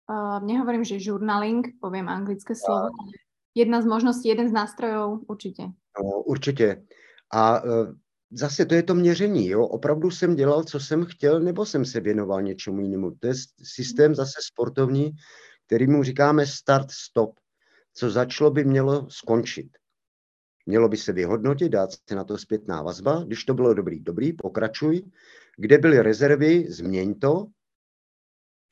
uh, 0.09 0.37
nehovorím, 0.41 0.83
že 0.83 0.97
journaling, 0.97 1.77
poviem 1.77 2.09
anglické 2.09 2.57
slovo, 2.57 2.89
ale 2.89 3.24
jedna 3.55 3.81
z 3.81 3.85
možností, 3.85 4.27
jeden 4.27 4.49
z 4.49 4.51
nástrojů 4.51 5.25
určitě. 5.27 5.63
No, 6.03 6.21
určitě. 6.21 6.85
A 7.33 7.63
uh, 7.63 7.69
zase 8.31 8.65
to 8.65 8.75
je 8.75 8.83
to 8.83 8.95
měření, 8.95 9.47
jo. 9.47 9.67
Opravdu 9.67 10.11
jsem 10.11 10.35
dělal, 10.35 10.63
co 10.63 10.79
jsem 10.79 11.05
chtěl, 11.05 11.39
nebo 11.39 11.65
jsem 11.65 11.85
se 11.85 11.99
věnoval 11.99 12.41
něčemu 12.41 12.81
jinému. 12.81 13.11
To 13.11 13.27
je 13.27 13.33
systém 13.63 14.15
zase 14.15 14.39
sportovní, 14.41 15.11
který 15.65 15.87
mu 15.87 16.03
říkáme 16.03 16.45
start-stop. 16.45 17.39
Co 17.93 18.09
začalo 18.09 18.51
by 18.51 18.65
mělo 18.65 19.09
skončit. 19.09 19.67
Mělo 20.65 20.89
by 20.89 20.97
se 20.97 21.13
vyhodnotit, 21.13 21.69
dát 21.69 21.89
se 22.09 22.15
na 22.15 22.23
to 22.23 22.37
zpětná 22.37 22.81
vazba. 22.81 23.23
Když 23.23 23.45
to 23.45 23.53
bylo 23.53 23.73
dobrý, 23.73 23.99
dobrý, 23.99 24.33
pokračuj. 24.33 25.01
Kde 25.57 25.77
byly 25.77 26.01
rezervy, 26.01 26.65
změň 26.69 27.19
to. 27.19 27.45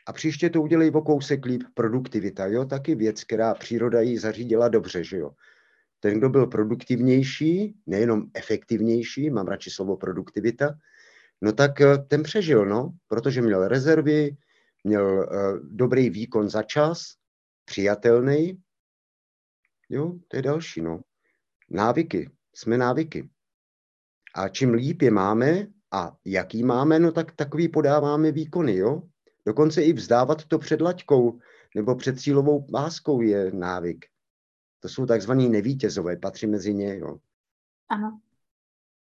A 0.06 0.14
příště 0.14 0.50
to 0.50 0.62
udělej 0.62 0.92
o 0.94 1.02
kousek 1.02 1.46
líp 1.46 1.64
produktivita, 1.74 2.46
jo, 2.48 2.66
taky 2.66 2.96
věc, 2.96 3.24
která 3.24 3.54
příroda 3.54 4.02
jí 4.02 4.18
zařídila 4.18 4.68
dobře, 4.68 5.04
že 5.04 5.18
jo. 5.18 5.32
Ten, 6.00 6.18
kdo 6.18 6.30
byl 6.30 6.48
produktivnější, 6.48 7.76
nejenom 7.86 8.24
efektivnější, 8.34 9.30
mám 9.30 9.48
radši 9.48 9.70
slovo 9.70 9.98
produktivita, 9.98 10.76
no 11.42 11.52
tak 11.52 11.82
eh, 11.82 11.98
ten 11.98 12.24
přežil, 12.24 12.66
no, 12.66 12.94
protože 13.08 13.42
měl 13.42 13.68
rezervy, 13.68 14.38
měl 14.84 15.06
uh, 15.06 15.60
dobrý 15.64 16.10
výkon 16.10 16.50
za 16.50 16.64
čas 16.64 17.16
přijatelný. 17.66 18.62
Jo, 19.90 20.14
to 20.28 20.36
je 20.38 20.42
další, 20.42 20.82
no. 20.82 21.00
Návyky. 21.70 22.30
Jsme 22.56 22.78
návyky. 22.78 23.30
A 24.36 24.50
čím 24.50 24.74
líp 24.74 25.02
je 25.02 25.12
máme 25.12 25.68
a 25.92 26.18
jaký 26.26 26.64
máme, 26.64 27.00
no 27.00 27.12
tak 27.12 27.32
takový 27.36 27.70
podáváme 27.70 28.32
výkony, 28.32 28.76
jo. 28.76 29.04
Dokonce 29.46 29.84
i 29.84 29.94
vzdávat 29.94 30.46
to 30.46 30.60
před 30.60 30.82
laťkou 30.82 31.40
nebo 31.76 31.96
před 31.96 32.20
cílovou 32.20 32.62
páskou 32.72 33.22
je 33.22 33.52
návyk. 33.52 34.06
To 34.80 34.90
jsou 34.90 35.06
takzvaní 35.06 35.50
nevítězové, 35.50 36.18
patří 36.18 36.48
mezi 36.48 36.74
ně, 36.74 36.98
jo. 36.98 37.18
Ano. 37.90 38.20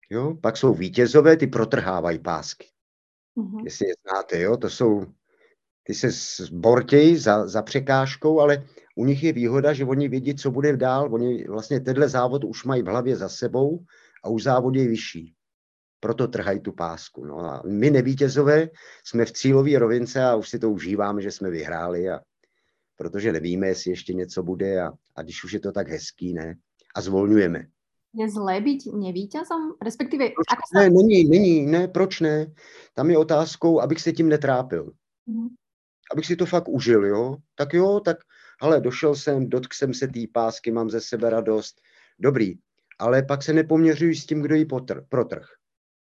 Jo, 0.10 0.36
pak 0.42 0.58
jsou 0.58 0.74
vítězové, 0.74 1.38
ty 1.38 1.48
protrhávají 1.48 2.20
pásky. 2.20 2.68
Mhm. 3.36 3.60
Jestli 3.66 3.88
je 3.88 3.94
znáte, 4.08 4.40
jo, 4.40 4.58
to 4.58 4.70
jsou, 4.70 5.06
ty 5.84 5.94
se 5.94 6.12
zbortějí 6.46 7.18
za, 7.18 7.48
za 7.48 7.62
překážkou, 7.62 8.40
ale 8.40 8.68
u 8.96 9.06
nich 9.06 9.24
je 9.24 9.34
výhoda, 9.34 9.74
že 9.74 9.86
oni 9.86 10.08
vědí, 10.08 10.36
co 10.36 10.52
bude 10.52 10.78
dál. 10.78 11.14
Oni 11.14 11.48
vlastně 11.48 11.80
tenhle 11.80 12.10
závod 12.10 12.44
už 12.44 12.64
mají 12.64 12.82
v 12.82 12.88
hlavě 12.88 13.16
za 13.16 13.30
sebou 13.30 13.86
a 14.24 14.30
už 14.30 14.44
závod 14.44 14.76
je 14.76 14.88
vyšší. 14.88 15.36
Proto 16.04 16.28
trhají 16.28 16.60
tu 16.60 16.72
pásku. 16.72 17.26
No 17.26 17.40
a 17.40 17.64
my 17.66 17.90
nevítězové 17.90 18.70
jsme 19.04 19.26
v 19.26 19.32
cílové 19.32 19.80
rovince 19.80 20.24
a 20.24 20.36
už 20.36 20.50
si 20.50 20.60
to 20.60 20.70
užíváme, 20.70 21.22
že 21.22 21.32
jsme 21.32 21.50
vyhráli 21.50 22.10
a 22.10 22.20
protože 22.98 23.32
nevíme, 23.32 23.68
jestli 23.68 23.92
ještě 23.92 24.14
něco 24.14 24.44
bude 24.44 24.82
a, 24.82 24.92
a 25.16 25.22
když 25.22 25.44
už 25.44 25.54
je 25.54 25.60
to 25.60 25.72
tak 25.72 25.88
hezký, 25.88 26.34
ne? 26.34 26.56
A 26.96 27.02
zvolňujeme. 27.02 27.66
Je 28.16 28.30
zlé 28.30 28.62
být 28.62 28.84
nevítězom? 28.94 29.72
Respektive... 29.82 30.26
Proč 30.26 30.84
ne, 30.84 30.90
není, 30.90 31.24
není, 31.24 31.66
ne, 31.66 31.88
proč 31.88 32.20
ne? 32.20 32.54
Tam 32.94 33.10
je 33.10 33.18
otázkou, 33.18 33.80
abych 33.80 34.02
se 34.02 34.12
tím 34.12 34.30
netrápil. 34.30 34.86
Mm-hmm. 34.86 35.50
Abych 36.12 36.26
si 36.26 36.36
to 36.36 36.46
fakt 36.46 36.68
užil, 36.68 37.06
jo? 37.06 37.38
Tak 37.56 37.74
jo, 37.74 38.00
tak 38.00 38.18
ale 38.62 38.82
došel 38.82 39.16
jsem, 39.16 39.50
dotkl 39.50 39.78
jsem 39.78 39.94
se 39.94 40.08
té 40.08 40.22
pásky, 40.34 40.72
mám 40.72 40.90
ze 40.90 41.02
sebe 41.02 41.30
radost, 41.30 41.82
dobrý, 42.20 42.54
ale 43.00 43.24
pak 43.24 43.44
se 43.44 43.54
nepoměřuji 43.54 44.16
s 44.16 44.26
tím, 44.26 44.42
kdo 44.42 44.56
ji 44.56 44.66
potr- 44.66 45.06
protrh. 45.10 45.48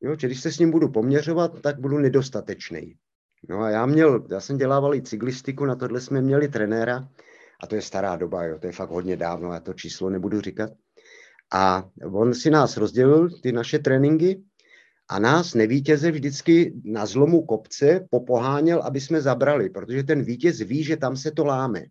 Jo, 0.03 0.16
že 0.18 0.26
když 0.26 0.40
se 0.40 0.53
s 0.53 0.59
ním 0.59 0.70
budu 0.70 0.88
poměřovat, 0.88 1.61
tak 1.61 1.80
budu 1.80 1.98
nedostatečný. 1.98 2.94
No 3.48 3.61
a 3.61 3.70
já 3.70 3.86
měl, 3.86 4.26
já 4.30 4.40
jsem 4.40 4.59
dělával 4.59 4.94
i 4.94 5.03
cyklistiku, 5.03 5.64
na 5.64 5.74
tohle 5.74 6.00
jsme 6.00 6.20
měli 6.20 6.48
trenéra, 6.48 7.09
a 7.62 7.66
to 7.66 7.74
je 7.74 7.82
stará 7.82 8.16
doba, 8.16 8.44
jo, 8.44 8.59
to 8.59 8.66
je 8.66 8.72
fakt 8.72 8.90
hodně 8.90 9.16
dávno, 9.16 9.53
já 9.53 9.61
to 9.61 9.74
číslo 9.74 10.11
nebudu 10.11 10.40
říkat. 10.40 10.70
A 11.55 11.88
on 12.12 12.34
si 12.34 12.50
nás 12.50 12.76
rozdělil, 12.76 13.28
ty 13.42 13.53
naše 13.53 13.78
tréninky, 13.78 14.42
a 15.09 15.18
nás 15.18 15.55
nevítěze 15.55 16.11
vždycky 16.11 16.74
na 16.84 17.07
zlomu 17.07 17.42
kopce 17.42 18.07
popoháněl, 18.11 18.82
aby 18.82 19.00
jsme 19.00 19.20
zabrali, 19.20 19.70
protože 19.70 20.03
ten 20.03 20.22
vítěz 20.22 20.59
ví, 20.59 20.84
že 20.84 20.96
tam 20.96 21.16
se 21.16 21.30
to 21.30 21.44
láme. 21.44 21.82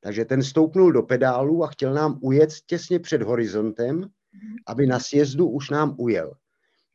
Takže 0.00 0.24
ten 0.24 0.42
stoupnul 0.42 0.92
do 0.92 1.02
pedálu 1.02 1.64
a 1.64 1.66
chtěl 1.66 1.94
nám 1.94 2.18
ujet 2.22 2.50
těsně 2.66 2.98
před 2.98 3.22
horizontem, 3.22 4.06
aby 4.66 4.86
na 4.86 5.00
sjezdu 5.00 5.48
už 5.48 5.70
nám 5.70 5.94
ujel. 5.98 6.32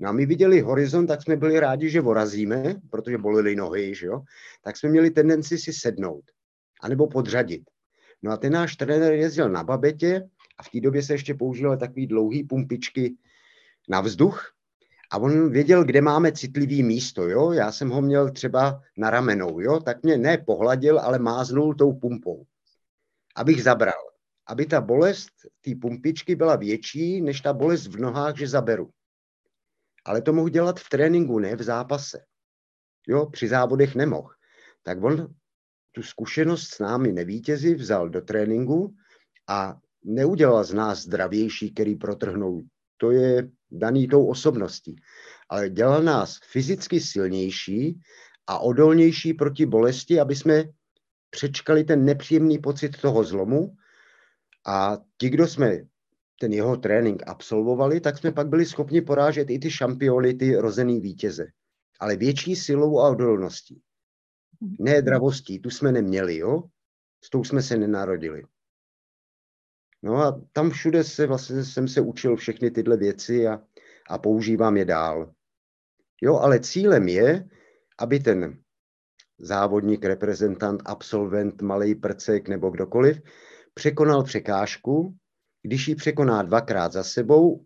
No 0.02 0.10
a 0.10 0.12
my 0.12 0.26
viděli 0.26 0.62
horizont, 0.62 1.08
tak 1.08 1.22
jsme 1.22 1.36
byli 1.36 1.60
rádi, 1.60 1.90
že 1.90 2.02
vorazíme, 2.02 2.76
protože 2.90 3.18
bolely 3.18 3.56
nohy, 3.56 3.96
že 3.96 4.06
jo? 4.06 4.22
tak 4.62 4.78
jsme 4.78 4.90
měli 4.90 5.12
tendenci 5.12 5.58
si 5.58 5.74
sednout, 5.74 6.24
anebo 6.82 7.08
podřadit. 7.08 7.64
No 8.22 8.32
a 8.32 8.38
ten 8.38 8.54
náš 8.54 8.76
trenér 8.76 9.14
jezdil 9.14 9.50
na 9.50 9.64
babetě 9.64 10.30
a 10.58 10.64
v 10.64 10.70
té 10.70 10.80
době 10.80 11.04
se 11.04 11.14
ještě 11.14 11.34
používaly 11.34 11.78
takové 11.78 12.06
dlouhé 12.08 12.40
pumpičky 12.50 13.16
na 13.90 14.02
vzduch 14.02 14.52
a 15.12 15.18
on 15.18 15.52
věděl, 15.52 15.84
kde 15.84 16.02
máme 16.02 16.32
citlivý 16.32 16.84
místo, 16.84 17.30
jo? 17.30 17.52
Já 17.52 17.72
jsem 17.72 17.90
ho 17.90 18.02
měl 18.02 18.32
třeba 18.32 18.82
na 18.98 19.10
ramenou, 19.10 19.60
jo? 19.60 19.80
Tak 19.80 20.04
mě 20.04 20.18
ne 20.18 20.38
pohladil, 20.38 21.00
ale 21.00 21.20
máznul 21.20 21.76
tou 21.76 21.94
pumpou 21.94 22.46
abych 23.36 23.64
zabral. 23.64 24.12
Aby 24.48 24.66
ta 24.66 24.82
bolest 24.82 25.32
té 25.62 25.72
pumpičky 25.82 26.36
byla 26.36 26.56
větší, 26.56 27.22
než 27.22 27.42
ta 27.42 27.54
bolest 27.54 27.88
v 27.88 28.00
nohách, 28.00 28.38
že 28.38 28.48
zaberu. 28.48 28.90
Ale 30.06 30.22
to 30.22 30.34
mohl 30.34 30.50
dělat 30.50 30.80
v 30.80 30.90
tréninku, 30.90 31.40
ne 31.40 31.56
v 31.56 31.64
zápase. 31.64 32.26
Jo, 33.08 33.26
při 33.26 33.48
závodech 33.48 33.96
nemohl. 33.96 34.30
Tak 34.84 35.04
on 35.04 35.34
tu 35.92 36.04
zkušenost 36.04 36.68
s 36.68 36.80
námi 36.80 37.12
nevítězi 37.12 37.76
vzal 37.76 38.10
do 38.10 38.22
tréninku 38.22 38.96
a 39.50 39.78
neudělal 40.04 40.64
z 40.64 40.74
nás 40.74 41.00
zdravější, 41.00 41.74
který 41.74 41.96
protrhnou. 41.96 42.62
To 42.98 43.12
je 43.12 43.50
daný 43.72 44.08
tou 44.08 44.26
osobností. 44.26 44.96
Ale 45.50 45.70
dělal 45.70 46.04
nás 46.04 46.38
fyzicky 46.52 47.00
silnější 47.00 48.00
a 48.48 48.60
odolnější 48.60 49.34
proti 49.34 49.66
bolesti, 49.66 50.20
aby 50.20 50.36
jsme 50.36 50.64
přečkali 51.30 51.84
ten 51.84 52.06
nepříjemný 52.06 52.60
pocit 52.60 53.02
toho 53.02 53.24
zlomu 53.24 53.76
a 54.68 54.98
ti, 55.18 55.30
kdo 55.30 55.48
jsme 55.48 55.80
ten 56.42 56.54
jeho 56.54 56.78
trénink 56.78 57.24
absolvovali, 57.28 58.02
tak 58.02 58.18
jsme 58.18 58.32
pak 58.32 58.48
byli 58.48 58.66
schopni 58.66 59.02
porážet 59.02 59.50
i 59.50 59.60
ty 59.60 59.72
šampiony, 59.72 60.34
ty 60.34 60.56
rozený 60.56 61.02
vítěze. 61.02 61.48
Ale 62.00 62.16
větší 62.16 62.56
silou 62.56 63.00
a 63.00 63.10
odolností. 63.10 63.82
Ne 64.80 65.02
dravostí, 65.02 65.60
tu 65.60 65.70
jsme 65.70 65.92
neměli, 65.92 66.38
jo? 66.38 66.64
S 67.24 67.30
tou 67.30 67.44
jsme 67.44 67.62
se 67.62 67.78
nenarodili. 67.78 68.44
No 70.04 70.18
a 70.18 70.42
tam 70.54 70.70
všude 70.70 71.04
se 71.04 71.28
vlastně 71.28 71.64
jsem 71.64 71.88
se 71.88 72.02
učil 72.02 72.36
všechny 72.36 72.72
tyhle 72.72 72.98
věci 72.98 73.48
a, 73.48 73.62
a 74.10 74.18
používám 74.18 74.78
je 74.78 74.86
dál. 74.86 75.34
Jo, 76.22 76.38
ale 76.38 76.60
cílem 76.60 77.08
je, 77.08 77.50
aby 78.00 78.20
ten 78.20 78.58
závodník, 79.40 80.06
reprezentant, 80.06 80.82
absolvent, 80.86 81.62
malý 81.62 81.96
prcek 81.96 82.50
nebo 82.50 82.70
kdokoliv, 82.70 83.22
překonal 83.74 84.24
překážku, 84.24 85.16
když 85.62 85.88
ji 85.88 85.96
překoná 85.96 86.44
dvakrát 86.44 86.92
za 86.92 87.04
sebou, 87.04 87.66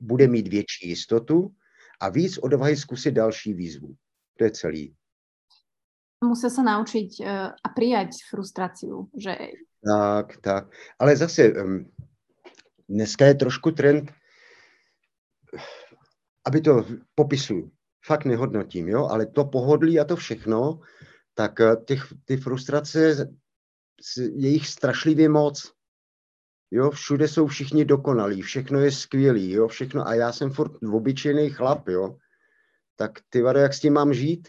bude 0.00 0.28
mít 0.28 0.48
větší 0.48 0.88
jistotu 0.88 1.54
a 2.00 2.08
víc 2.08 2.38
odvahy 2.38 2.76
zkusit 2.76 3.10
další 3.10 3.54
výzvu. 3.54 3.94
To 4.38 4.44
je 4.44 4.50
celý. 4.50 4.94
Musí 6.24 6.50
se 6.50 6.62
naučit 6.62 7.08
uh, 7.20 7.28
a 7.64 7.68
přijat 7.76 8.08
frustraci, 8.30 8.86
že... 9.18 9.38
Tak, 9.86 10.36
tak. 10.36 10.68
Ale 10.98 11.16
zase, 11.16 11.52
dneska 12.88 13.26
je 13.26 13.34
trošku 13.34 13.70
trend, 13.70 14.12
aby 16.46 16.60
to 16.60 16.86
popisuju, 17.14 17.70
fakt 18.04 18.24
nehodnotím, 18.24 18.88
jo, 18.88 19.06
ale 19.06 19.26
to 19.26 19.44
pohodlí 19.44 20.00
a 20.00 20.04
to 20.04 20.16
všechno 20.16 20.80
tak 21.36 21.60
eh, 21.60 21.76
těch, 21.84 22.12
ty 22.24 22.36
frustrace, 22.36 23.28
je 24.16 24.48
jich 24.48 24.68
strašlivě 24.68 25.28
moc. 25.28 25.72
Jo, 26.70 26.90
všude 26.90 27.28
jsou 27.28 27.46
všichni 27.46 27.84
dokonalí, 27.84 28.42
všechno 28.42 28.80
je 28.80 28.92
skvělý, 28.92 29.50
jo, 29.50 29.68
všechno, 29.68 30.08
a 30.08 30.14
já 30.14 30.32
jsem 30.32 30.50
furt 30.50 30.72
obyčejný 30.92 31.50
chlap, 31.50 31.88
jo, 31.88 32.16
tak 32.96 33.12
ty 33.28 33.42
vado, 33.42 33.60
jak 33.60 33.74
s 33.74 33.80
tím 33.80 33.92
mám 33.92 34.14
žít? 34.14 34.48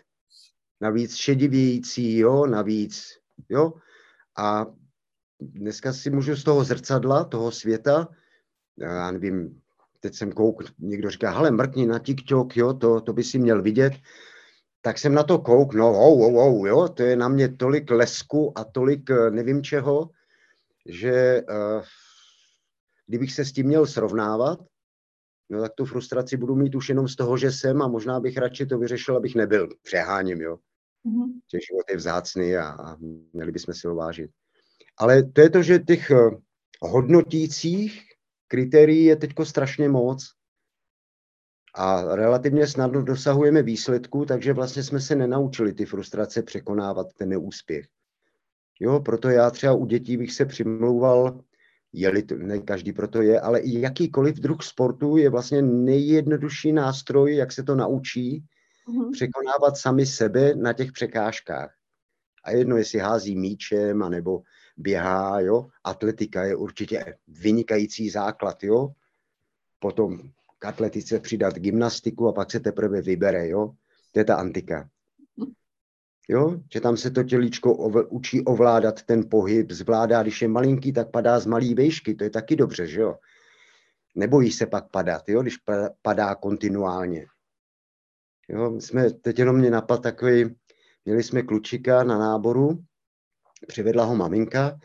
Navíc 0.81 1.15
šedivějící, 1.15 2.17
jo, 2.17 2.45
navíc, 2.45 3.07
jo, 3.49 3.73
a 4.37 4.65
dneska 5.39 5.93
si 5.93 6.09
můžu 6.09 6.35
z 6.35 6.43
toho 6.43 6.63
zrcadla, 6.63 7.23
toho 7.23 7.51
světa, 7.51 8.07
já 8.77 9.11
nevím, 9.11 9.61
teď 9.99 10.15
jsem 10.15 10.31
kouk, 10.31 10.63
někdo 10.79 11.09
říká, 11.09 11.31
hele, 11.31 11.51
mrkni 11.51 11.85
na 11.85 11.99
TikTok, 11.99 12.57
jo, 12.57 12.73
to, 12.73 13.01
to 13.01 13.13
by 13.13 13.23
si 13.23 13.39
měl 13.39 13.61
vidět, 13.61 13.93
tak 14.81 14.97
jsem 14.97 15.13
na 15.13 15.23
to 15.23 15.39
kouk, 15.39 15.73
no 15.73 15.89
oh, 15.89 16.21
oh, 16.21 16.35
oh, 16.35 16.67
jo, 16.67 16.87
to 16.87 17.03
je 17.03 17.15
na 17.15 17.27
mě 17.27 17.49
tolik 17.49 17.91
lesku 17.91 18.57
a 18.57 18.63
tolik 18.63 19.09
eh, 19.09 19.31
nevím 19.31 19.63
čeho, 19.63 20.09
že 20.85 21.41
uh, 21.49 21.83
kdybych 23.07 23.33
se 23.33 23.45
s 23.45 23.51
tím 23.51 23.67
měl 23.67 23.85
srovnávat, 23.85 24.59
no 25.49 25.61
tak 25.61 25.73
tu 25.73 25.85
frustraci 25.85 26.37
budu 26.37 26.55
mít 26.55 26.75
už 26.75 26.89
jenom 26.89 27.07
z 27.07 27.15
toho, 27.15 27.37
že 27.37 27.51
jsem 27.51 27.81
a 27.81 27.87
možná 27.87 28.19
bych 28.19 28.37
radši 28.37 28.65
to 28.65 28.79
vyřešil, 28.79 29.17
abych 29.17 29.35
nebyl. 29.35 29.69
Přeháním, 29.83 30.41
jo. 30.41 30.57
Mm-hmm. 31.05 31.31
Že 31.53 31.59
život 31.69 31.89
je 31.89 31.97
vzácný 31.97 32.55
a, 32.55 32.67
a 32.69 32.97
měli 33.33 33.51
bychom 33.51 33.73
si 33.73 33.87
ho 33.87 33.95
vážit. 33.95 34.31
Ale 34.97 35.23
to 35.23 35.41
je 35.41 35.49
to, 35.49 35.63
že 35.63 35.79
těch 35.79 36.11
uh, 36.11 36.39
hodnotících 36.81 38.01
kritérií 38.47 39.05
je 39.05 39.15
teďko 39.15 39.45
strašně 39.45 39.89
moc 39.89 40.25
a 41.75 42.15
relativně 42.15 42.67
snadno 42.67 43.03
dosahujeme 43.03 43.63
výsledku, 43.63 44.25
takže 44.25 44.53
vlastně 44.53 44.83
jsme 44.83 44.99
se 44.99 45.15
nenaučili 45.15 45.73
ty 45.73 45.85
frustrace 45.85 46.43
překonávat, 46.43 47.07
ten 47.13 47.29
neúspěch. 47.29 47.87
Jo, 48.79 48.99
proto 48.99 49.29
já 49.29 49.49
třeba 49.51 49.73
u 49.73 49.85
dětí 49.85 50.17
bych 50.17 50.33
se 50.33 50.45
přimlouval, 50.45 51.43
je 51.93 52.23
to, 52.23 52.35
ne 52.35 52.59
každý 52.59 52.93
proto 52.93 53.21
je, 53.21 53.39
ale 53.39 53.59
i 53.59 53.79
jakýkoliv 53.79 54.35
druh 54.35 54.63
sportu 54.63 55.17
je 55.17 55.29
vlastně 55.29 55.61
nejjednodušší 55.61 56.71
nástroj, 56.71 57.35
jak 57.35 57.51
se 57.51 57.63
to 57.63 57.75
naučí 57.75 58.45
mm-hmm. 58.87 59.11
překonávat 59.11 59.77
sami 59.77 60.05
sebe 60.05 60.55
na 60.55 60.73
těch 60.73 60.91
překážkách. 60.91 61.73
A 62.43 62.51
jedno, 62.51 62.77
jestli 62.77 62.99
hází 62.99 63.35
míčem, 63.35 64.03
anebo 64.03 64.41
běhá, 64.77 65.39
jo. 65.39 65.67
Atletika 65.83 66.43
je 66.43 66.55
určitě 66.55 67.17
vynikající 67.27 68.09
základ, 68.09 68.63
jo. 68.63 68.91
Potom 69.79 70.19
k 70.59 70.65
atletice 70.65 71.19
přidat 71.19 71.53
gymnastiku 71.53 72.27
a 72.27 72.33
pak 72.33 72.51
se 72.51 72.59
teprve 72.59 73.01
vybere, 73.01 73.49
jo? 73.49 73.73
To 74.11 74.19
je 74.19 74.25
ta 74.25 74.35
antika. 74.35 74.89
Jo? 76.27 76.59
Že 76.73 76.81
tam 76.81 76.97
se 76.97 77.11
to 77.11 77.23
tělíčko 77.23 77.73
ov, 77.73 77.95
učí 78.09 78.41
ovládat 78.41 79.03
ten 79.03 79.29
pohyb, 79.29 79.71
zvládá, 79.71 80.21
když 80.23 80.41
je 80.41 80.47
malinký, 80.47 80.93
tak 80.93 81.11
padá 81.11 81.39
z 81.39 81.45
malý 81.45 81.73
výšky, 81.73 82.15
to 82.15 82.23
je 82.23 82.29
taky 82.29 82.55
dobře, 82.55 82.87
že 82.87 83.01
jo? 83.01 83.15
Nebojí 84.15 84.51
se 84.51 84.65
pak 84.65 84.91
padat, 84.91 85.29
jo? 85.29 85.41
když 85.41 85.57
padá 86.01 86.35
kontinuálně. 86.35 87.25
Jo? 88.49 88.81
Jsme, 88.81 89.11
teď 89.11 89.39
jenom 89.39 89.57
mě 89.57 89.71
napad 89.71 90.03
takový, 90.03 90.55
měli 91.05 91.23
jsme 91.23 91.41
klučika 91.41 92.03
na 92.03 92.17
náboru, 92.17 92.83
přivedla 93.67 94.03
ho 94.03 94.15
maminka, 94.15 94.79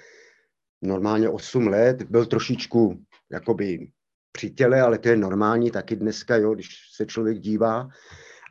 normálně 0.83 1.29
8 1.29 1.67
let, 1.67 2.03
byl 2.03 2.27
trošičku 2.27 3.05
jakoby 3.33 3.91
při 4.33 4.51
těle, 4.51 4.81
ale 4.81 4.99
to 4.99 5.09
je 5.09 5.17
normální 5.17 5.71
taky 5.71 5.97
dneska, 5.97 6.37
jo, 6.37 6.55
když 6.55 6.69
se 6.95 7.07
člověk 7.07 7.39
dívá. 7.39 7.89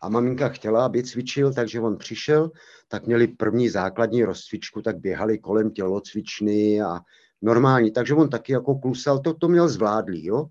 A 0.01 0.09
maminka 0.09 0.49
chtěla, 0.49 0.85
aby 0.85 1.03
cvičil, 1.03 1.53
takže 1.53 1.79
on 1.79 1.97
přišel, 1.97 2.51
tak 2.87 3.05
měli 3.07 3.27
první 3.27 3.69
základní 3.69 4.23
rozcvičku, 4.23 4.81
tak 4.81 4.97
běhali 4.97 5.39
kolem 5.39 5.71
tělocvičny 5.71 6.81
a 6.81 6.99
normální. 7.41 7.91
Takže 7.91 8.13
on 8.13 8.29
taky 8.29 8.53
jako 8.53 8.75
klusal, 8.75 9.19
to, 9.19 9.33
to 9.33 9.47
měl 9.47 9.69
zvládlý, 9.69 10.25
jo. 10.25 10.45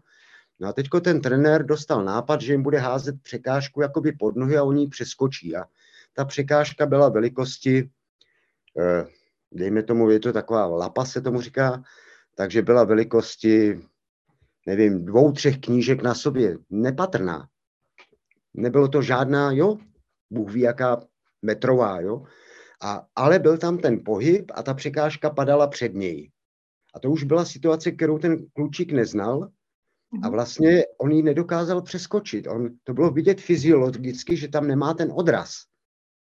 No 0.61 0.69
a 0.69 0.73
teďko 0.73 1.01
ten 1.01 1.21
trenér 1.21 1.67
dostal 1.67 2.05
nápad, 2.05 2.41
že 2.41 2.53
jim 2.53 2.63
bude 2.63 2.79
házet 2.79 3.23
překážku 3.23 3.83
jakoby 3.83 4.13
pod 4.13 4.37
nohy 4.37 4.57
a 4.57 4.65
oni 4.65 4.83
ji 4.83 4.89
přeskočí. 4.89 5.57
A 5.57 5.65
ta 6.13 6.25
překážka 6.25 6.87
byla 6.87 7.09
velikosti, 7.09 7.91
eh, 8.79 9.07
dejme 9.53 9.83
tomu, 9.83 10.11
je 10.11 10.21
to 10.21 10.33
taková 10.33 10.67
lapa, 10.67 11.05
se 11.05 11.21
tomu 11.21 11.41
říká, 11.41 11.83
takže 12.35 12.63
byla 12.63 12.85
velikosti, 12.85 13.81
nevím, 14.67 15.05
dvou, 15.05 15.33
třech 15.33 15.59
knížek 15.59 16.03
na 16.03 16.15
sobě, 16.15 16.59
nepatrná. 16.71 17.49
Nebylo 18.55 18.89
to 18.89 19.03
žádná, 19.03 19.53
jo, 19.53 19.79
Bůh 20.31 20.53
ví, 20.53 20.61
jaká 20.61 21.03
metrová, 21.43 22.01
jo. 22.01 22.23
A, 22.83 23.07
ale 23.17 23.39
byl 23.39 23.59
tam 23.59 23.79
ten 23.79 24.01
pohyb 24.05 24.53
a 24.55 24.63
ta 24.63 24.75
překážka 24.75 25.31
padala 25.31 25.69
před 25.69 25.95
něj. 25.95 26.31
A 26.95 27.01
to 27.01 27.11
už 27.11 27.25
byla 27.25 27.45
situace, 27.45 27.93
kterou 27.93 28.19
ten 28.19 28.47
klučík 28.53 28.93
neznal 28.93 29.51
a 30.13 30.17
mhm. 30.17 30.31
vlastně 30.31 30.85
on 30.99 31.11
ji 31.11 31.23
nedokázal 31.23 31.83
přeskočit. 31.83 32.47
On, 32.47 32.69
to 32.85 32.95
bylo 32.95 33.11
vidět 33.11 33.41
fyziologicky, 33.41 34.37
že 34.37 34.49
tam 34.49 34.67
nemá 34.67 34.95
ten 34.95 35.13
odraz. 35.15 35.55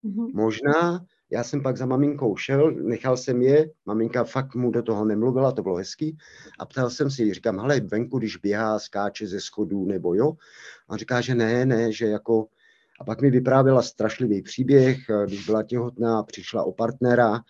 Mm-hmm. 0.04 0.34
Možná 0.34 1.04
já 1.30 1.44
jsem 1.44 1.62
pak 1.62 1.76
za 1.76 1.86
maminkou 1.86 2.36
šel, 2.36 2.70
nechal 2.70 3.16
jsem 3.16 3.42
je, 3.42 3.70
maminka 3.86 4.24
fakt 4.24 4.54
mu 4.54 4.70
do 4.70 4.82
toho 4.82 5.04
nemluvila, 5.04 5.52
to 5.52 5.62
bylo 5.62 5.76
hezký, 5.76 6.16
a 6.58 6.66
ptal 6.66 6.90
jsem 6.90 7.10
si, 7.10 7.34
říkám, 7.34 7.58
hele, 7.58 7.80
venku, 7.80 8.18
když 8.18 8.36
běhá, 8.36 8.78
skáče 8.78 9.26
ze 9.26 9.40
schodů, 9.40 9.84
nebo 9.84 10.14
jo? 10.14 10.32
A 10.88 10.92
on 10.92 10.98
říká, 10.98 11.20
že 11.20 11.34
ne, 11.34 11.66
ne, 11.66 11.92
že 11.92 12.06
jako... 12.06 12.46
A 13.00 13.04
pak 13.04 13.22
mi 13.22 13.30
vyprávěla 13.30 13.82
strašlivý 13.82 14.42
příběh, 14.42 14.98
když 15.26 15.46
byla 15.46 15.62
těhotná, 15.62 16.22
přišla 16.22 16.64
o 16.64 16.72
partnera 16.72 17.40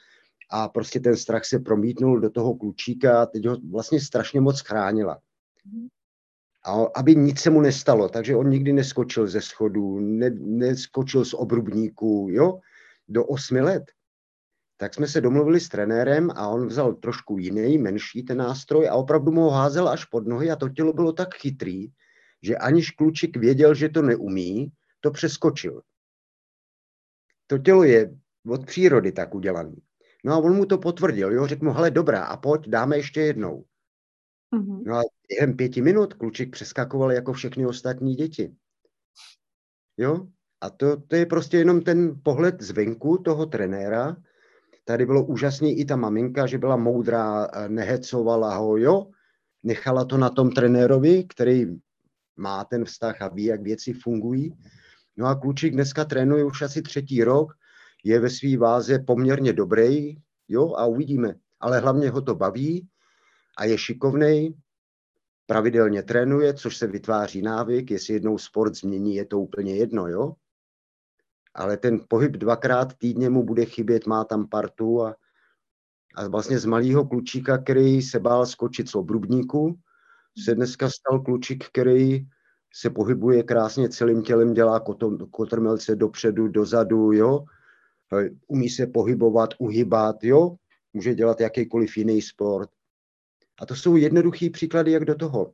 a 0.50 0.68
prostě 0.68 1.00
ten 1.00 1.16
strach 1.16 1.44
se 1.44 1.58
promítnul 1.58 2.20
do 2.20 2.30
toho 2.30 2.54
klučíka 2.54 3.22
a 3.22 3.26
teď 3.26 3.46
ho 3.46 3.56
vlastně 3.70 4.00
strašně 4.00 4.40
moc 4.40 4.60
chránila. 4.60 5.18
A 6.64 6.72
aby 6.96 7.16
nic 7.16 7.40
se 7.40 7.50
mu 7.50 7.60
nestalo, 7.60 8.08
takže 8.08 8.36
on 8.36 8.48
nikdy 8.48 8.72
neskočil 8.72 9.26
ze 9.26 9.40
schodů, 9.40 10.00
ne, 10.00 10.30
neskočil 10.40 11.24
z 11.24 11.34
obrubníků, 11.34 12.28
jo? 12.30 12.60
Do 13.10 13.26
osmi 13.26 13.60
let, 13.60 13.82
tak 14.76 14.94
jsme 14.94 15.08
se 15.08 15.20
domluvili 15.20 15.60
s 15.60 15.68
trenérem 15.68 16.30
a 16.30 16.48
on 16.48 16.66
vzal 16.66 16.94
trošku 16.94 17.38
jiný, 17.38 17.78
menší 17.78 18.22
ten 18.22 18.38
nástroj 18.38 18.88
a 18.88 18.94
opravdu 18.94 19.32
mu 19.32 19.40
ho 19.40 19.50
házel 19.50 19.88
až 19.88 20.04
pod 20.04 20.26
nohy 20.26 20.50
a 20.50 20.56
to 20.56 20.68
tělo 20.68 20.92
bylo 20.92 21.12
tak 21.12 21.34
chytrý, 21.34 21.88
že 22.42 22.56
aniž 22.56 22.90
klučik 22.90 23.36
věděl, 23.36 23.74
že 23.74 23.88
to 23.88 24.02
neumí, 24.02 24.72
to 25.00 25.10
přeskočil. 25.10 25.82
To 27.46 27.58
tělo 27.58 27.84
je 27.84 28.16
od 28.48 28.66
přírody 28.66 29.12
tak 29.12 29.34
udělané. 29.34 29.76
No 30.24 30.32
a 30.32 30.38
on 30.38 30.56
mu 30.56 30.66
to 30.66 30.78
potvrdil, 30.78 31.32
jo, 31.32 31.46
řekl 31.46 31.64
mu, 31.64 31.72
hele, 31.72 31.90
dobrá, 31.90 32.24
a 32.24 32.36
pojď, 32.36 32.68
dáme 32.68 32.96
ještě 32.96 33.20
jednou. 33.20 33.64
Mm-hmm. 34.54 34.82
No 34.86 34.96
a 34.96 35.02
během 35.28 35.56
pěti 35.56 35.82
minut 35.82 36.14
klučik 36.14 36.52
přeskakoval 36.52 37.12
jako 37.12 37.32
všechny 37.32 37.66
ostatní 37.66 38.14
děti. 38.14 38.54
Jo, 39.96 40.28
a 40.60 40.70
to, 40.70 40.96
to 40.96 41.16
je 41.16 41.26
prostě 41.26 41.56
jenom 41.56 41.80
ten 41.80 42.20
pohled 42.22 42.62
zvenku 42.62 43.18
toho 43.18 43.46
trenéra. 43.46 44.16
Tady 44.84 45.06
bylo 45.06 45.24
úžasně 45.24 45.74
i 45.74 45.84
ta 45.84 45.96
maminka, 45.96 46.46
že 46.46 46.58
byla 46.58 46.76
moudrá, 46.76 47.48
nehecovala 47.68 48.56
ho, 48.56 48.76
jo. 48.76 49.10
Nechala 49.62 50.04
to 50.04 50.18
na 50.18 50.30
tom 50.30 50.50
trenérovi, 50.50 51.24
který 51.24 51.66
má 52.36 52.64
ten 52.64 52.84
vztah 52.84 53.22
a 53.22 53.28
ví, 53.28 53.44
jak 53.44 53.62
věci 53.62 53.92
fungují. 53.92 54.54
No 55.16 55.26
a 55.26 55.34
klučík 55.34 55.72
dneska 55.72 56.04
trénuje 56.04 56.44
už 56.44 56.62
asi 56.62 56.82
třetí 56.82 57.24
rok, 57.24 57.52
je 58.04 58.20
ve 58.20 58.30
své 58.30 58.56
váze 58.56 58.98
poměrně 58.98 59.52
dobrý, 59.52 60.16
jo, 60.48 60.74
a 60.74 60.86
uvidíme. 60.86 61.34
Ale 61.60 61.80
hlavně 61.80 62.10
ho 62.10 62.22
to 62.22 62.34
baví 62.34 62.88
a 63.58 63.64
je 63.64 63.78
šikovnej, 63.78 64.54
pravidelně 65.46 66.02
trénuje, 66.02 66.54
což 66.54 66.76
se 66.76 66.86
vytváří 66.86 67.42
návyk, 67.42 67.90
jestli 67.90 68.14
jednou 68.14 68.38
sport 68.38 68.74
změní, 68.74 69.14
je 69.14 69.24
to 69.24 69.40
úplně 69.40 69.76
jedno, 69.76 70.08
jo 70.08 70.34
ale 71.60 71.76
ten 71.76 72.00
pohyb 72.08 72.32
dvakrát 72.32 72.94
týdně 72.94 73.30
mu 73.30 73.42
bude 73.42 73.64
chybět, 73.64 74.06
má 74.06 74.24
tam 74.24 74.48
partu 74.48 75.02
a, 75.02 75.16
a 76.14 76.28
vlastně 76.28 76.58
z 76.58 76.64
malého 76.64 77.06
klučíka, 77.06 77.58
který 77.58 78.02
se 78.02 78.20
bál 78.20 78.46
skočit 78.46 78.88
z 78.88 78.94
obrubníku, 78.94 79.78
se 80.44 80.54
dneska 80.54 80.90
stal 80.90 81.20
klučík, 81.20 81.64
který 81.68 82.26
se 82.72 82.90
pohybuje 82.90 83.42
krásně 83.42 83.88
celým 83.88 84.22
tělem, 84.22 84.54
dělá 84.54 84.84
kotrmelce 85.30 85.96
dopředu, 85.96 86.48
dozadu, 86.48 87.12
jo. 87.12 87.44
Umí 88.46 88.68
se 88.68 88.86
pohybovat, 88.86 89.50
uhybat, 89.58 90.24
jo. 90.24 90.56
Může 90.92 91.14
dělat 91.14 91.40
jakýkoliv 91.40 91.96
jiný 91.96 92.22
sport. 92.22 92.70
A 93.60 93.66
to 93.66 93.76
jsou 93.76 93.96
jednoduchý 93.96 94.50
příklady, 94.50 94.92
jak 94.92 95.04
do 95.04 95.14
toho. 95.14 95.52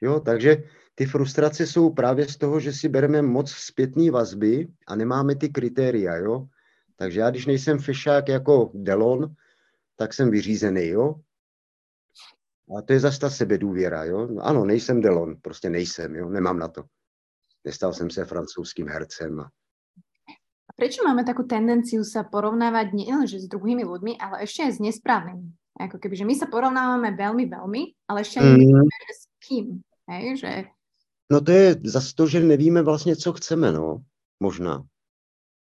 Jo, 0.00 0.20
takže 0.20 0.64
ty 0.94 1.06
frustrace 1.06 1.66
jsou 1.66 1.90
právě 1.90 2.28
z 2.28 2.36
toho, 2.36 2.60
že 2.60 2.72
si 2.72 2.88
bereme 2.88 3.22
moc 3.22 3.50
zpětné 3.50 4.10
vazby 4.10 4.68
a 4.86 4.96
nemáme 4.96 5.36
ty 5.36 5.48
kritéria, 5.48 6.16
jo. 6.16 6.46
Takže 6.96 7.20
já, 7.20 7.30
když 7.30 7.46
nejsem 7.46 7.78
fešák 7.78 8.28
jako 8.28 8.70
Delon, 8.74 9.34
tak 9.96 10.14
jsem 10.14 10.30
vyřízený, 10.30 10.86
jo. 10.86 11.14
A 12.78 12.82
to 12.82 12.92
je 12.92 13.00
zase 13.00 13.20
ta 13.20 13.30
sebedůvěra, 13.30 14.04
jo. 14.04 14.26
No, 14.26 14.42
ano, 14.42 14.64
nejsem 14.64 15.00
Delon, 15.00 15.36
prostě 15.42 15.70
nejsem, 15.70 16.16
jo, 16.16 16.28
nemám 16.28 16.58
na 16.58 16.68
to. 16.68 16.84
Nestal 17.64 17.92
jsem 17.94 18.10
se 18.10 18.24
francouzským 18.24 18.88
hercem. 18.88 19.40
A... 19.40 19.50
Proč 20.76 20.96
máme 21.04 21.24
takovou 21.24 21.48
tendenciu 21.48 22.04
se 22.04 22.24
porovnávat 22.32 22.86
že 23.24 23.40
s 23.40 23.48
druhými 23.48 23.84
lidmi, 23.84 24.18
ale 24.18 24.42
ještě 24.42 24.72
s 24.72 24.78
nesprávnými? 24.78 25.48
Jako 25.80 25.98
keby, 25.98 26.16
že 26.16 26.24
my 26.24 26.34
se 26.34 26.46
porovnáváme 26.46 27.16
velmi, 27.16 27.46
velmi, 27.46 27.80
ale 28.08 28.20
ještě 28.20 28.40
mm. 28.40 28.52
nevíme, 28.52 28.80
s 29.20 29.46
kým. 29.48 29.80
Hej, 30.08 30.36
že 30.36 30.64
No 31.32 31.40
to 31.40 31.50
je 31.52 31.80
zase 31.84 32.14
to, 32.14 32.26
že 32.26 32.40
nevíme 32.40 32.82
vlastně, 32.82 33.16
co 33.16 33.32
chceme, 33.32 33.72
no. 33.72 34.02
Možná. 34.40 34.84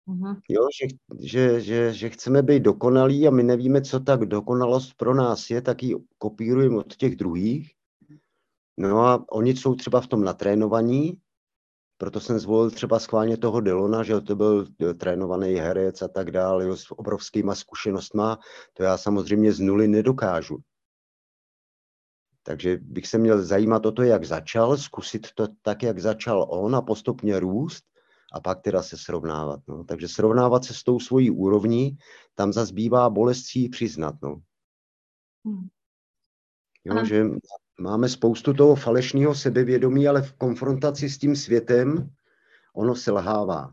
Uh-huh. 0.08 0.40
Jo, 0.48 0.66
že, 0.80 0.96
že, 1.20 1.60
že, 1.60 1.92
že 1.92 2.10
chceme 2.10 2.42
být 2.42 2.62
dokonalí 2.62 3.28
a 3.28 3.30
my 3.30 3.42
nevíme, 3.42 3.82
co 3.82 4.00
tak 4.00 4.20
dokonalost 4.20 4.94
pro 4.96 5.14
nás 5.14 5.50
je, 5.50 5.62
tak 5.62 5.82
ji 5.82 5.96
kopírujeme 6.18 6.76
od 6.76 6.96
těch 6.96 7.16
druhých. 7.16 7.72
No 8.76 9.00
a 9.00 9.24
oni 9.30 9.56
jsou 9.56 9.74
třeba 9.74 10.00
v 10.00 10.06
tom 10.06 10.24
natrénovaní, 10.24 11.18
proto 11.98 12.20
jsem 12.20 12.38
zvolil 12.38 12.70
třeba 12.70 12.98
schválně 12.98 13.36
toho 13.36 13.60
Delona, 13.60 14.02
že 14.02 14.20
to 14.20 14.36
byl 14.36 14.66
trénovaný 14.98 15.54
herec 15.54 16.02
a 16.02 16.08
tak 16.08 16.30
dále, 16.30 16.64
jo, 16.64 16.76
s 16.76 16.90
obrovskýma 16.90 17.54
zkušenostma. 17.54 18.38
To 18.72 18.82
já 18.82 18.98
samozřejmě 18.98 19.52
z 19.52 19.60
nuly 19.60 19.88
nedokážu. 19.88 20.56
Takže 22.46 22.78
bych 22.82 23.06
se 23.06 23.18
měl 23.18 23.42
zajímat 23.42 23.86
o 23.86 23.92
to, 23.92 24.02
jak 24.02 24.24
začal, 24.24 24.76
zkusit 24.76 25.26
to 25.34 25.48
tak, 25.62 25.82
jak 25.82 25.98
začal 25.98 26.46
on 26.48 26.76
a 26.76 26.82
postupně 26.82 27.40
růst 27.40 27.84
a 28.32 28.40
pak 28.40 28.60
teda 28.60 28.82
se 28.82 28.96
srovnávat. 28.98 29.60
No. 29.68 29.84
Takže 29.84 30.08
srovnávat 30.08 30.64
se 30.64 30.74
s 30.74 30.82
tou 30.82 31.00
svojí 31.00 31.30
úrovní, 31.30 31.98
tam 32.34 32.52
zase 32.52 32.72
bývá 32.72 33.10
bolestí 33.10 33.68
přiznat. 33.68 34.14
No. 34.22 34.40
Hmm. 35.44 35.68
Jo, 36.84 37.04
že 37.04 37.24
máme 37.80 38.08
spoustu 38.08 38.54
toho 38.54 38.74
falešného 38.74 39.34
sebevědomí, 39.34 40.08
ale 40.08 40.22
v 40.22 40.32
konfrontaci 40.32 41.10
s 41.10 41.18
tím 41.18 41.36
světem 41.36 42.10
ono 42.74 42.94
se 42.94 43.10
lhává. 43.10 43.72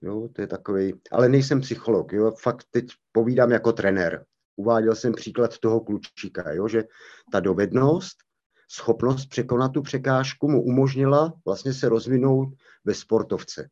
Jo, 0.00 0.28
to 0.32 0.40
je 0.40 0.46
takový, 0.46 0.94
ale 1.12 1.28
nejsem 1.28 1.60
psycholog, 1.60 2.12
jo, 2.12 2.32
fakt 2.42 2.66
teď 2.70 2.86
povídám 3.12 3.50
jako 3.50 3.72
trenér 3.72 4.26
uváděl 4.58 4.94
jsem 4.94 5.12
příklad 5.12 5.58
toho 5.58 5.80
klučíka, 5.80 6.52
jo, 6.52 6.68
že 6.68 6.84
ta 7.32 7.40
dovednost, 7.40 8.16
schopnost 8.70 9.26
překonat 9.26 9.72
tu 9.72 9.82
překážku 9.82 10.48
mu 10.48 10.62
umožnila 10.62 11.32
vlastně 11.44 11.74
se 11.74 11.88
rozvinout 11.88 12.48
ve 12.84 12.94
sportovce. 12.94 13.70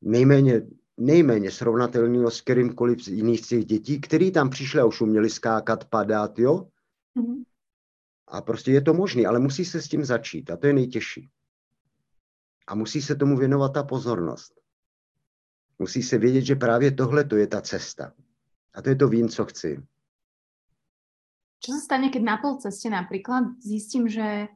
Nejméně, 0.00 0.62
nejméně 0.96 1.50
srovnatelného 1.50 2.30
s 2.30 2.40
kterýmkoliv 2.40 3.04
z 3.04 3.08
jiných 3.08 3.40
z 3.40 3.48
těch 3.48 3.64
dětí, 3.64 4.00
který 4.00 4.32
tam 4.32 4.50
přišli 4.50 4.80
a 4.80 4.84
už 4.84 5.00
uměli 5.00 5.30
skákat, 5.30 5.84
padat, 5.84 6.38
jo? 6.38 6.68
Mm-hmm. 7.16 7.44
A 8.28 8.40
prostě 8.40 8.72
je 8.72 8.80
to 8.80 8.94
možné, 8.94 9.26
ale 9.26 9.38
musí 9.38 9.64
se 9.64 9.82
s 9.82 9.88
tím 9.88 10.04
začít 10.04 10.50
a 10.50 10.56
to 10.56 10.66
je 10.66 10.72
nejtěžší. 10.72 11.30
A 12.66 12.74
musí 12.74 13.02
se 13.02 13.14
tomu 13.14 13.38
věnovat 13.38 13.68
ta 13.68 13.82
pozornost. 13.82 14.52
Musí 15.78 16.02
se 16.02 16.18
vědět, 16.18 16.42
že 16.42 16.54
právě 16.54 16.90
tohle 16.90 17.24
to 17.24 17.36
je 17.36 17.46
ta 17.46 17.60
cesta. 17.60 18.12
A 18.74 18.82
to 18.82 18.88
je 18.88 18.96
to 18.96 19.08
vím, 19.08 19.28
co 19.28 19.44
chci. 19.44 19.82
Čo 21.62 21.78
sa 21.78 21.80
stane, 21.80 22.10
keď 22.10 22.22
na 22.22 22.36
pol 22.42 22.58
ceste 22.58 22.90
napríklad 22.90 23.62
zistím, 23.62 24.10
že 24.10 24.50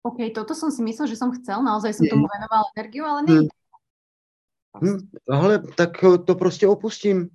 OK, 0.00 0.32
toto 0.32 0.56
som 0.56 0.72
si 0.72 0.80
myslel, 0.80 1.10
že 1.10 1.20
som 1.20 1.34
chcel, 1.36 1.60
naozaj 1.60 1.92
som 1.92 2.06
tomu 2.08 2.24
venoval 2.24 2.72
energiu, 2.72 3.04
ale 3.04 3.20
nie. 3.26 3.40
Hmm. 3.44 3.48
Hmm, 4.78 4.98
ale 5.28 5.58
tak 5.76 5.90
to 6.26 6.34
prostě 6.34 6.68
opustím. 6.68 7.28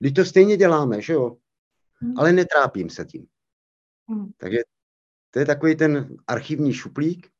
Když 0.00 0.12
to 0.12 0.24
stejně 0.24 0.56
děláme, 0.56 1.02
že 1.02 1.12
jo? 1.12 1.36
Hmm. 1.94 2.14
Ale 2.18 2.32
netrápím 2.32 2.90
se 2.90 3.04
tím. 3.04 3.26
Hmm. 4.08 4.30
Takže 4.36 4.58
to 5.30 5.38
je 5.38 5.46
takový 5.46 5.76
ten 5.76 6.16
archivní 6.26 6.72
šuplík, 6.72 7.30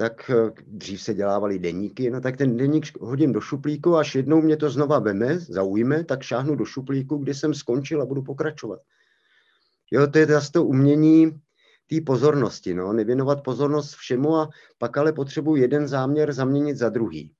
tak 0.00 0.30
eh, 0.30 0.50
dřív 0.66 1.02
se 1.02 1.14
dělávali 1.14 1.58
deníky, 1.58 2.10
no 2.10 2.20
tak 2.20 2.36
ten 2.36 2.56
deník 2.56 3.00
hodím 3.00 3.32
do 3.32 3.40
šuplíku, 3.40 3.96
až 3.96 4.14
jednou 4.14 4.42
mě 4.42 4.56
to 4.56 4.70
znova 4.70 4.98
veme, 4.98 5.38
zaujme, 5.38 6.04
tak 6.04 6.22
šáhnu 6.22 6.56
do 6.56 6.64
šuplíku, 6.64 7.16
kdy 7.16 7.34
jsem 7.34 7.54
skončil 7.54 8.02
a 8.02 8.06
budu 8.06 8.22
pokračovat. 8.22 8.80
Jo, 9.90 10.06
to 10.06 10.18
je 10.18 10.26
zase 10.26 10.52
to 10.52 10.64
umění 10.64 11.40
té 11.90 12.00
pozornosti, 12.06 12.74
no, 12.74 12.92
nevěnovat 12.92 13.44
pozornost 13.44 13.94
všemu 13.94 14.36
a 14.36 14.50
pak 14.78 14.96
ale 14.96 15.12
potřebuji 15.12 15.56
jeden 15.56 15.88
záměr 15.88 16.32
zaměnit 16.32 16.76
za 16.76 16.88
druhý. 16.88 17.34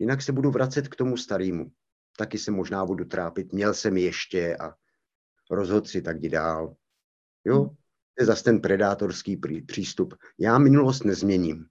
Jinak 0.00 0.22
se 0.22 0.32
budu 0.32 0.50
vracet 0.50 0.88
k 0.88 0.96
tomu 0.96 1.16
starému. 1.16 1.70
Taky 2.16 2.38
se 2.38 2.50
možná 2.50 2.86
budu 2.86 3.04
trápit, 3.04 3.52
měl 3.52 3.74
jsem 3.74 3.96
ještě 3.96 4.56
a 4.56 4.74
rozhod 5.50 5.88
si, 5.88 6.02
tak 6.02 6.16
jdi 6.16 6.28
dál. 6.28 6.74
Jo, 7.44 7.70
je 8.20 8.26
zase 8.26 8.44
ten 8.44 8.60
predátorský 8.60 9.40
přístup. 9.66 10.14
Já 10.38 10.58
minulost 10.58 11.04
nezměním. 11.04 11.66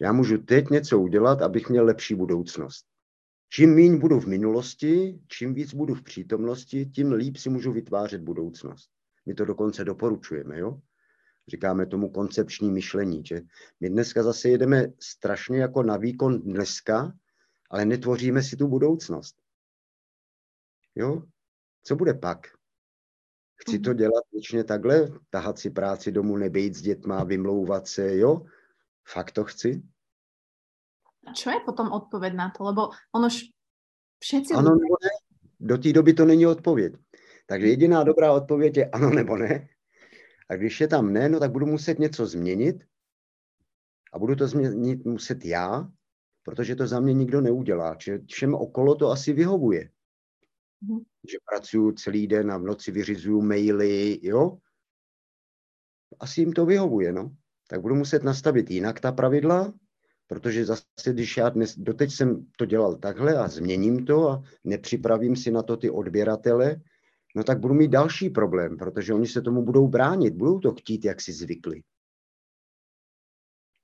Já 0.00 0.12
můžu 0.12 0.38
teď 0.38 0.68
něco 0.68 1.00
udělat, 1.00 1.42
abych 1.42 1.68
měl 1.68 1.84
lepší 1.84 2.14
budoucnost. 2.14 2.86
Čím 3.48 3.74
méně 3.74 3.96
budu 3.96 4.20
v 4.20 4.26
minulosti, 4.26 5.20
čím 5.28 5.54
víc 5.54 5.74
budu 5.74 5.94
v 5.94 6.02
přítomnosti, 6.02 6.86
tím 6.86 7.12
líp 7.12 7.36
si 7.36 7.50
můžu 7.50 7.72
vytvářet 7.72 8.22
budoucnost. 8.22 8.90
My 9.26 9.34
to 9.34 9.44
dokonce 9.44 9.84
doporučujeme, 9.84 10.58
jo? 10.58 10.80
Říkáme 11.48 11.86
tomu 11.86 12.10
koncepční 12.10 12.70
myšlení, 12.70 13.26
že 13.26 13.40
my 13.80 13.90
dneska 13.90 14.22
zase 14.22 14.48
jedeme 14.48 14.86
strašně 15.00 15.58
jako 15.58 15.82
na 15.82 15.96
výkon 15.96 16.42
dneska, 16.42 17.12
ale 17.70 17.84
netvoříme 17.84 18.42
si 18.42 18.56
tu 18.56 18.68
budoucnost. 18.68 19.36
Jo? 20.94 21.22
Co 21.82 21.96
bude 21.96 22.14
pak? 22.14 22.61
Chci 23.62 23.78
to 23.78 23.90
mhm. 23.90 23.98
dělat 23.98 24.24
věčně 24.32 24.64
takhle, 24.64 25.08
tahat 25.30 25.58
si 25.58 25.70
práci 25.70 26.12
domů, 26.12 26.36
nebejt 26.36 26.74
s 26.74 26.82
dětma, 26.82 27.24
vymlouvat 27.24 27.88
se, 27.88 28.16
jo? 28.16 28.42
Fakt 29.08 29.30
to 29.30 29.44
chci? 29.44 29.82
A 31.26 31.32
čo 31.32 31.50
je 31.50 31.60
potom 31.64 31.92
odpověď 31.92 32.34
na 32.34 32.50
to? 32.50 32.64
Lebo 32.64 32.90
ono 33.14 33.28
všetci... 34.18 34.54
Ano 34.54 34.70
nebo 34.70 34.96
ne. 35.02 35.10
Do 35.60 35.78
té 35.78 35.92
doby 35.92 36.14
to 36.14 36.24
není 36.24 36.46
odpověď. 36.46 36.94
Takže 37.46 37.66
jediná 37.66 38.04
dobrá 38.04 38.32
odpověď 38.32 38.76
je 38.76 38.90
ano 38.90 39.10
nebo 39.10 39.36
ne. 39.36 39.68
A 40.48 40.56
když 40.56 40.80
je 40.80 40.88
tam 40.88 41.12
ne, 41.12 41.28
no 41.28 41.40
tak 41.40 41.52
budu 41.52 41.66
muset 41.66 41.98
něco 41.98 42.26
změnit 42.26 42.84
a 44.12 44.18
budu 44.18 44.36
to 44.36 44.46
změnit 44.46 45.04
muset 45.04 45.44
já, 45.44 45.88
protože 46.42 46.76
to 46.76 46.86
za 46.86 47.00
mě 47.00 47.14
nikdo 47.14 47.40
neudělá. 47.40 47.94
Čiže 47.94 48.18
všem 48.26 48.54
okolo 48.54 48.94
to 48.94 49.10
asi 49.10 49.32
vyhovuje. 49.32 49.90
Mm-hmm. 50.82 51.04
Že 51.30 51.38
pracuju 51.50 51.92
celý 51.92 52.26
den 52.26 52.52
a 52.52 52.58
v 52.58 52.62
noci 52.62 52.90
vyřizuju 52.92 53.42
maily, 53.42 54.18
jo. 54.22 54.58
Asi 56.20 56.40
jim 56.40 56.52
to 56.52 56.66
vyhovuje, 56.66 57.12
no. 57.12 57.36
Tak 57.68 57.80
budu 57.80 57.94
muset 57.94 58.22
nastavit 58.22 58.70
jinak 58.70 59.00
ta 59.00 59.12
pravidla, 59.12 59.72
protože 60.26 60.64
zase, 60.64 60.84
když 61.12 61.36
já 61.36 61.48
dnes, 61.48 61.78
doteď 61.78 62.12
jsem 62.12 62.46
to 62.56 62.64
dělal 62.64 62.96
takhle 62.96 63.38
a 63.38 63.48
změním 63.48 64.06
to 64.06 64.30
a 64.30 64.42
nepřipravím 64.64 65.36
si 65.36 65.50
na 65.50 65.62
to 65.62 65.76
ty 65.76 65.90
odběratele, 65.90 66.80
no 67.36 67.44
tak 67.44 67.60
budu 67.60 67.74
mít 67.74 67.88
další 67.88 68.30
problém, 68.30 68.76
protože 68.76 69.14
oni 69.14 69.26
se 69.26 69.42
tomu 69.42 69.62
budou 69.62 69.88
bránit, 69.88 70.34
budou 70.34 70.58
to 70.58 70.74
chtít, 70.74 71.04
jak 71.04 71.20
si 71.20 71.32
zvykli. 71.32 71.82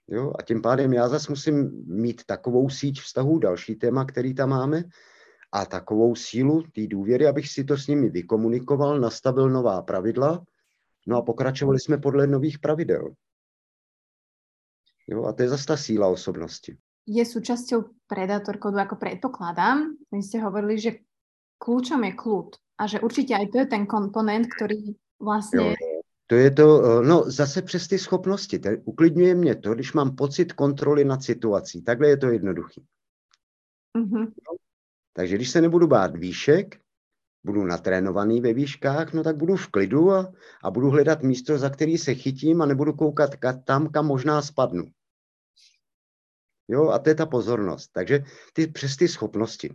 Jo? 0.09 0.32
A 0.38 0.42
tím 0.42 0.62
pádem 0.62 0.92
já 0.92 1.09
zase 1.09 1.32
musím 1.32 1.84
mít 1.86 2.24
takovou 2.24 2.70
síť 2.70 3.01
vztahů, 3.01 3.38
další 3.38 3.74
téma, 3.74 4.05
který 4.05 4.34
tam 4.34 4.49
máme, 4.49 4.84
a 5.53 5.66
takovou 5.66 6.14
sílu 6.14 6.62
té 6.62 6.86
důvěry, 6.86 7.26
abych 7.26 7.49
si 7.49 7.64
to 7.64 7.76
s 7.76 7.86
nimi 7.86 8.09
vykomunikoval, 8.09 9.01
nastavil 9.01 9.51
nová 9.51 9.82
pravidla, 9.82 10.44
no 11.07 11.16
a 11.16 11.22
pokračovali 11.22 11.80
jsme 11.80 11.99
podle 11.99 12.26
nových 12.26 12.59
pravidel. 12.59 13.14
Jo, 15.09 15.24
a 15.24 15.32
to 15.32 15.42
je 15.42 15.49
zase 15.49 15.66
ta 15.66 15.76
síla 15.76 16.09
osobnosti. 16.09 16.76
Je 17.09 17.24
súčasťou 17.24 18.05
Predator 18.05 18.61
kodu, 18.61 18.84
ako 18.84 19.01
predpokladám. 19.01 19.96
Vy 20.12 20.20
ste 20.20 20.44
hovorili, 20.44 20.76
že 20.76 21.01
kľúčom 21.57 22.05
je 22.05 22.12
kľud 22.12 22.49
a 22.78 22.86
že 22.86 23.01
určitě 23.01 23.32
aj 23.34 23.46
to 23.49 23.59
je 23.59 23.66
ten 23.66 23.86
komponent, 23.86 24.46
který 24.53 24.92
vlastně... 25.20 25.61
Jo, 25.61 25.74
to 26.26 26.34
je 26.34 26.51
to, 26.51 26.84
eh, 26.84 27.07
no 27.07 27.30
zase 27.30 27.62
přes 27.62 27.88
ty 27.88 27.99
schopnosti. 27.99 28.59
Te, 28.59 28.76
uklidňuje 28.84 29.34
mě 29.34 29.55
to, 29.57 29.74
když 29.74 29.92
mám 29.92 30.16
pocit 30.16 30.53
kontroly 30.53 31.05
nad 31.05 31.22
situací. 31.22 31.82
Takhle 31.82 32.09
je 32.09 32.16
to 32.16 32.26
jednoduchý. 32.26 32.84
Mm-hmm. 33.99 34.32
Takže 35.18 35.34
když 35.34 35.50
se 35.50 35.60
nebudu 35.60 35.86
bát 35.86 36.16
výšek, 36.16 36.78
budu 37.44 37.64
natrénovaný 37.64 38.40
ve 38.40 38.52
výškách, 38.52 39.12
no 39.12 39.24
tak 39.24 39.36
budu 39.36 39.56
v 39.56 39.68
klidu 39.68 40.12
a, 40.12 40.32
a 40.62 40.70
budu 40.70 40.90
hledat 40.90 41.22
místo, 41.22 41.58
za 41.58 41.70
který 41.70 41.98
se 41.98 42.14
chytím 42.14 42.62
a 42.62 42.66
nebudu 42.66 42.92
koukat 42.92 43.30
tam, 43.64 43.88
kam 43.88 44.06
možná 44.06 44.42
spadnu. 44.42 44.84
Jo, 46.68 46.88
a 46.88 46.98
to 46.98 47.08
je 47.08 47.14
ta 47.14 47.26
pozornost. 47.26 47.88
Takže 47.92 48.24
ty 48.52 48.66
přes 48.66 48.96
ty 48.96 49.08
schopnosti 49.08 49.74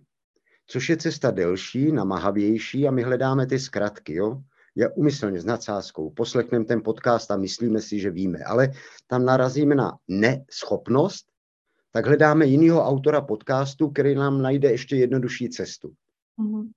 což 0.68 0.90
je 0.90 0.98
cesta 0.98 1.32
delší, 1.32 1.92
namahavější 1.92 2.88
a 2.88 2.92
my 2.92 3.04
hledáme 3.04 3.46
ty 3.48 3.60
zkratky, 3.60 4.14
jo. 4.14 4.42
Je 4.76 4.90
umyslně 4.90 5.42
s 5.42 5.46
nadsázkou. 5.46 6.10
Poslechneme 6.10 6.66
ten 6.66 6.82
podcast 6.84 7.32
a 7.32 7.38
myslíme 7.38 7.82
si, 7.82 8.00
že 8.00 8.12
víme, 8.12 8.40
ale 8.46 8.72
tam 9.08 9.26
narazíme 9.26 9.76
na 9.76 9.98
neschopnost, 10.08 11.26
tak 11.94 12.06
hledáme 12.06 12.46
jiného 12.46 12.84
autora 12.84 13.22
podcastu, 13.22 13.90
který 13.90 14.16
nám 14.16 14.42
najde 14.42 14.72
ještě 14.72 14.96
jednodušší 14.96 15.50
cestu. 15.50 15.94
Mm-hmm. 16.40 16.72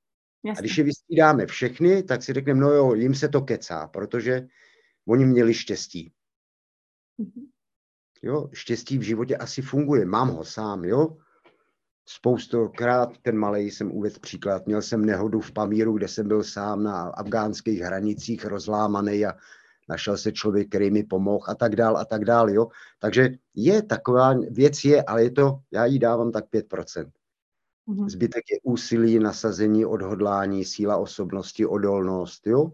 A 0.51 0.61
když 0.61 0.79
je 0.79 0.85
vystřídáme 0.85 1.47
všechny, 1.47 2.03
tak 2.03 2.23
si 2.23 2.33
řekneme, 2.33 2.61
no 2.61 2.71
jo, 2.71 2.95
jim 2.95 3.15
se 3.15 3.29
to 3.29 3.41
kecá, 3.41 3.87
protože 3.87 4.47
oni 5.09 5.27
měli 5.27 5.55
štěstí. 5.55 6.13
Mm-hmm. 7.21 7.47
Jo, 8.23 8.51
štěstí 8.53 8.99
v 8.99 9.03
životě 9.03 9.37
asi 9.37 9.63
funguje, 9.63 10.05
mám 10.05 10.29
ho 10.29 10.45
sám, 10.45 10.85
jo. 10.85 11.17
Spoustokrát 12.09 13.19
ten 13.23 13.37
malý 13.37 13.71
jsem 13.71 13.93
uvedl 13.93 14.21
příklad. 14.21 14.67
Měl 14.67 14.83
jsem 14.83 15.05
nehodu 15.05 15.41
v 15.41 15.53
Pamíru, 15.53 15.93
kde 15.93 16.09
jsem 16.09 16.29
byl 16.29 16.45
sám 16.45 16.83
na 16.83 17.03
afgánských 17.03 17.81
hranicích 17.81 18.45
rozlámaný 18.45 19.27
a 19.27 19.33
našel 19.89 20.17
se 20.17 20.33
člověk, 20.33 20.69
který 20.69 20.91
mi 20.91 21.05
pomohl 21.05 21.45
a 21.49 21.55
tak 21.55 21.77
dál 21.77 21.97
a 21.97 22.05
tak 22.05 22.25
dál. 22.25 22.51
Jo? 22.51 22.69
Takže 22.99 23.31
je 23.55 23.83
taková 23.83 24.35
věc 24.51 24.85
je, 24.85 25.03
ale 25.03 25.23
je 25.23 25.31
to, 25.31 25.59
já 25.73 25.85
jí 25.85 25.99
dávám 25.99 26.33
tak 26.33 26.45
5%. 26.53 27.11
Mm-hmm. 27.89 28.09
Zbytek 28.09 28.45
je 28.51 28.59
úsilí, 28.63 29.19
nasazení, 29.19 29.87
odhodlání, 29.87 30.65
síla 30.65 30.97
osobnosti, 30.97 31.67
odolnost. 31.67 32.47
Jo? 32.47 32.73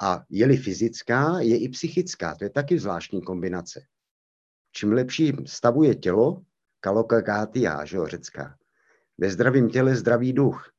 A 0.00 0.24
je-li 0.30 0.56
fyzická, 0.56 1.40
je 1.40 1.58
i 1.58 1.68
psychická. 1.68 2.34
To 2.34 2.44
je 2.44 2.50
taky 2.50 2.78
zvláštní 2.78 3.22
kombinace. 3.22 3.82
Čím 4.72 4.92
lepší 4.92 5.32
stavu 5.46 5.82
je 5.82 5.94
tělo, 5.94 6.42
kaloka 6.80 7.22
kátia, 7.22 7.84
že 7.84 7.96
jo, 7.96 8.06
řecká, 8.06 8.56
ve 9.18 9.30
zdravém 9.30 9.68
těle 9.68 9.96
zdravý 9.96 10.32
duch. 10.32 10.70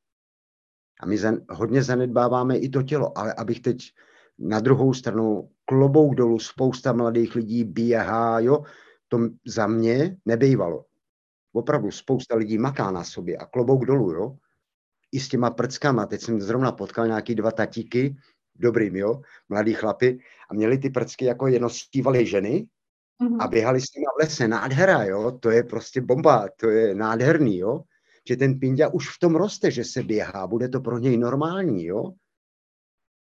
A 1.00 1.06
my 1.06 1.18
hodně 1.50 1.82
zanedbáváme 1.82 2.58
i 2.58 2.68
to 2.68 2.82
tělo, 2.82 3.18
ale 3.18 3.34
abych 3.34 3.60
teď 3.60 3.92
na 4.38 4.60
druhou 4.60 4.94
stranu 4.94 5.50
klobouk 5.64 6.14
dolů, 6.14 6.38
spousta 6.38 6.92
mladých 6.92 7.34
lidí 7.34 7.64
běhá, 7.64 8.40
jo, 8.40 8.62
to 9.08 9.18
za 9.46 9.66
mě 9.66 10.16
nebejvalo. 10.24 10.84
Opravdu 11.52 11.90
spousta 11.90 12.36
lidí 12.36 12.58
maká 12.58 12.90
na 12.90 13.04
sobě 13.04 13.36
a 13.36 13.46
klobouk 13.46 13.86
dolů, 13.86 14.12
jo. 14.12 14.36
I 15.12 15.20
s 15.20 15.28
těma 15.28 15.50
prckama. 15.50 16.06
Teď 16.06 16.20
jsem 16.20 16.40
zrovna 16.40 16.72
potkal 16.72 17.06
nějaký 17.06 17.34
dva 17.34 17.50
tatíky, 17.50 18.16
dobrým, 18.54 18.96
jo, 18.96 19.20
mladý 19.48 19.74
chlapy, 19.74 20.18
a 20.50 20.54
měli 20.54 20.78
ty 20.78 20.90
prcky 20.90 21.24
jako 21.24 21.46
je 21.46 21.60
nosívali 21.60 22.26
ženy 22.26 22.66
mm-hmm. 23.22 23.36
a 23.40 23.48
běhali 23.48 23.80
s 23.80 23.94
nimi 23.94 24.06
v 24.16 24.22
lese. 24.22 24.48
Nádhera, 24.48 25.04
jo, 25.04 25.38
to 25.40 25.50
je 25.50 25.62
prostě 25.62 26.00
bomba, 26.00 26.48
to 26.60 26.68
je 26.68 26.94
nádherný, 26.94 27.58
jo 27.58 27.82
že 28.28 28.36
ten 28.36 28.58
Pindia 28.58 28.88
už 28.88 29.08
v 29.08 29.18
tom 29.20 29.36
roste, 29.36 29.70
že 29.70 29.84
se 29.84 30.02
běhá, 30.02 30.46
bude 30.46 30.68
to 30.68 30.80
pro 30.80 30.98
něj 30.98 31.16
normální, 31.16 31.84
jo? 31.84 32.12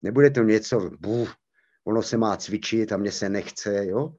Nebude 0.03 0.31
to 0.31 0.43
něco, 0.43 0.91
buf, 1.01 1.35
ono 1.85 2.03
se 2.03 2.17
má 2.17 2.37
cvičit 2.37 2.93
a 2.93 2.97
mně 2.97 3.13
se 3.13 3.29
nechce, 3.29 3.87
jo? 3.87 4.15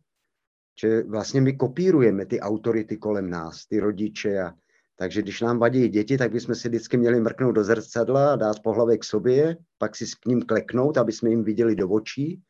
Že 0.81 1.03
vlastně 1.03 1.41
my 1.41 1.53
kopírujeme 1.53 2.25
ty 2.25 2.39
autority 2.39 2.97
kolem 2.97 3.29
nás, 3.29 3.65
ty 3.65 3.79
rodiče 3.79 4.39
a 4.39 4.53
takže 4.95 5.21
když 5.21 5.41
nám 5.41 5.59
vadí 5.59 5.87
děti, 5.87 6.17
tak 6.17 6.31
bychom 6.31 6.55
si 6.55 6.69
vždycky 6.69 6.97
měli 6.97 7.19
mrknout 7.19 7.55
do 7.55 7.63
zrcadla, 7.63 8.35
dát 8.35 8.59
pohlavek 8.63 9.01
k 9.01 9.03
sobě, 9.03 9.57
pak 9.77 9.95
si 9.95 10.05
k 10.05 10.25
ním 10.25 10.41
kleknout, 10.41 10.97
aby 10.97 11.11
jsme 11.11 11.29
jim 11.29 11.43
viděli 11.43 11.75
do 11.75 11.89
očí, 11.89 12.41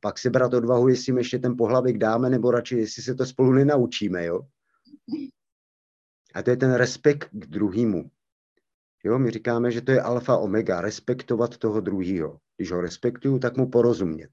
pak 0.00 0.18
si 0.18 0.30
brát 0.30 0.54
odvahu, 0.54 0.88
jestli 0.88 1.10
jim 1.10 1.18
ještě 1.18 1.38
ten 1.38 1.56
pohlavek 1.56 1.98
dáme, 1.98 2.30
nebo 2.30 2.50
radši, 2.50 2.76
jestli 2.76 3.02
se 3.02 3.14
to 3.14 3.26
spolu 3.26 3.52
nenaučíme, 3.52 4.24
jo? 4.24 4.40
A 6.34 6.42
to 6.42 6.50
je 6.50 6.56
ten 6.56 6.74
respekt 6.74 7.28
k 7.32 7.46
druhému. 7.46 8.10
Jo, 9.04 9.18
my 9.18 9.30
říkáme, 9.30 9.70
že 9.70 9.80
to 9.80 9.92
je 9.92 10.02
alfa 10.02 10.36
omega, 10.36 10.80
respektovat 10.80 11.56
toho 11.56 11.80
druhého. 11.80 12.38
Když 12.56 12.72
ho 12.72 12.80
respektuju, 12.80 13.38
tak 13.38 13.56
mu 13.56 13.70
porozumět. 13.70 14.30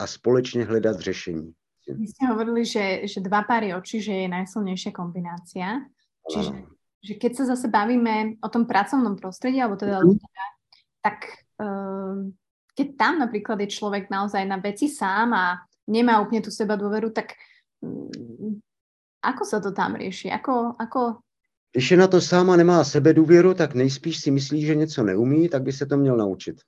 A 0.00 0.06
společně 0.06 0.64
hledat 0.64 1.00
řešení. 1.00 1.52
Vy 1.88 2.04
ste 2.04 2.28
hovorili, 2.28 2.68
že, 2.68 3.08
že 3.08 3.24
dva 3.24 3.48
páry 3.48 3.72
očí, 3.72 4.04
že 4.04 4.12
je 4.12 4.28
najsilnejšia 4.28 4.92
kombinácia. 4.92 5.88
Čiže 6.28 6.68
že 6.98 7.14
keď 7.16 7.32
sa 7.32 7.44
zase 7.54 7.72
bavíme 7.72 8.36
o 8.44 8.48
tom 8.52 8.68
pracovnom 8.68 9.16
prostredí, 9.16 9.62
alebo 9.62 9.80
teda 9.80 10.02
ľudia, 10.02 10.44
tak 11.00 11.48
uh, 11.62 12.28
keď 12.76 12.88
tam 12.98 13.22
napríklad 13.22 13.56
je 13.64 13.72
človek 13.72 14.10
naozaj 14.12 14.44
na 14.44 14.60
veci 14.60 14.90
sám 14.90 15.32
a 15.32 15.62
nemá 15.88 16.20
úplne 16.20 16.42
tú 16.44 16.50
seba 16.52 16.76
dôveru, 16.76 17.14
tak 17.14 17.38
um, 17.80 18.60
ako 19.24 19.42
sa 19.46 19.62
to 19.62 19.72
tam 19.72 19.96
rieši? 19.96 20.28
Ako, 20.28 20.76
ako... 20.76 21.24
Když 21.72 21.90
je 21.90 21.96
na 21.96 22.06
to 22.06 22.20
sám 22.20 22.50
a 22.50 22.56
nemá 22.56 22.84
sebe 22.84 23.12
důvěru, 23.12 23.54
tak 23.54 23.74
nejspíš 23.74 24.20
si 24.20 24.30
myslí, 24.30 24.66
že 24.66 24.74
něco 24.74 25.02
neumí, 25.02 25.48
tak 25.48 25.62
by 25.62 25.72
se 25.72 25.86
to 25.86 25.96
měl 25.96 26.16
naučit. 26.16 26.60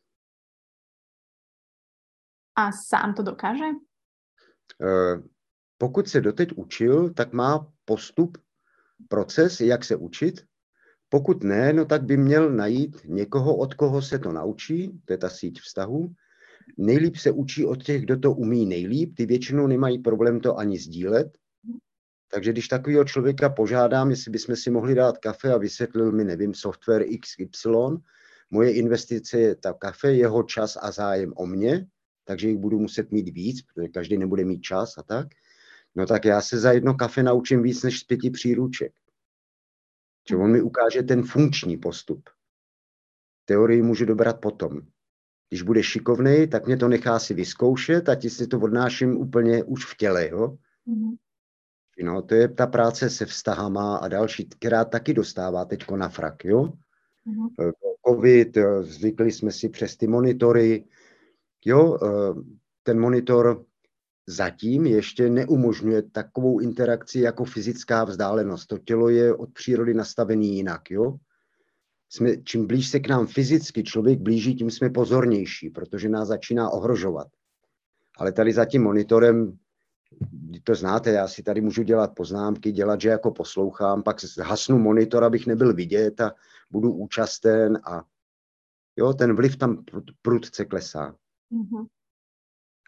A 2.57 2.70
sám 2.88 3.14
to 3.14 3.22
dokáže? 3.22 3.64
Uh, 3.64 5.22
pokud 5.78 6.09
se 6.09 6.20
doteď 6.20 6.53
učil, 6.57 7.14
tak 7.14 7.32
má 7.32 7.72
postup, 7.84 8.38
proces, 9.09 9.61
jak 9.61 9.84
se 9.84 9.96
učit. 9.96 10.44
Pokud 11.09 11.44
ne, 11.44 11.72
no 11.72 11.84
tak 11.84 12.03
by 12.03 12.16
měl 12.16 12.51
najít 12.51 12.96
někoho, 13.05 13.57
od 13.57 13.74
koho 13.74 14.03
se 14.03 14.18
to 14.18 14.32
naučí, 14.32 15.01
to 15.05 15.12
je 15.12 15.18
ta 15.18 15.28
síť 15.28 15.61
vztahu. 15.61 16.12
Nejlíp 16.78 17.16
se 17.16 17.30
učí 17.30 17.64
od 17.64 17.82
těch, 17.82 18.03
kdo 18.03 18.18
to 18.18 18.32
umí 18.32 18.66
nejlíp, 18.66 19.16
ty 19.16 19.26
většinou 19.26 19.66
nemají 19.66 19.98
problém 19.98 20.40
to 20.40 20.59
ani 20.59 20.78
sdílet. 20.78 21.38
Takže 22.33 22.53
když 22.53 22.68
takového 22.68 23.05
člověka 23.05 23.49
požádám, 23.49 24.11
jestli 24.11 24.31
bychom 24.31 24.57
si 24.57 24.70
mohli 24.70 24.95
dát 24.95 25.18
kafe 25.18 25.53
a 25.53 25.59
vysvětlil 25.59 26.12
mi, 26.12 26.24
nevím, 26.24 26.55
software 26.55 27.05
XY, 27.20 27.70
moje 28.51 28.72
investice 28.72 29.41
je 29.41 29.55
ta 29.55 29.72
kafe, 29.72 30.12
jeho 30.12 30.43
čas 30.43 30.78
a 30.81 30.91
zájem 30.91 31.33
o 31.37 31.47
mě, 31.47 31.87
takže 32.24 32.49
jich 32.49 32.59
budu 32.59 32.78
muset 32.78 33.12
mít 33.12 33.28
víc, 33.28 33.62
protože 33.62 33.89
každý 33.89 34.18
nebude 34.18 34.45
mít 34.45 34.61
čas 34.61 34.99
a 34.99 35.03
tak, 35.03 35.28
no 35.95 36.07
tak 36.07 36.24
já 36.24 36.41
se 36.41 36.59
za 36.59 36.72
jedno 36.72 36.95
kafe 36.95 37.22
naučím 37.22 37.62
víc 37.62 37.83
než 37.83 38.01
z 38.01 38.05
pěti 38.05 38.31
příruček. 38.31 38.93
Že 40.28 40.37
on 40.37 40.53
mi 40.53 40.62
ukáže 40.62 41.03
ten 41.03 41.22
funkční 41.22 41.76
postup. 41.76 42.31
Teorii 43.45 43.83
můžu 43.83 44.05
dobrat 44.05 44.41
potom. 44.41 44.81
Když 45.49 45.62
bude 45.62 45.83
šikovný, 45.83 46.49
tak 46.49 46.66
mě 46.66 46.76
to 46.76 46.89
nechá 46.89 47.18
si 47.18 47.35
vyzkoušet 47.35 48.09
a 48.09 48.14
ti 48.14 48.31
si 48.31 48.47
to 48.47 48.61
odnáším 48.61 49.16
úplně 49.16 49.64
už 49.64 49.85
v 49.85 49.97
těle. 49.97 50.28
Jo? 50.28 50.59
No, 52.03 52.22
to 52.22 52.34
je 52.34 52.48
ta 52.48 52.66
práce 52.66 53.11
se 53.11 53.26
vztahama 53.26 53.96
a 53.96 54.09
další, 54.09 54.48
která 54.48 54.84
taky 54.84 55.14
dostává 55.14 55.64
teď 55.64 55.90
na 55.90 56.09
frak. 56.09 56.44
Jo? 56.44 56.62
Mm-hmm. 57.26 57.72
COVID, 58.09 58.57
eh, 58.57 58.82
zvykli 58.82 59.32
jsme 59.32 59.53
si 59.53 59.68
přes 59.68 59.96
ty 59.96 60.07
monitory, 60.07 60.84
Jo, 61.64 61.98
eh, 62.03 62.34
ten 62.82 63.01
monitor 63.01 63.64
zatím 64.26 64.86
ještě 64.86 65.30
neumožňuje 65.30 66.03
takovou 66.03 66.61
interakci 66.61 67.20
jako 67.20 67.44
fyzická 67.44 68.05
vzdálenost. 68.05 68.66
To 68.66 68.78
tělo 68.78 69.09
je 69.09 69.34
od 69.34 69.53
přírody 69.53 69.94
nastavený 69.94 70.57
jinak. 70.57 70.90
Jo? 70.90 71.16
Jsme, 72.09 72.36
čím 72.36 72.66
blíž 72.66 72.88
se 72.88 73.01
k 73.01 73.09
nám 73.09 73.26
fyzicky 73.26 73.82
člověk 73.82 74.20
blíží, 74.20 74.55
tím 74.55 74.70
jsme 74.70 74.90
pozornější, 74.90 75.70
protože 75.70 76.09
nás 76.09 76.28
začíná 76.28 76.70
ohrožovat. 76.70 77.26
Ale 78.18 78.32
tady 78.32 78.53
za 78.53 78.64
tím 78.64 78.82
monitorem, 78.82 79.59
to 80.64 80.74
znáte, 80.74 81.11
já 81.11 81.28
si 81.28 81.42
tady 81.42 81.61
můžu 81.61 81.82
dělat 81.82 82.14
poznámky, 82.14 82.72
dělat, 82.72 83.00
že 83.00 83.08
jako 83.08 83.30
poslouchám, 83.30 84.02
pak 84.02 84.24
zhasnu 84.24 84.78
monitor, 84.78 85.24
abych 85.24 85.46
nebyl 85.46 85.74
vidět 85.74 86.20
a 86.20 86.34
budu 86.70 86.92
účasten 86.92 87.78
a 87.84 88.04
jo, 88.96 89.12
ten 89.12 89.36
vliv 89.36 89.56
tam 89.56 89.84
prudce 90.22 90.64
klesá. 90.64 91.14
Mm-hmm. 91.52 91.86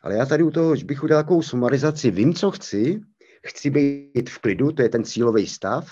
Ale 0.02 0.14
já 0.14 0.26
tady 0.26 0.42
u 0.42 0.50
toho 0.50 0.74
bych 0.84 1.02
udělal 1.02 1.22
takovou 1.22 1.42
sumarizaci. 1.42 2.10
Vím, 2.10 2.34
co 2.34 2.50
chci, 2.50 3.00
chci 3.46 3.70
být 3.70 4.30
v 4.30 4.38
klidu, 4.38 4.72
to 4.72 4.82
je 4.82 4.88
ten 4.88 5.04
cílový 5.04 5.46
stav, 5.46 5.90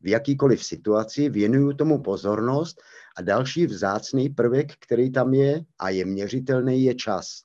v 0.00 0.08
jakýkoliv 0.08 0.64
situaci, 0.64 1.28
věnuju 1.28 1.72
tomu 1.72 2.02
pozornost 2.02 2.82
a 3.16 3.22
další 3.22 3.66
vzácný 3.66 4.28
prvek, 4.28 4.72
který 4.78 5.12
tam 5.12 5.34
je 5.34 5.64
a 5.78 5.90
je 5.90 6.04
měřitelný, 6.04 6.84
je 6.84 6.94
čas. 6.94 7.42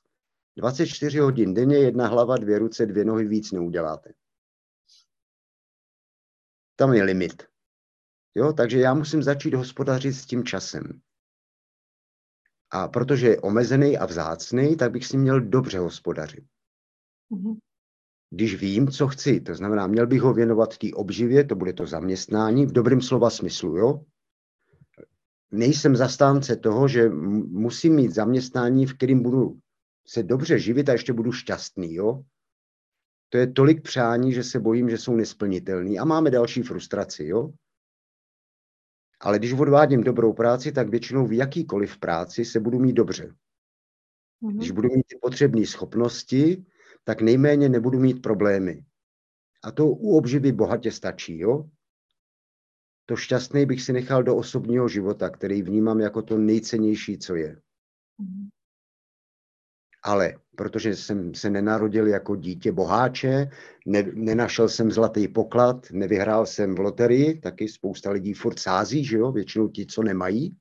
24 0.56 1.18
hodin 1.18 1.54
denně, 1.54 1.76
jedna 1.76 2.06
hlava, 2.06 2.36
dvě 2.36 2.58
ruce, 2.58 2.86
dvě 2.86 3.04
nohy, 3.04 3.28
víc 3.28 3.52
neuděláte. 3.52 4.12
Tam 6.76 6.94
je 6.94 7.02
limit. 7.02 7.42
Jo, 8.34 8.52
takže 8.52 8.80
já 8.80 8.94
musím 8.94 9.22
začít 9.22 9.54
hospodařit 9.54 10.12
s 10.12 10.26
tím 10.26 10.44
časem. 10.44 11.00
A 12.70 12.88
protože 12.88 13.26
je 13.26 13.40
omezený 13.40 13.98
a 13.98 14.06
vzácný, 14.06 14.76
tak 14.76 14.92
bych 14.92 15.06
si 15.06 15.16
měl 15.16 15.40
dobře 15.40 15.78
hospodařit. 15.78 16.44
Mm-hmm. 17.30 17.56
Když 18.30 18.60
vím, 18.60 18.88
co 18.88 19.08
chci, 19.08 19.40
to 19.40 19.54
znamená, 19.54 19.86
měl 19.86 20.06
bych 20.06 20.20
ho 20.20 20.34
věnovat 20.34 20.78
té 20.78 20.86
obživě, 20.94 21.44
to 21.44 21.54
bude 21.54 21.72
to 21.72 21.86
zaměstnání, 21.86 22.66
v 22.66 22.72
dobrém 22.72 23.00
slova 23.00 23.30
smyslu, 23.30 23.76
jo? 23.76 24.04
Nejsem 25.50 25.96
zastánce 25.96 26.56
toho, 26.56 26.88
že 26.88 27.08
musím 27.08 27.94
mít 27.94 28.14
zaměstnání, 28.14 28.86
v 28.86 28.94
kterým 28.94 29.22
budu 29.22 29.58
se 30.06 30.22
dobře 30.22 30.58
živit 30.58 30.88
a 30.88 30.92
ještě 30.92 31.12
budu 31.12 31.32
šťastný, 31.32 31.94
jo? 31.94 32.24
To 33.28 33.38
je 33.38 33.52
tolik 33.52 33.82
přání, 33.82 34.32
že 34.32 34.44
se 34.44 34.60
bojím, 34.60 34.90
že 34.90 34.98
jsou 34.98 35.16
nesplnitelný 35.16 35.98
a 35.98 36.04
máme 36.04 36.30
další 36.30 36.62
frustraci, 36.62 37.26
jo? 37.26 37.52
Ale 39.20 39.38
když 39.38 39.52
odvádím 39.52 40.04
dobrou 40.04 40.32
práci, 40.32 40.72
tak 40.72 40.88
většinou 40.88 41.26
v 41.26 41.32
jakýkoliv 41.32 41.98
práci 41.98 42.44
se 42.44 42.60
budu 42.60 42.78
mít 42.78 42.92
dobře. 42.92 43.34
Mm-hmm. 44.42 44.56
Když 44.56 44.70
budu 44.70 44.88
mít 44.88 45.06
ty 45.06 45.18
potřebné 45.22 45.66
schopnosti, 45.66 46.64
tak 47.04 47.20
nejméně 47.20 47.68
nebudu 47.68 47.98
mít 47.98 48.22
problémy. 48.22 48.84
A 49.64 49.70
to 49.72 49.86
u 49.86 50.16
obživy 50.16 50.52
bohatě 50.52 50.92
stačí, 50.92 51.38
jo? 51.38 51.70
To 53.06 53.16
šťastný 53.16 53.66
bych 53.66 53.82
si 53.82 53.92
nechal 53.92 54.22
do 54.22 54.36
osobního 54.36 54.88
života, 54.88 55.30
který 55.30 55.62
vnímám 55.62 56.00
jako 56.00 56.22
to 56.22 56.38
nejcennější, 56.38 57.18
co 57.18 57.34
je. 57.34 57.54
Mm-hmm. 58.20 58.48
Ale 60.06 60.34
protože 60.56 60.96
jsem 60.96 61.34
se 61.34 61.50
nenarodil 61.50 62.06
jako 62.06 62.36
dítě 62.36 62.72
boháče, 62.72 63.50
ne, 63.86 64.02
nenašel 64.14 64.68
jsem 64.68 64.90
zlatý 64.90 65.28
poklad, 65.28 65.86
nevyhrál 65.92 66.46
jsem 66.46 66.74
v 66.74 66.78
loterii, 66.78 67.40
taky 67.40 67.68
spousta 67.68 68.10
lidí 68.10 68.34
furt 68.34 68.58
sází, 68.58 69.04
že 69.04 69.16
jo, 69.16 69.32
většinou 69.32 69.68
ti, 69.68 69.86
co 69.86 70.02
nemají, 70.02 70.56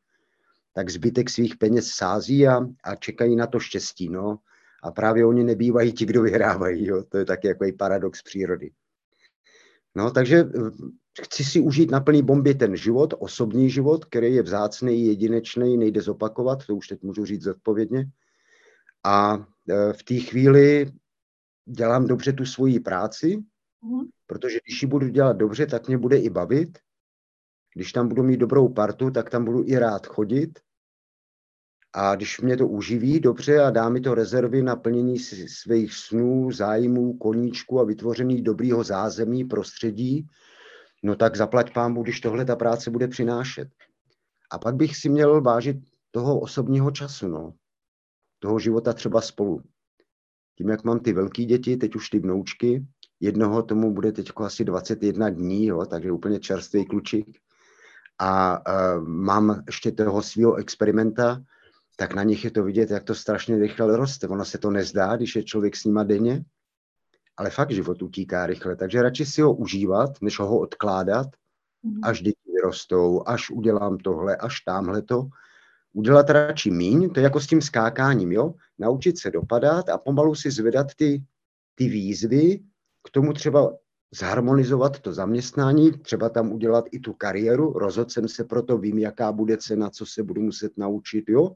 tak 0.74 0.90
zbytek 0.90 1.30
svých 1.30 1.58
peněz 1.58 1.88
sází 1.88 2.48
a, 2.48 2.60
a 2.84 2.96
čekají 2.96 3.36
na 3.36 3.48
to 3.48 3.60
štěstí, 3.60 4.10
no. 4.10 4.38
A 4.84 4.92
právě 4.92 5.26
oni 5.26 5.44
nebývají 5.44 5.94
ti, 5.94 6.06
kdo 6.06 6.22
vyhrávají, 6.22 6.88
jo. 6.88 7.04
To 7.10 7.18
je 7.18 7.26
taky 7.26 7.48
jako 7.48 7.66
paradox 7.78 8.22
přírody. 8.22 8.72
No, 9.96 10.12
takže 10.12 10.38
eh, 10.40 10.72
chci 11.22 11.44
si 11.44 11.60
užít 11.60 11.92
na 11.92 12.00
plný 12.00 12.22
bombě 12.22 12.54
ten 12.56 12.76
život, 12.76 13.14
osobní 13.20 13.70
život, 13.70 14.06
který 14.06 14.36
je 14.36 14.44
vzácný, 14.44 15.06
jedinečný, 15.06 15.78
nejde 15.78 16.02
zopakovat, 16.02 16.66
to 16.66 16.76
už 16.76 16.88
teď 16.88 17.04
můžu 17.04 17.26
říct 17.26 17.44
zodpovědně. 17.44 18.06
A 19.06 19.38
e, 19.70 19.94
v 19.94 20.04
té 20.04 20.16
chvíli 20.16 20.92
dělám 21.66 22.08
dobře 22.08 22.34
tu 22.34 22.46
svoji 22.46 22.80
práci, 22.80 23.44
mm. 23.82 24.06
protože 24.28 24.60
když 24.66 24.82
ji 24.82 24.88
budu 24.88 25.08
dělat 25.08 25.38
dobře, 25.38 25.66
tak 25.66 25.88
mě 25.88 25.98
bude 25.98 26.18
i 26.18 26.30
bavit. 26.30 26.78
Když 27.76 27.92
tam 27.92 28.08
budu 28.08 28.24
mít 28.24 28.38
dobrou 28.38 28.70
partu, 28.70 29.12
tak 29.12 29.30
tam 29.30 29.46
budu 29.46 29.64
i 29.66 29.78
rád 29.78 30.08
chodit. 30.08 30.60
A 31.94 32.16
když 32.16 32.42
mě 32.42 32.58
to 32.58 32.68
uživí 32.68 33.20
dobře 33.20 33.64
a 33.64 33.70
dá 33.70 33.90
mi 33.90 34.02
to 34.02 34.16
rezervy 34.16 34.64
na 34.64 34.76
plnění 34.76 35.20
svých 35.48 35.94
snů, 35.94 36.52
zájmů, 36.52 37.18
koníčku 37.18 37.80
a 37.80 37.84
vytvoření 37.84 38.42
dobrýho 38.42 38.84
zázemí, 38.84 39.44
prostředí, 39.44 40.28
no 41.04 41.16
tak 41.16 41.36
zaplať 41.36 41.74
pámu, 41.74 42.04
když 42.04 42.20
tohle 42.22 42.46
ta 42.46 42.56
práce 42.56 42.92
bude 42.92 43.08
přinášet. 43.08 43.68
A 44.52 44.58
pak 44.58 44.76
bych 44.76 44.96
si 44.98 45.10
měl 45.10 45.42
vážit 45.42 45.78
toho 46.12 46.40
osobního 46.40 46.92
času. 46.92 47.28
No 47.28 47.54
toho 48.40 48.60
života 48.60 48.94
třeba 48.94 49.22
spolu. 49.22 49.62
Tím, 50.58 50.70
jak 50.70 50.84
mám 50.84 51.00
ty 51.00 51.14
velké 51.14 51.44
děti, 51.44 51.78
teď 51.78 51.96
už 51.96 52.10
ty 52.10 52.20
vnoučky, 52.20 52.86
jednoho 53.20 53.64
tomu 53.64 53.94
bude 53.94 54.12
teď 54.12 54.32
asi 54.36 54.66
21 54.66 55.30
dní, 55.30 55.66
jo, 55.66 55.86
takže 55.86 56.12
úplně 56.12 56.40
čerstvý 56.40 56.86
klučík. 56.86 57.38
A 58.20 58.60
uh, 58.68 59.08
mám 59.08 59.64
ještě 59.68 59.92
toho 59.92 60.22
svého 60.22 60.56
experimenta, 60.56 61.44
tak 61.98 62.14
na 62.14 62.24
nich 62.24 62.44
je 62.44 62.52
to 62.52 62.64
vidět, 62.64 62.92
jak 62.92 63.04
to 63.04 63.16
strašně 63.16 63.58
rychle 63.58 63.98
roste. 63.98 64.28
Ono 64.28 64.46
se 64.46 64.58
to 64.58 64.72
nezdá, 64.72 65.16
když 65.16 65.36
je 65.36 65.44
člověk 65.44 65.76
s 65.76 65.84
nima 65.84 66.04
denně, 66.04 66.44
ale 67.38 67.50
fakt 67.50 67.72
život 67.72 68.02
utíká 68.02 68.46
rychle. 68.46 68.76
Takže 68.76 69.02
radši 69.02 69.26
si 69.26 69.42
ho 69.42 69.56
užívat, 69.56 70.22
než 70.22 70.40
ho 70.40 70.60
odkládat, 70.60 71.28
mm-hmm. 71.28 72.00
až 72.04 72.22
děti 72.22 72.52
vyrostou, 72.56 73.24
až 73.28 73.50
udělám 73.50 73.98
tohle, 73.98 74.36
až 74.36 74.62
tamhle 74.62 75.02
to 75.02 75.28
udělat 75.96 76.30
radši 76.30 76.72
míň, 76.72 77.10
to 77.10 77.20
je 77.20 77.24
jako 77.24 77.40
s 77.40 77.48
tím 77.48 77.62
skákáním, 77.62 78.32
jo? 78.32 78.54
Naučit 78.80 79.20
se 79.20 79.32
dopadat 79.32 79.90
a 79.90 79.98
pomalu 79.98 80.36
si 80.36 80.52
zvedat 80.52 80.88
ty, 80.96 81.24
ty 81.76 81.90
výzvy, 81.90 82.60
k 83.04 83.10
tomu 83.10 83.34
třeba 83.34 83.74
zharmonizovat 84.12 85.00
to 85.00 85.14
zaměstnání, 85.14 85.92
třeba 85.92 86.30
tam 86.30 86.52
udělat 86.52 86.86
i 86.92 87.00
tu 87.00 87.14
kariéru, 87.14 87.74
rozhodl 87.74 88.10
jsem 88.10 88.28
se 88.28 88.44
proto, 88.44 88.78
vím, 88.78 89.00
jaká 89.00 89.32
bude 89.32 89.58
cena, 89.58 89.90
co 89.90 90.06
se 90.06 90.24
budu 90.24 90.42
muset 90.42 90.78
naučit, 90.78 91.30
jo. 91.30 91.52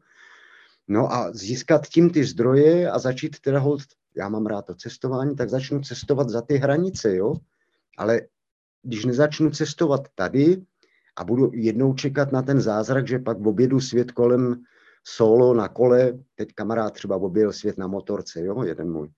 No 0.87 1.13
a 1.13 1.31
získat 1.33 1.87
tím 1.87 2.09
ty 2.09 2.23
zdroje 2.23 2.91
a 2.91 2.99
začít 2.99 3.39
teda 3.39 3.59
hold, 3.59 3.81
já 4.15 4.29
mám 4.29 4.45
rád 4.45 4.65
to 4.65 4.75
cestování, 4.75 5.35
tak 5.35 5.49
začnu 5.49 5.81
cestovat 5.81 6.29
za 6.29 6.41
ty 6.41 6.57
hranice, 6.57 7.15
jo. 7.15 7.35
Ale 7.97 8.21
když 8.83 9.05
nezačnu 9.05 9.51
cestovat 9.51 10.01
tady 10.15 10.61
a 11.19 11.23
budu 11.23 11.51
jednou 11.53 11.93
čekat 11.93 12.31
na 12.31 12.41
ten 12.41 12.61
zázrak, 12.61 13.07
že 13.07 13.19
pak 13.19 13.39
v 13.39 13.47
obědu 13.47 13.79
svět 13.79 14.11
kolem 14.11 14.61
solo 15.03 15.53
na 15.53 15.67
kole, 15.67 16.13
teď 16.35 16.49
kamarád 16.55 16.93
třeba 16.93 17.15
objel 17.15 17.53
svět 17.53 17.77
na 17.77 17.87
motorce, 17.87 18.41
jo, 18.41 18.63
jeden 18.63 18.91
můj. 18.91 19.09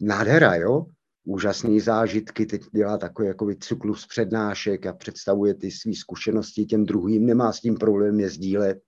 Nádhera, 0.00 0.54
jo, 0.54 0.86
úžasné 1.24 1.80
zážitky, 1.80 2.46
teď 2.46 2.62
dělá 2.74 2.98
takový 2.98 3.28
jako 3.28 3.54
cyklus 3.60 4.06
přednášek 4.06 4.86
a 4.86 4.92
představuje 4.92 5.54
ty 5.54 5.70
své 5.70 5.94
zkušenosti 5.94 6.64
těm 6.64 6.84
druhým, 6.84 7.26
nemá 7.26 7.52
s 7.52 7.60
tím 7.60 7.74
problém 7.74 8.20
je 8.20 8.30
sdílet, 8.30 8.78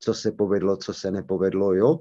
co 0.00 0.14
se 0.14 0.32
povedlo, 0.32 0.76
co 0.76 0.94
se 0.94 1.10
nepovedlo, 1.10 1.74
jo. 1.74 1.98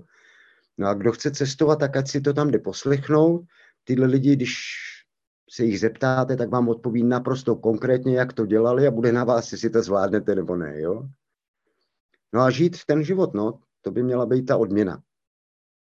No 0.78 0.88
a 0.88 0.94
kdo 0.94 1.12
chce 1.12 1.32
cestovat, 1.32 1.80
tak 1.80 1.98
ať 1.98 2.10
si 2.10 2.22
to 2.22 2.34
tam 2.34 2.52
jde 2.52 2.60
poslechnout. 2.60 3.42
Tyhle 3.84 4.08
lidi, 4.08 4.36
když 4.36 4.64
se 5.52 5.64
jich 5.64 5.80
zeptáte, 5.80 6.38
tak 6.38 6.50
vám 6.50 6.70
odpoví 6.70 7.04
naprosto 7.04 7.56
konkrétně, 7.56 8.16
jak 8.16 8.34
to 8.34 8.46
dělali 8.46 8.88
a 8.88 8.92
bude 8.92 9.12
na 9.12 9.24
vás, 9.24 9.52
jestli 9.52 9.70
to 9.70 9.84
zvládnete 9.84 10.36
nebo 10.36 10.56
ne, 10.56 10.82
jo. 10.82 11.10
No 12.34 12.42
a 12.42 12.50
žít 12.50 12.86
ten 12.86 13.04
život, 13.04 13.34
no, 13.34 13.60
to 13.82 13.92
by 13.92 14.04
měla 14.04 14.26
být 14.26 14.46
ta 14.46 14.58
odměna. 14.58 15.04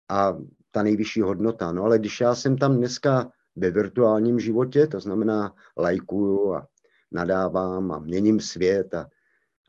A 0.09 0.37
ta 0.71 0.83
nejvyšší 0.83 1.21
hodnota. 1.21 1.71
No 1.71 1.83
ale 1.83 1.99
když 1.99 2.21
já 2.21 2.35
jsem 2.35 2.57
tam 2.57 2.77
dneska 2.77 3.31
ve 3.55 3.71
virtuálním 3.71 4.39
životě, 4.39 4.87
to 4.87 4.99
znamená 4.99 5.55
lajkuju 5.77 6.53
a 6.53 6.67
nadávám 7.11 7.91
a 7.91 7.99
měním 7.99 8.39
svět 8.39 8.93
a, 8.93 9.09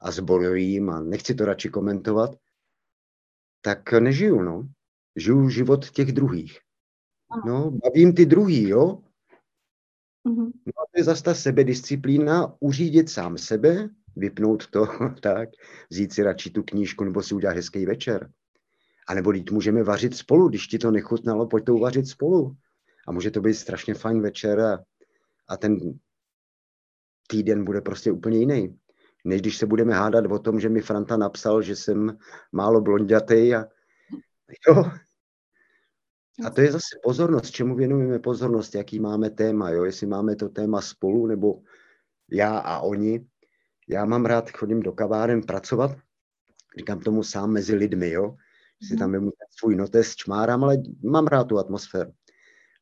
a 0.00 0.10
zborujím 0.10 0.90
a 0.90 1.00
nechci 1.00 1.34
to 1.34 1.44
radši 1.44 1.68
komentovat, 1.68 2.30
tak 3.60 3.92
nežiju, 3.92 4.42
no. 4.42 4.68
Žiju 5.16 5.48
život 5.48 5.90
těch 5.90 6.12
druhých. 6.12 6.58
No, 7.46 7.70
bavím 7.70 8.14
ty 8.14 8.26
druhý, 8.26 8.68
jo. 8.68 9.02
Mm-hmm. 10.26 10.52
No 10.66 10.72
a 10.82 10.84
to 10.92 11.00
je 11.00 11.04
zase 11.04 11.22
ta 11.22 11.34
sebedisciplína, 11.34 12.54
uřídit 12.60 13.10
sám 13.10 13.38
sebe, 13.38 13.88
vypnout 14.16 14.66
to, 14.66 14.86
tak, 15.22 15.48
vzít 15.90 16.12
si 16.12 16.22
radši 16.22 16.50
tu 16.50 16.62
knížku 16.62 17.04
nebo 17.04 17.22
si 17.22 17.34
udělat 17.34 17.56
hezký 17.56 17.86
večer. 17.86 18.30
A 19.08 19.14
nebo 19.14 19.32
teď 19.32 19.50
můžeme 19.50 19.82
vařit 19.82 20.16
spolu, 20.16 20.48
když 20.48 20.66
ti 20.66 20.78
to 20.78 20.90
nechutnalo, 20.90 21.46
pojď 21.46 21.64
to 21.64 21.74
uvařit 21.74 22.08
spolu. 22.08 22.56
A 23.08 23.12
může 23.12 23.30
to 23.30 23.40
být 23.40 23.54
strašně 23.54 23.94
fajn 23.94 24.22
večer 24.22 24.60
a, 24.60 24.78
a 25.48 25.56
ten 25.56 25.78
týden 27.28 27.64
bude 27.64 27.80
prostě 27.80 28.12
úplně 28.12 28.38
jiný. 28.38 28.78
Než 29.24 29.40
když 29.40 29.58
se 29.58 29.66
budeme 29.66 29.94
hádat 29.94 30.24
o 30.26 30.38
tom, 30.38 30.60
že 30.60 30.68
mi 30.68 30.80
Franta 30.80 31.16
napsal, 31.16 31.62
že 31.62 31.76
jsem 31.76 32.18
málo 32.52 32.80
blondětej 32.80 33.56
a 33.56 33.64
jo. 34.68 34.84
A 36.44 36.50
to 36.50 36.60
je 36.60 36.72
zase 36.72 36.98
pozornost, 37.02 37.50
čemu 37.50 37.74
věnujeme 37.74 38.18
pozornost, 38.18 38.74
jaký 38.74 39.00
máme 39.00 39.30
téma, 39.30 39.70
jo? 39.70 39.84
jestli 39.84 40.06
máme 40.06 40.36
to 40.36 40.48
téma 40.48 40.80
spolu, 40.80 41.26
nebo 41.26 41.62
já 42.30 42.58
a 42.58 42.80
oni. 42.80 43.26
Já 43.88 44.04
mám 44.04 44.24
rád, 44.24 44.50
chodím 44.50 44.80
do 44.80 44.92
kaváren 44.92 45.42
pracovat, 45.42 45.98
říkám 46.78 47.00
tomu 47.00 47.22
sám 47.22 47.50
mezi 47.50 47.74
lidmi, 47.74 48.10
jo. 48.10 48.36
Si 48.82 48.94
mhm. 48.94 48.98
tam 48.98 49.12
vemu 49.12 49.30
svůj 49.58 49.76
notes, 49.76 50.16
čmárám, 50.16 50.64
ale 50.64 50.76
mám 51.04 51.26
rád 51.26 51.44
tu 51.44 51.58
atmosféru. 51.58 52.12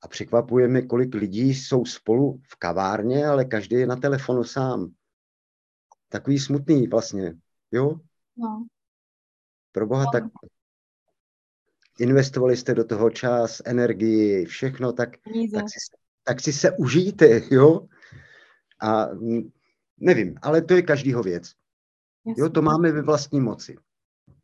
A 0.02 0.08
překvapuje 0.08 0.68
mě, 0.68 0.82
kolik 0.82 1.14
lidí 1.14 1.54
jsou 1.54 1.84
spolu 1.84 2.40
v 2.48 2.56
kavárně, 2.56 3.26
ale 3.26 3.44
každý 3.44 3.76
je 3.76 3.86
na 3.86 3.96
telefonu 3.96 4.44
sám. 4.44 4.92
Takový 6.08 6.38
smutný 6.38 6.88
vlastně, 6.88 7.34
jo? 7.72 8.00
No. 8.36 8.66
Pro 9.72 9.86
boha, 9.86 10.04
no. 10.04 10.10
tak 10.12 10.24
investovali 11.98 12.56
jste 12.56 12.74
do 12.74 12.84
toho 12.84 13.10
čas, 13.10 13.62
energii, 13.64 14.44
všechno, 14.44 14.92
tak, 14.92 15.10
tak, 15.54 15.64
si, 15.68 15.78
tak 16.24 16.40
si 16.40 16.52
se 16.52 16.70
užijte, 16.70 17.42
jo? 17.50 17.86
A 18.82 19.08
nevím, 20.00 20.34
ale 20.42 20.62
to 20.62 20.74
je 20.74 20.82
každýho 20.82 21.22
věc. 21.22 21.52
Jo, 22.36 22.48
to 22.48 22.62
máme 22.62 22.92
ve 22.92 23.02
vlastní 23.02 23.40
moci. 23.40 23.76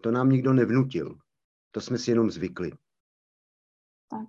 To 0.00 0.10
nám 0.10 0.28
nikdo 0.28 0.52
nevnutil. 0.52 1.18
To 1.70 1.80
jsme 1.80 1.98
si 1.98 2.10
jenom 2.10 2.30
zvykli. 2.30 2.70
Tak. 4.10 4.26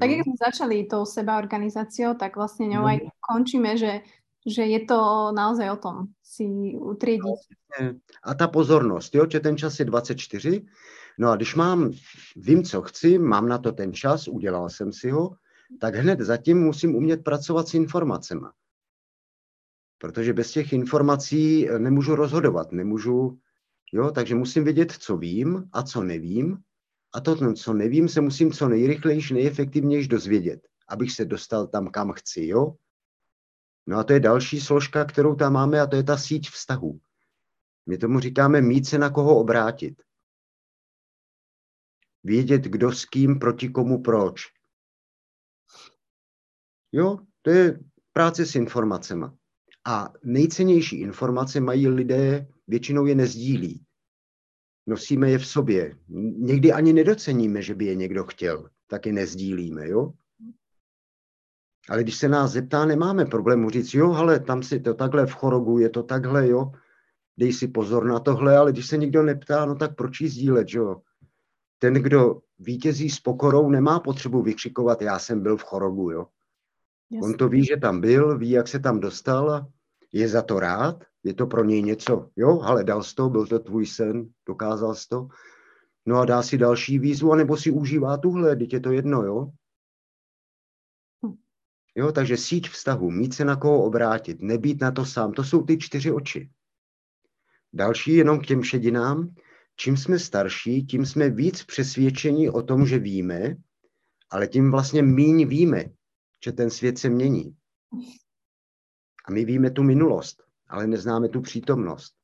Tak 0.00 0.10
jak 0.10 0.26
sme 0.26 0.34
začali 0.34 0.90
tou 0.90 1.06
sebaorganizáciou, 1.06 2.18
tak 2.18 2.34
vlastne 2.34 2.66
ňou 2.66 2.82
aj 2.90 2.98
končíme, 3.22 3.78
že, 3.78 4.02
že 4.42 4.66
je 4.66 4.80
to 4.82 5.30
naozaj 5.30 5.70
o 5.70 5.78
tom 5.78 5.96
si 6.26 6.74
utriediť. 6.74 7.38
A 8.26 8.34
ta 8.34 8.48
pozornost, 8.48 9.14
jo, 9.14 9.30
že 9.30 9.38
ten 9.38 9.54
čas 9.54 9.78
je 9.78 9.84
24, 9.86 10.66
no 11.18 11.30
a 11.30 11.36
když 11.36 11.54
mám, 11.54 11.92
vím, 12.36 12.64
co 12.64 12.82
chci, 12.82 13.18
mám 13.18 13.48
na 13.48 13.58
to 13.58 13.72
ten 13.72 13.92
čas, 13.92 14.28
udělal 14.28 14.70
jsem 14.70 14.92
si 14.92 15.10
ho, 15.10 15.36
tak 15.80 15.94
hned 15.94 16.20
zatím 16.20 16.58
musím 16.58 16.94
umět 16.94 17.24
pracovat 17.24 17.68
s 17.68 17.74
informacemi. 17.74 18.46
Protože 19.98 20.32
bez 20.32 20.52
těch 20.52 20.72
informací 20.72 21.68
nemůžu 21.78 22.14
rozhodovat, 22.14 22.72
nemůžu, 22.72 23.38
jo, 23.92 24.10
takže 24.10 24.34
musím 24.34 24.64
vědět, 24.64 24.92
co 24.92 25.16
vím 25.16 25.68
a 25.72 25.82
co 25.82 26.02
nevím 26.02 26.58
a 27.14 27.20
to, 27.20 27.54
co 27.54 27.72
nevím, 27.72 28.08
se 28.08 28.20
musím 28.20 28.52
co 28.52 28.68
nejrychlejš, 28.68 29.30
nejefektivněji 29.30 30.08
dozvědět, 30.08 30.68
abych 30.88 31.12
se 31.12 31.24
dostal 31.24 31.66
tam, 31.66 31.90
kam 31.90 32.12
chci, 32.12 32.46
jo? 32.46 32.74
No 33.86 33.98
a 33.98 34.04
to 34.04 34.12
je 34.12 34.20
další 34.20 34.60
složka, 34.60 35.04
kterou 35.04 35.34
tam 35.34 35.52
máme 35.52 35.80
a 35.80 35.86
to 35.86 35.96
je 35.96 36.02
ta 36.02 36.16
síť 36.16 36.50
vztahů. 36.50 37.00
My 37.86 37.98
tomu 37.98 38.20
říkáme 38.20 38.60
mít 38.60 38.86
se 38.86 38.98
na 38.98 39.10
koho 39.10 39.36
obrátit. 39.36 40.02
Vědět, 42.24 42.62
kdo 42.62 42.92
s 42.92 43.04
kým, 43.04 43.38
proti 43.38 43.68
komu, 43.68 44.02
proč. 44.02 44.42
Jo, 46.92 47.18
to 47.42 47.50
je 47.50 47.80
práce 48.12 48.46
s 48.46 48.54
informacemi. 48.54 49.26
A 49.84 50.12
nejcennější 50.24 51.00
informace 51.00 51.60
mají 51.60 51.88
lidé, 51.88 52.46
většinou 52.68 53.06
je 53.06 53.14
nezdílí 53.14 53.86
nosíme 54.86 55.30
je 55.30 55.38
v 55.38 55.46
sobě. 55.46 55.96
Někdy 56.38 56.72
ani 56.72 56.92
nedoceníme, 56.92 57.62
že 57.62 57.74
by 57.74 57.84
je 57.84 57.94
někdo 57.94 58.24
chtěl, 58.24 58.70
tak 58.86 59.06
je 59.06 59.12
nezdílíme, 59.12 59.88
jo? 59.88 60.12
Ale 61.88 62.02
když 62.02 62.16
se 62.16 62.28
nás 62.28 62.52
zeptá, 62.52 62.84
nemáme 62.84 63.24
problému 63.24 63.70
říct, 63.70 63.94
jo, 63.94 64.12
ale 64.12 64.40
tam 64.40 64.62
si 64.62 64.80
to 64.80 64.94
takhle 64.94 65.26
v 65.26 65.32
chorogu, 65.32 65.78
je 65.78 65.90
to 65.90 66.02
takhle, 66.02 66.48
jo, 66.48 66.72
dej 67.36 67.52
si 67.52 67.68
pozor 67.68 68.04
na 68.04 68.20
tohle, 68.20 68.56
ale 68.56 68.72
když 68.72 68.86
se 68.86 68.96
nikdo 68.96 69.22
neptá, 69.22 69.64
no 69.64 69.74
tak 69.74 69.96
proč 69.96 70.20
jí 70.20 70.28
sdílet, 70.28 70.68
jo? 70.70 71.02
Ten, 71.82 71.94
kdo 71.94 72.40
vítězí 72.58 73.10
s 73.10 73.20
pokorou, 73.20 73.70
nemá 73.70 74.00
potřebu 74.00 74.42
vykřikovat, 74.42 75.02
já 75.02 75.18
jsem 75.18 75.42
byl 75.42 75.56
v 75.56 75.62
chorogu, 75.62 76.10
jo? 76.10 76.26
Jasně. 77.10 77.28
On 77.28 77.36
to 77.36 77.48
ví, 77.48 77.64
že 77.64 77.76
tam 77.76 78.00
byl, 78.00 78.38
ví, 78.38 78.50
jak 78.50 78.68
se 78.68 78.78
tam 78.78 79.00
dostal 79.00 79.50
a 79.50 79.68
je 80.12 80.28
za 80.28 80.42
to 80.42 80.60
rád 80.60 81.04
je 81.24 81.34
to 81.34 81.46
pro 81.46 81.64
něj 81.64 81.82
něco, 81.82 82.30
jo, 82.36 82.60
ale 82.60 82.84
dal 82.84 83.02
jsi 83.02 83.14
to, 83.14 83.28
byl 83.28 83.46
to 83.46 83.58
tvůj 83.58 83.86
sen, 83.86 84.28
dokázal 84.46 84.94
jsi 84.94 85.08
to, 85.08 85.28
no 86.06 86.18
a 86.18 86.24
dá 86.24 86.42
si 86.42 86.58
další 86.58 86.98
výzvu, 86.98 87.32
anebo 87.32 87.56
si 87.56 87.70
užívá 87.70 88.16
tuhle, 88.16 88.56
teď 88.56 88.72
je 88.72 88.80
to 88.80 88.92
jedno, 88.92 89.22
jo. 89.22 89.50
Hm. 91.26 91.34
Jo, 91.94 92.12
takže 92.12 92.36
síť 92.36 92.68
vztahu, 92.68 93.10
mít 93.10 93.34
se 93.34 93.44
na 93.44 93.56
koho 93.56 93.84
obrátit, 93.84 94.42
nebýt 94.42 94.80
na 94.80 94.90
to 94.90 95.06
sám, 95.06 95.32
to 95.32 95.44
jsou 95.44 95.62
ty 95.62 95.78
čtyři 95.78 96.12
oči. 96.12 96.50
Další 97.72 98.14
jenom 98.14 98.40
k 98.40 98.46
těm 98.46 98.62
šedinám, 98.62 99.34
čím 99.76 99.96
jsme 99.96 100.18
starší, 100.18 100.86
tím 100.86 101.06
jsme 101.06 101.30
víc 101.30 101.64
přesvědčení 101.64 102.50
o 102.50 102.62
tom, 102.62 102.86
že 102.86 102.98
víme, 102.98 103.56
ale 104.30 104.48
tím 104.48 104.70
vlastně 104.70 105.02
míň 105.02 105.48
víme, 105.48 105.84
že 106.44 106.52
ten 106.52 106.70
svět 106.70 106.98
se 106.98 107.08
mění. 107.08 107.56
A 109.24 109.32
my 109.32 109.44
víme 109.44 109.70
tu 109.70 109.82
minulost 109.82 110.42
ale 110.72 110.86
neznáme 110.86 111.28
tu 111.28 111.40
přítomnost. 111.40 112.14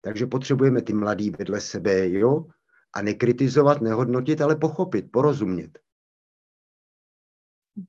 Takže 0.00 0.26
potřebujeme 0.26 0.82
ty 0.82 0.92
mladý 0.92 1.30
vedle 1.30 1.60
sebe, 1.60 2.10
jo? 2.10 2.46
A 2.94 3.02
nekritizovat, 3.02 3.80
nehodnotit, 3.80 4.40
ale 4.40 4.56
pochopit, 4.56 5.12
porozumět. 5.12 5.78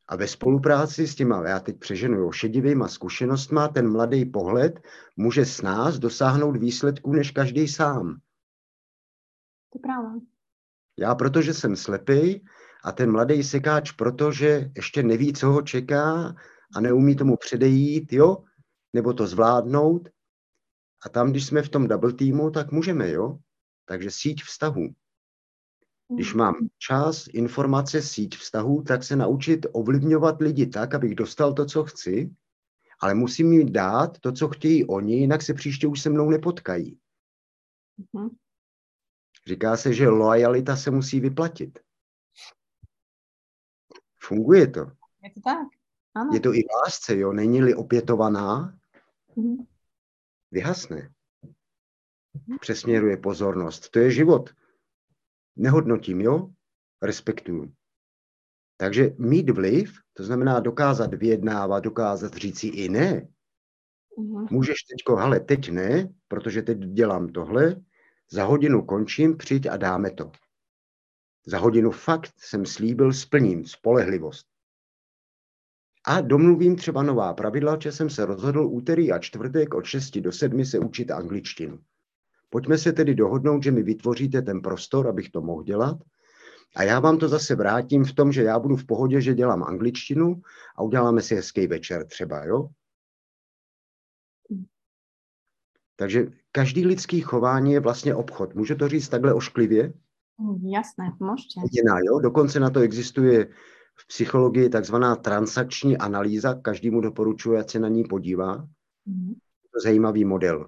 A 0.08 0.16
ve 0.16 0.28
spolupráci 0.28 1.08
s 1.08 1.16
těma, 1.16 1.48
já 1.48 1.60
teď 1.60 1.80
přeženu, 1.80 2.18
jo, 2.18 2.32
šedivýma 2.32 2.88
zkušenostma, 2.88 3.68
ten 3.68 3.92
mladý 3.92 4.26
pohled 4.26 4.80
může 5.18 5.46
s 5.46 5.62
nás 5.62 6.00
dosáhnout 6.00 6.58
výsledků 6.58 7.14
než 7.14 7.32
každý 7.32 7.68
sám. 7.68 8.16
To 9.70 9.78
je 9.78 9.82
pravda. 9.82 10.12
Já 11.00 11.16
protože 11.16 11.54
jsem 11.54 11.76
slepý 11.76 12.46
a 12.84 12.92
ten 12.92 13.12
mladý 13.12 13.44
sekáč, 13.44 13.92
protože 13.92 14.72
ještě 14.76 15.04
neví, 15.04 15.34
co 15.34 15.48
ho 15.48 15.62
čeká 15.62 16.36
a 16.76 16.82
neumí 16.82 17.16
tomu 17.16 17.38
předejít, 17.38 18.14
jo, 18.14 18.44
nebo 18.94 19.14
to 19.14 19.28
zvládnout. 19.28 20.10
A 21.06 21.10
tam, 21.10 21.32
když 21.32 21.46
jsme 21.46 21.62
v 21.62 21.70
tom 21.70 21.88
double 21.88 22.14
týmu, 22.14 22.52
tak 22.52 22.72
můžeme, 22.72 23.12
jo? 23.12 23.40
Takže 23.86 24.12
síť 24.12 24.44
vztahů. 24.44 24.88
Když 26.16 26.34
mám 26.34 26.56
čas, 26.78 27.28
informace, 27.34 28.02
síť 28.02 28.38
vztahů, 28.38 28.84
tak 28.84 29.04
se 29.04 29.16
naučit 29.16 29.66
ovlivňovat 29.72 30.42
lidi 30.42 30.68
tak, 30.68 30.94
abych 30.94 31.16
dostal 31.16 31.54
to, 31.54 31.66
co 31.66 31.84
chci, 31.84 32.36
ale 33.02 33.14
musím 33.14 33.54
jim 33.54 33.74
dát 33.74 34.20
to, 34.20 34.32
co 34.32 34.48
chtějí 34.48 34.86
oni, 34.86 35.20
jinak 35.20 35.42
se 35.42 35.54
příště 35.54 35.88
už 35.88 36.02
se 36.02 36.10
mnou 36.10 36.30
nepotkají. 36.30 37.00
Mm-hmm. 38.00 38.30
Říká 39.48 39.78
se, 39.78 39.94
že 39.94 40.10
lojalita 40.10 40.76
se 40.76 40.92
musí 40.92 41.20
vyplatit. 41.20 41.80
Funguje 44.24 44.68
to. 44.68 44.80
Je 45.24 45.32
to 45.34 45.42
tak. 45.42 45.68
Ano. 46.16 46.30
Je 46.34 46.40
to 46.40 46.54
i 46.54 46.62
lásce, 46.84 47.18
jo. 47.18 47.34
Není-li 47.34 47.76
opětovaná, 47.76 48.78
mm-hmm. 49.38 49.66
vyhasne. 50.52 51.14
Přesměruje 52.60 53.18
pozornost. 53.18 53.90
To 53.90 54.00
je 54.00 54.12
život. 54.12 54.50
Nehodnotím, 55.56 56.22
jo? 56.22 56.50
Respektuju. 57.02 57.74
Takže 58.78 59.16
mít 59.18 59.50
vliv, 59.50 59.94
to 60.14 60.24
znamená 60.24 60.60
dokázat 60.60 61.14
vyjednávat, 61.14 61.84
dokázat 61.84 62.34
říci 62.34 62.68
i 62.68 62.90
ne. 62.90 63.28
Mm-hmm. 64.18 64.48
Můžeš 64.52 64.84
teďko, 64.84 65.18
ale 65.18 65.40
teď 65.40 65.70
ne, 65.70 66.10
protože 66.28 66.62
teď 66.62 66.78
dělám 66.78 67.28
tohle, 67.28 67.76
za 68.32 68.44
hodinu 68.44 68.86
končím, 68.86 69.38
přijď 69.38 69.68
a 69.68 69.78
dáme 69.78 70.12
to. 70.12 70.32
Za 71.46 71.58
hodinu 71.58 71.92
fakt 71.92 72.32
jsem 72.38 72.66
slíbil, 72.66 73.14
splním 73.14 73.66
spolehlivost. 73.66 74.48
A 76.06 76.22
domluvím 76.22 76.76
třeba 76.76 77.04
nová 77.04 77.34
pravidla, 77.34 77.78
že 77.82 77.92
jsem 77.92 78.10
se 78.10 78.26
rozhodl 78.26 78.66
úterý 78.66 79.12
a 79.12 79.20
čtvrtek 79.20 79.74
od 79.74 79.86
6 79.86 80.18
do 80.18 80.32
7 80.32 80.66
se 80.66 80.80
učit 80.80 81.12
angličtinu. 81.12 81.80
Pojďme 82.52 82.78
se 82.78 82.94
tedy 82.94 83.16
dohodnout, 83.16 83.64
že 83.64 83.72
mi 83.72 83.84
vytvoříte 83.84 84.42
ten 84.42 84.62
prostor, 84.62 85.08
abych 85.08 85.30
to 85.30 85.42
mohl 85.42 85.64
dělat. 85.64 85.98
A 86.76 86.84
já 86.84 87.00
vám 87.00 87.18
to 87.18 87.28
zase 87.28 87.56
vrátím 87.56 88.06
v 88.06 88.14
tom, 88.14 88.32
že 88.32 88.44
já 88.44 88.60
budu 88.60 88.76
v 88.76 88.86
pohodě, 88.86 89.22
že 89.22 89.34
dělám 89.34 89.64
angličtinu 89.64 90.42
a 90.76 90.84
uděláme 90.84 91.22
si 91.22 91.36
hezký 91.36 91.68
večer 91.68 92.08
třeba, 92.08 92.46
jo? 92.46 92.70
Takže 95.96 96.28
každý 96.52 96.86
lidský 96.86 97.22
chování 97.22 97.74
je 97.74 97.80
vlastně 97.80 98.16
obchod. 98.16 98.56
Může 98.56 98.76
to 98.76 98.88
říct 98.88 99.10
takhle 99.10 99.34
ošklivě? 99.34 99.94
Jasné, 100.64 101.12
můžete. 101.20 101.62
Jiná, 101.72 102.00
jo? 102.00 102.20
Dokonce 102.20 102.60
na 102.60 102.70
to 102.70 102.80
existuje 102.80 103.46
v 103.96 104.08
psychologii 104.08 104.70
takzvaná 104.70 105.16
transakční 105.16 105.98
analýza. 105.98 106.54
Každému 106.54 107.02
doporučuji, 107.02 107.58
ať 107.58 107.70
se 107.70 107.80
na 107.80 107.88
ní 107.88 108.04
podívá. 108.04 108.68
Mm. 109.06 109.34
To 109.72 109.78
je 109.78 109.82
zajímavý 109.84 110.26
model. 110.26 110.68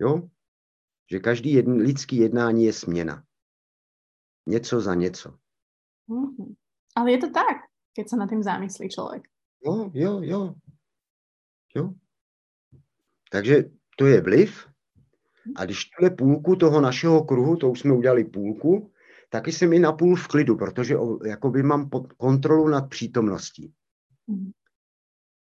Jo? 0.00 0.28
Že 1.10 1.18
každý 1.18 1.52
jedn, 1.52 1.72
lidský 1.72 2.16
jednání 2.16 2.64
je 2.64 2.72
směna. 2.72 3.24
Něco 4.48 4.80
za 4.80 4.94
něco. 4.94 5.34
Mm. 6.08 6.54
Ale 6.96 7.12
je 7.12 7.18
to 7.18 7.30
tak, 7.30 7.56
keď 7.94 8.08
se 8.08 8.16
na 8.16 8.28
tím 8.28 8.42
zamyslí 8.42 8.88
člověk. 8.88 9.22
Jo, 9.64 9.90
jo, 9.94 10.20
jo. 10.22 10.54
Jo. 11.76 11.94
Takže 13.32 13.64
to 13.98 14.06
je 14.06 14.20
vliv. 14.20 14.66
A 15.56 15.64
když 15.64 15.84
tuhle 15.84 16.10
půlku 16.10 16.56
toho 16.56 16.80
našeho 16.80 17.24
kruhu, 17.24 17.56
to 17.56 17.70
už 17.70 17.80
jsme 17.80 17.92
udělali 17.92 18.24
půlku, 18.24 18.92
taky 19.30 19.52
jsem 19.52 19.72
i 19.72 19.78
napůl 19.78 20.16
v 20.16 20.28
klidu, 20.28 20.56
protože 20.56 20.96
jakoby 21.26 21.62
mám 21.62 21.90
kontrolu 22.16 22.68
nad 22.68 22.90
přítomností. 22.90 23.72
Mhm. 24.26 24.50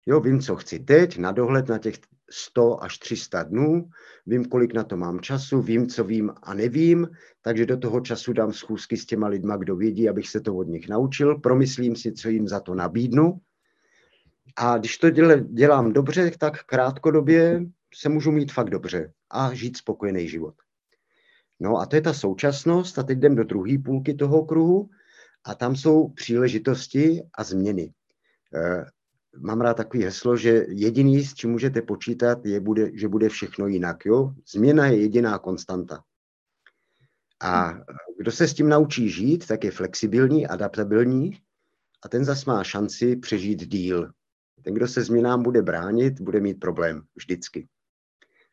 Jo, 0.06 0.20
vím, 0.20 0.40
co 0.40 0.56
chci 0.56 0.80
teď, 0.80 1.18
na 1.18 1.32
dohled 1.32 1.70
na 1.70 1.78
těch 1.78 1.96
100 2.30 2.84
až 2.84 2.98
300 2.98 3.44
dnů, 3.44 3.90
vím, 4.26 4.46
kolik 4.46 4.74
na 4.74 4.84
to 4.84 4.98
mám 4.98 5.20
času, 5.20 5.62
vím, 5.62 5.88
co 5.88 6.04
vím 6.04 6.34
a 6.44 6.54
nevím, 6.54 7.08
takže 7.42 7.66
do 7.66 7.78
toho 7.78 8.02
času 8.02 8.34
dám 8.34 8.54
schůzky 8.54 8.98
s 8.98 9.06
těma 9.06 9.28
lidma, 9.28 9.58
kdo 9.58 9.76
vědí, 9.76 10.10
abych 10.10 10.30
se 10.30 10.42
to 10.42 10.56
od 10.56 10.68
nich 10.68 10.90
naučil, 10.90 11.40
promyslím 11.40 11.96
si, 11.96 12.14
co 12.14 12.30
jim 12.30 12.48
za 12.48 12.60
to 12.60 12.76
nabídnu. 12.76 13.40
A 14.58 14.78
když 14.78 14.98
to 14.98 15.10
dělám 15.42 15.94
dobře, 15.94 16.32
tak 16.40 16.64
krátkodobě 16.64 17.66
se 17.96 18.10
můžu 18.10 18.32
mít 18.32 18.52
fakt 18.52 18.70
dobře 18.70 19.14
a 19.30 19.54
žít 19.54 19.78
spokojený 19.78 20.30
život. 20.30 20.56
No 21.60 21.78
a 21.78 21.86
to 21.86 21.96
je 21.96 22.02
ta 22.02 22.14
současnost 22.14 23.00
a 23.00 23.04
teď 23.04 23.18
jdem 23.18 23.36
do 23.36 23.44
druhé 23.44 23.78
půlky 23.86 24.14
toho 24.14 24.46
kruhu 24.46 24.90
a 25.44 25.56
tam 25.56 25.76
jsou 25.76 26.08
příležitosti 26.08 27.22
a 27.38 27.44
změny. 27.44 27.94
Mám 29.38 29.62
rád 29.62 29.74
takový 29.74 30.04
heslo, 30.04 30.38
že 30.38 30.66
jediný, 30.70 31.26
s 31.26 31.34
čím 31.34 31.52
můžete 31.52 31.82
počítat, 31.82 32.46
je, 32.46 32.60
bude, 32.60 32.92
že 32.94 33.08
bude 33.08 33.30
všechno 33.30 33.68
jinak. 33.68 34.06
Jo? 34.06 34.34
Změna 34.52 34.88
je 34.88 35.02
jediná 35.02 35.40
konstanta. 35.40 36.04
A 37.44 37.74
kdo 38.18 38.32
se 38.32 38.48
s 38.48 38.54
tím 38.54 38.70
naučí 38.70 39.10
žít, 39.10 39.48
tak 39.48 39.64
je 39.64 39.72
flexibilní, 39.72 40.48
adaptabilní 40.48 41.40
a 42.04 42.10
ten 42.10 42.26
zas 42.26 42.46
má 42.46 42.64
šanci 42.64 43.16
přežít 43.16 43.68
díl. 43.68 44.12
Ten, 44.62 44.74
kdo 44.74 44.88
se 44.88 45.04
změnám 45.04 45.44
bude 45.44 45.62
bránit, 45.62 46.22
bude 46.22 46.40
mít 46.40 46.60
problém 46.60 47.04
vždycky. 47.16 47.68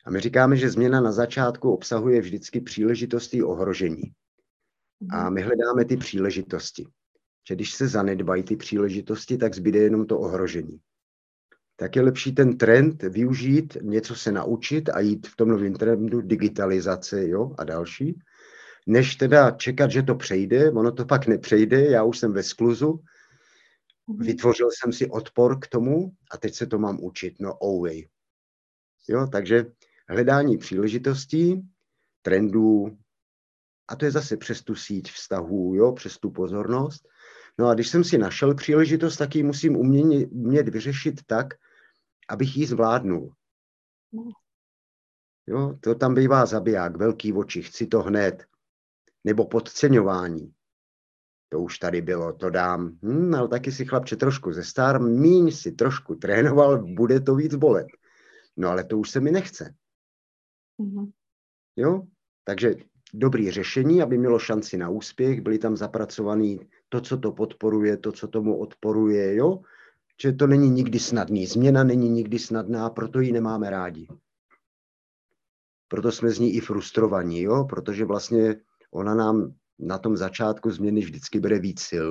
A 0.04 0.10
my 0.10 0.20
říkáme, 0.20 0.56
že 0.56 0.70
změna 0.70 1.00
na 1.00 1.12
začátku 1.12 1.72
obsahuje 1.72 2.20
vždycky 2.20 2.60
příležitosti 2.60 3.42
ohrožení. 3.42 4.12
A 5.10 5.30
my 5.30 5.42
hledáme 5.42 5.84
ty 5.84 5.96
příležitosti. 5.96 6.86
Že 7.48 7.54
když 7.54 7.74
se 7.74 7.88
zanedbají 7.88 8.42
ty 8.42 8.56
příležitosti, 8.56 9.38
tak 9.38 9.54
zbyde 9.54 9.78
jenom 9.78 10.06
to 10.06 10.18
ohrožení. 10.18 10.80
Tak 11.76 11.96
je 11.96 12.02
lepší 12.02 12.34
ten 12.34 12.58
trend 12.58 13.02
využít, 13.02 13.76
něco 13.82 14.14
se 14.14 14.32
naučit 14.32 14.88
a 14.88 15.00
jít 15.00 15.26
v 15.26 15.36
tom 15.36 15.48
novém 15.48 15.74
trendu 15.74 16.20
digitalizace 16.20 17.28
jo, 17.28 17.54
a 17.58 17.64
další, 17.64 18.18
než 18.86 19.16
teda 19.16 19.50
čekat, 19.50 19.90
že 19.90 20.02
to 20.02 20.14
přejde, 20.14 20.70
ono 20.70 20.92
to 20.92 21.04
pak 21.04 21.26
nepřejde, 21.26 21.84
já 21.84 22.04
už 22.04 22.18
jsem 22.18 22.32
ve 22.32 22.42
skluzu, 22.42 23.00
vytvořil 24.18 24.68
jsem 24.70 24.92
si 24.92 25.10
odpor 25.10 25.58
k 25.58 25.66
tomu 25.66 26.12
a 26.30 26.36
teď 26.36 26.54
se 26.54 26.66
to 26.66 26.78
mám 26.78 26.98
učit, 27.00 27.34
no 27.40 27.54
oh 27.54 27.82
way. 27.82 28.08
Jo, 29.08 29.26
takže 29.32 29.66
hledání 30.08 30.58
příležitostí, 30.58 31.62
trendů, 32.22 32.98
a 33.88 33.96
to 33.96 34.04
je 34.04 34.10
zase 34.10 34.36
přes 34.36 34.62
tu 34.62 34.74
síť 34.74 35.12
vztahů, 35.12 35.74
jo, 35.74 35.92
přes 35.92 36.18
tu 36.18 36.30
pozornost. 36.30 37.08
No 37.58 37.68
a 37.68 37.74
když 37.74 37.88
jsem 37.88 38.04
si 38.04 38.18
našel 38.18 38.54
příležitost, 38.54 39.16
tak 39.16 39.36
ji 39.36 39.42
musím 39.42 39.76
umět, 39.76 40.28
umět 40.32 40.68
vyřešit 40.68 41.20
tak, 41.26 41.46
abych 42.28 42.56
ji 42.56 42.66
zvládnul. 42.66 43.34
Jo, 45.46 45.78
to 45.80 45.94
tam 45.94 46.14
bývá 46.14 46.46
zabiják, 46.46 46.96
velký 46.96 47.32
oči, 47.32 47.62
chci 47.62 47.86
to 47.86 48.02
hned. 48.02 48.44
Nebo 49.24 49.46
podceňování. 49.46 50.54
To 51.48 51.60
už 51.60 51.78
tady 51.78 52.00
bylo, 52.00 52.32
to 52.32 52.50
dám. 52.50 52.98
Hm, 53.02 53.34
ale 53.34 53.48
taky 53.48 53.72
si 53.72 53.86
chlapče 53.86 54.16
trošku 54.16 54.52
ze 54.52 54.64
star, 54.64 55.00
míň 55.00 55.50
si 55.50 55.72
trošku 55.72 56.14
trénoval, 56.14 56.84
bude 56.94 57.20
to 57.20 57.34
víc 57.34 57.54
bolet. 57.54 57.86
No 58.56 58.68
ale 58.68 58.84
to 58.84 58.98
už 58.98 59.10
se 59.10 59.20
mi 59.20 59.30
nechce. 59.30 59.74
Mm-hmm. 60.80 61.12
Jo? 61.76 62.02
Takže 62.44 62.74
dobrý 63.12 63.50
řešení, 63.50 64.02
aby 64.02 64.18
mělo 64.18 64.38
šanci 64.38 64.78
na 64.78 64.88
úspěch, 64.88 65.40
byly 65.40 65.58
tam 65.58 65.76
zapracovaný 65.76 66.60
to, 66.88 67.00
co 67.00 67.18
to 67.18 67.32
podporuje, 67.32 67.96
to, 67.96 68.12
co 68.12 68.28
tomu 68.28 68.58
odporuje, 68.58 69.34
jo? 69.34 69.60
Že 70.22 70.32
to 70.32 70.46
není 70.46 70.70
nikdy 70.70 70.98
snadný. 70.98 71.46
Změna 71.46 71.84
není 71.84 72.08
nikdy 72.08 72.38
snadná, 72.38 72.90
proto 72.90 73.20
ji 73.20 73.32
nemáme 73.32 73.70
rádi. 73.70 74.08
Proto 75.88 76.12
jsme 76.12 76.30
z 76.30 76.38
ní 76.38 76.54
i 76.54 76.60
frustrovaní, 76.60 77.42
jo? 77.42 77.64
Protože 77.64 78.04
vlastně 78.04 78.56
ona 78.90 79.14
nám 79.14 79.54
na 79.78 79.98
tom 79.98 80.16
začátku 80.16 80.70
změny 80.70 81.00
vždycky 81.00 81.40
bere 81.40 81.58
víc 81.58 81.80
sil. 81.90 82.08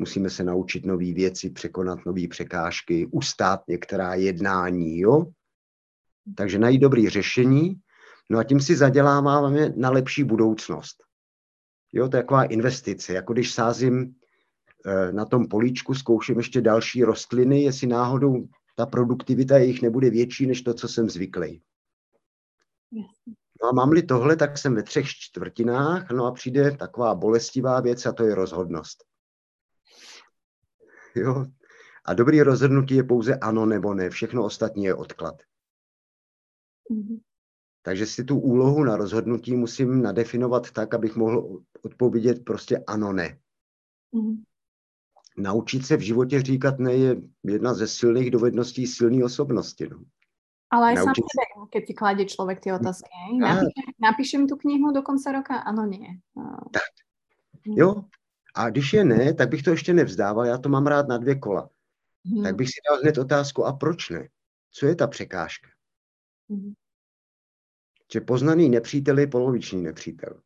Musíme 0.00 0.30
se 0.30 0.44
naučit 0.44 0.86
nové 0.86 1.12
věci, 1.12 1.50
překonat 1.50 1.98
nové 2.06 2.28
překážky, 2.28 3.06
ustát 3.06 3.60
některá 3.68 4.14
jednání, 4.14 4.98
jo? 4.98 5.26
Takže 6.36 6.58
najít 6.58 6.78
dobrý 6.80 7.08
řešení, 7.08 7.80
no 8.28 8.38
a 8.38 8.44
tím 8.44 8.60
si 8.60 8.76
zaděláváme 8.76 9.72
na 9.76 9.90
lepší 9.90 10.24
budoucnost. 10.24 11.04
Jo, 11.92 12.08
to 12.08 12.16
je 12.16 12.22
taková 12.22 12.44
investice, 12.44 13.12
jako 13.12 13.32
když 13.32 13.52
sázím 13.52 14.14
eh, 14.86 15.12
na 15.12 15.24
tom 15.24 15.48
políčku, 15.48 15.94
zkouším 15.94 16.38
ještě 16.38 16.60
další 16.60 17.04
rostliny, 17.04 17.62
jestli 17.62 17.86
náhodou 17.86 18.48
ta 18.76 18.86
produktivita 18.86 19.58
jejich 19.58 19.82
nebude 19.82 20.10
větší 20.10 20.46
než 20.46 20.62
to, 20.62 20.74
co 20.74 20.88
jsem 20.88 21.10
zvyklý. 21.10 21.62
No 23.62 23.68
a 23.68 23.72
mám-li 23.72 24.02
tohle, 24.02 24.36
tak 24.36 24.58
jsem 24.58 24.74
ve 24.74 24.82
třech 24.82 25.08
čtvrtinách, 25.08 26.10
no 26.10 26.26
a 26.26 26.32
přijde 26.32 26.76
taková 26.76 27.14
bolestivá 27.14 27.80
věc 27.80 28.06
a 28.06 28.12
to 28.12 28.24
je 28.24 28.34
rozhodnost. 28.34 29.04
Jo? 31.14 31.46
A 32.04 32.14
dobrý 32.14 32.42
rozhodnutí 32.42 32.94
je 32.94 33.04
pouze 33.04 33.36
ano 33.36 33.66
nebo 33.66 33.94
ne, 33.94 34.10
všechno 34.10 34.44
ostatní 34.44 34.84
je 34.84 34.94
odklad. 34.94 35.42
Mm-hmm. 36.90 37.20
Takže 37.82 38.06
si 38.06 38.24
tu 38.24 38.38
úlohu 38.38 38.84
na 38.84 38.96
rozhodnutí 38.96 39.56
musím 39.56 40.02
nadefinovat 40.02 40.70
tak, 40.70 40.94
abych 40.94 41.16
mohl 41.16 41.62
odpovědět 41.82 42.44
prostě 42.44 42.84
ano, 42.86 43.12
ne. 43.12 43.38
Mm-hmm. 44.14 44.42
Naučit 45.38 45.86
se 45.86 45.96
v 45.96 46.00
životě 46.00 46.42
říkat 46.42 46.78
ne 46.78 46.94
je 46.94 47.16
jedna 47.44 47.74
ze 47.74 47.88
silných 47.88 48.30
dovedností 48.30 48.86
silné 48.86 49.24
osobnosti. 49.24 49.88
No. 49.88 49.98
Ale 50.70 50.92
aj 50.92 50.94
Naučiť... 50.94 51.24
sám 51.24 51.28
sebe, 51.32 51.44
keď 51.72 51.82
si 51.86 51.94
kladie 51.94 52.26
človek 52.28 52.60
ty 52.60 52.68
otázky. 52.72 53.08
Napíšem, 53.40 53.88
napíšem 53.96 54.42
tu 54.44 54.56
knihu 54.56 54.92
do 54.92 55.00
konca 55.00 55.32
roka? 55.32 55.64
Ano, 55.64 55.88
nie. 55.88 56.20
Tak. 56.72 56.92
Hmm. 57.64 57.76
Jo? 57.76 58.04
A 58.54 58.70
když 58.70 58.92
je 58.92 59.04
ne, 59.04 59.34
tak 59.34 59.48
bych 59.48 59.62
to 59.62 59.70
ještě 59.70 59.94
nevzdával, 59.94 60.46
já 60.46 60.58
to 60.58 60.68
mám 60.68 60.86
rád 60.86 61.08
na 61.08 61.18
dvě 61.18 61.38
kola. 61.38 61.70
Hmm. 62.26 62.42
Tak 62.42 62.56
bych 62.56 62.68
si 62.68 62.80
dal 62.90 63.00
hned 63.00 63.18
otázku, 63.18 63.64
a 63.64 63.72
proč 63.72 64.10
ne? 64.10 64.28
Co 64.70 64.86
je 64.86 64.94
ta 64.94 65.06
překážka? 65.06 65.68
Hmm. 66.50 66.72
Že 68.12 68.20
poznaný 68.20 68.68
nepřítel 68.68 69.18
je 69.18 69.26
poloviční 69.26 69.82
nepřítel. 69.82 70.40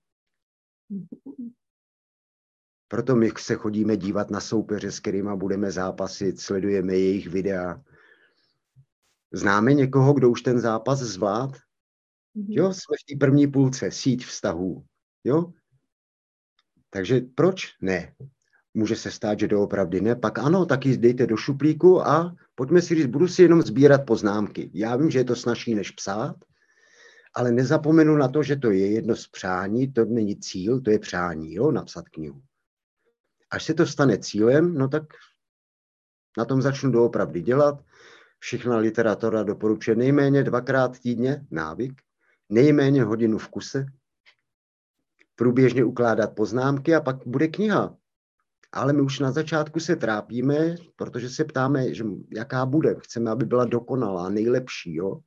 Proto 2.88 3.16
my 3.16 3.30
se 3.38 3.54
chodíme 3.54 3.96
dívat 3.96 4.30
na 4.30 4.40
soupeře, 4.40 4.92
s 4.92 5.00
kterými 5.00 5.30
budeme 5.36 5.70
zápasit, 5.70 6.40
sledujeme 6.40 6.94
jejich 6.94 7.28
videa. 7.28 7.82
Známe 9.32 9.74
někoho, 9.74 10.12
kdo 10.12 10.30
už 10.30 10.42
ten 10.42 10.60
zápas 10.60 10.98
zvlád? 10.98 11.50
Mm-hmm. 11.50 12.46
Jo, 12.48 12.72
jsme 12.72 12.96
v 13.00 13.12
té 13.12 13.26
první 13.26 13.46
půlce, 13.46 13.90
síť 13.90 14.26
vztahů. 14.26 14.84
Jo? 15.24 15.52
Takže 16.90 17.20
proč 17.34 17.76
ne? 17.80 18.14
Může 18.74 18.96
se 18.96 19.10
stát, 19.10 19.38
že 19.38 19.48
doopravdy 19.48 20.00
ne. 20.00 20.16
Pak 20.16 20.38
ano, 20.38 20.66
taky 20.66 20.96
dejte 20.96 21.26
do 21.26 21.36
šuplíku 21.36 22.06
a 22.06 22.36
pojďme 22.54 22.82
si 22.82 22.94
říct, 22.94 23.06
budu 23.06 23.28
si 23.28 23.42
jenom 23.42 23.62
sbírat 23.62 24.06
poznámky. 24.06 24.70
Já 24.74 24.96
vím, 24.96 25.10
že 25.10 25.18
je 25.18 25.24
to 25.24 25.36
snažší 25.36 25.74
než 25.74 25.90
psát, 25.90 26.36
ale 27.34 27.52
nezapomenu 27.52 28.16
na 28.16 28.28
to, 28.28 28.42
že 28.42 28.56
to 28.56 28.70
je 28.70 28.92
jedno 28.92 29.16
z 29.16 29.28
přání, 29.28 29.92
to 29.92 30.04
není 30.04 30.36
cíl, 30.36 30.80
to 30.80 30.90
je 30.90 30.98
přání, 30.98 31.54
jo, 31.54 31.70
napsat 31.70 32.08
knihu. 32.08 32.42
Až 33.50 33.64
se 33.64 33.74
to 33.74 33.86
stane 33.86 34.18
cílem, 34.18 34.74
no 34.74 34.88
tak 34.88 35.02
na 36.38 36.44
tom 36.44 36.62
začnu 36.62 36.90
doopravdy 36.90 37.42
dělat. 37.42 37.84
Všechna 38.38 38.76
literatura 38.76 39.42
doporučuje 39.42 39.96
nejméně 39.96 40.44
dvakrát 40.44 40.98
týdně 40.98 41.46
návyk, 41.50 42.02
nejméně 42.48 43.04
hodinu 43.04 43.38
v 43.38 43.48
kuse, 43.48 43.86
průběžně 45.36 45.84
ukládat 45.84 46.34
poznámky 46.34 46.94
a 46.94 47.00
pak 47.00 47.26
bude 47.26 47.48
kniha. 47.48 47.96
Ale 48.72 48.92
my 48.92 49.02
už 49.02 49.18
na 49.18 49.32
začátku 49.32 49.80
se 49.80 49.96
trápíme, 49.96 50.74
protože 50.96 51.30
se 51.30 51.44
ptáme, 51.44 51.94
že 51.94 52.04
jaká 52.36 52.66
bude. 52.66 52.94
Chceme, 52.98 53.30
aby 53.30 53.44
byla 53.44 53.64
dokonalá, 53.64 54.28
nejlepší. 54.28 54.94
Jo? 54.94 55.20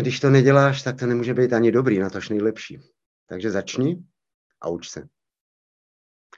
Když 0.00 0.20
to 0.20 0.30
neděláš, 0.30 0.82
tak 0.82 0.98
to 0.98 1.06
nemůže 1.06 1.34
být 1.34 1.52
ani 1.52 1.72
dobrý, 1.72 1.98
na 1.98 2.10
tož 2.10 2.28
nejlepší. 2.28 2.80
Takže 3.26 3.50
začni 3.50 4.04
a 4.60 4.68
uč 4.68 4.88
se. 4.88 5.08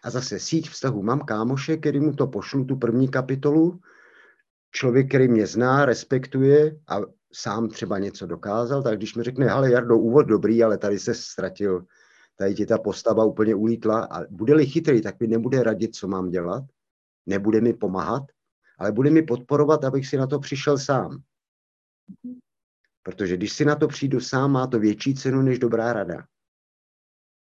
A 0.05 0.11
zase 0.11 0.39
síť 0.39 0.69
vztahu. 0.69 1.03
Mám 1.03 1.21
kámoše, 1.21 1.77
který 1.77 2.01
mu 2.01 2.13
to 2.13 2.27
pošlu, 2.27 2.65
tu 2.65 2.77
první 2.77 3.09
kapitolu. 3.09 3.81
Člověk, 4.71 5.09
který 5.09 5.29
mě 5.29 5.47
zná, 5.47 5.85
respektuje 5.85 6.77
a 6.89 7.01
sám 7.33 7.69
třeba 7.69 7.99
něco 7.99 8.27
dokázal, 8.27 8.83
tak 8.83 8.97
když 8.97 9.15
mi 9.15 9.23
řekne, 9.23 9.51
ale 9.51 9.71
Jardo, 9.71 9.99
úvod 9.99 10.23
dobrý, 10.23 10.63
ale 10.63 10.79
tady 10.79 10.99
se 10.99 11.15
ztratil, 11.15 11.85
tady 12.37 12.55
ti 12.55 12.67
ta 12.67 12.79
postava 12.79 13.25
úplně 13.25 13.55
ulítla 13.55 14.05
a 14.05 14.25
bude-li 14.31 14.67
chytrý, 14.67 15.03
tak 15.03 15.21
mi 15.21 15.27
nebude 15.27 15.63
radit, 15.63 15.95
co 15.95 16.09
mám 16.09 16.29
dělat, 16.29 16.65
nebude 17.27 17.61
mi 17.61 17.73
pomáhat, 17.73 18.23
ale 18.79 18.93
bude 18.93 19.11
mi 19.11 19.23
podporovat, 19.23 19.85
abych 19.85 20.07
si 20.07 20.17
na 20.17 20.27
to 20.27 20.39
přišel 20.39 20.79
sám. 20.79 21.23
Protože 23.03 23.37
když 23.37 23.53
si 23.53 23.65
na 23.65 23.77
to 23.77 23.89
přijdu 23.89 24.21
sám, 24.21 24.53
má 24.53 24.67
to 24.67 24.79
větší 24.79 25.15
cenu 25.15 25.43
než 25.43 25.59
dobrá 25.59 25.93
rada. 25.93 26.27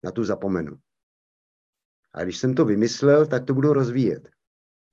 Na 0.03 0.11
tu 0.11 0.23
zapomenu. 0.23 0.77
A 2.13 2.23
když 2.23 2.37
jsem 2.37 2.53
to 2.53 2.65
vymyslel, 2.65 3.25
tak 3.25 3.45
to 3.45 3.53
budu 3.53 3.73
rozvíjet. 3.73 4.29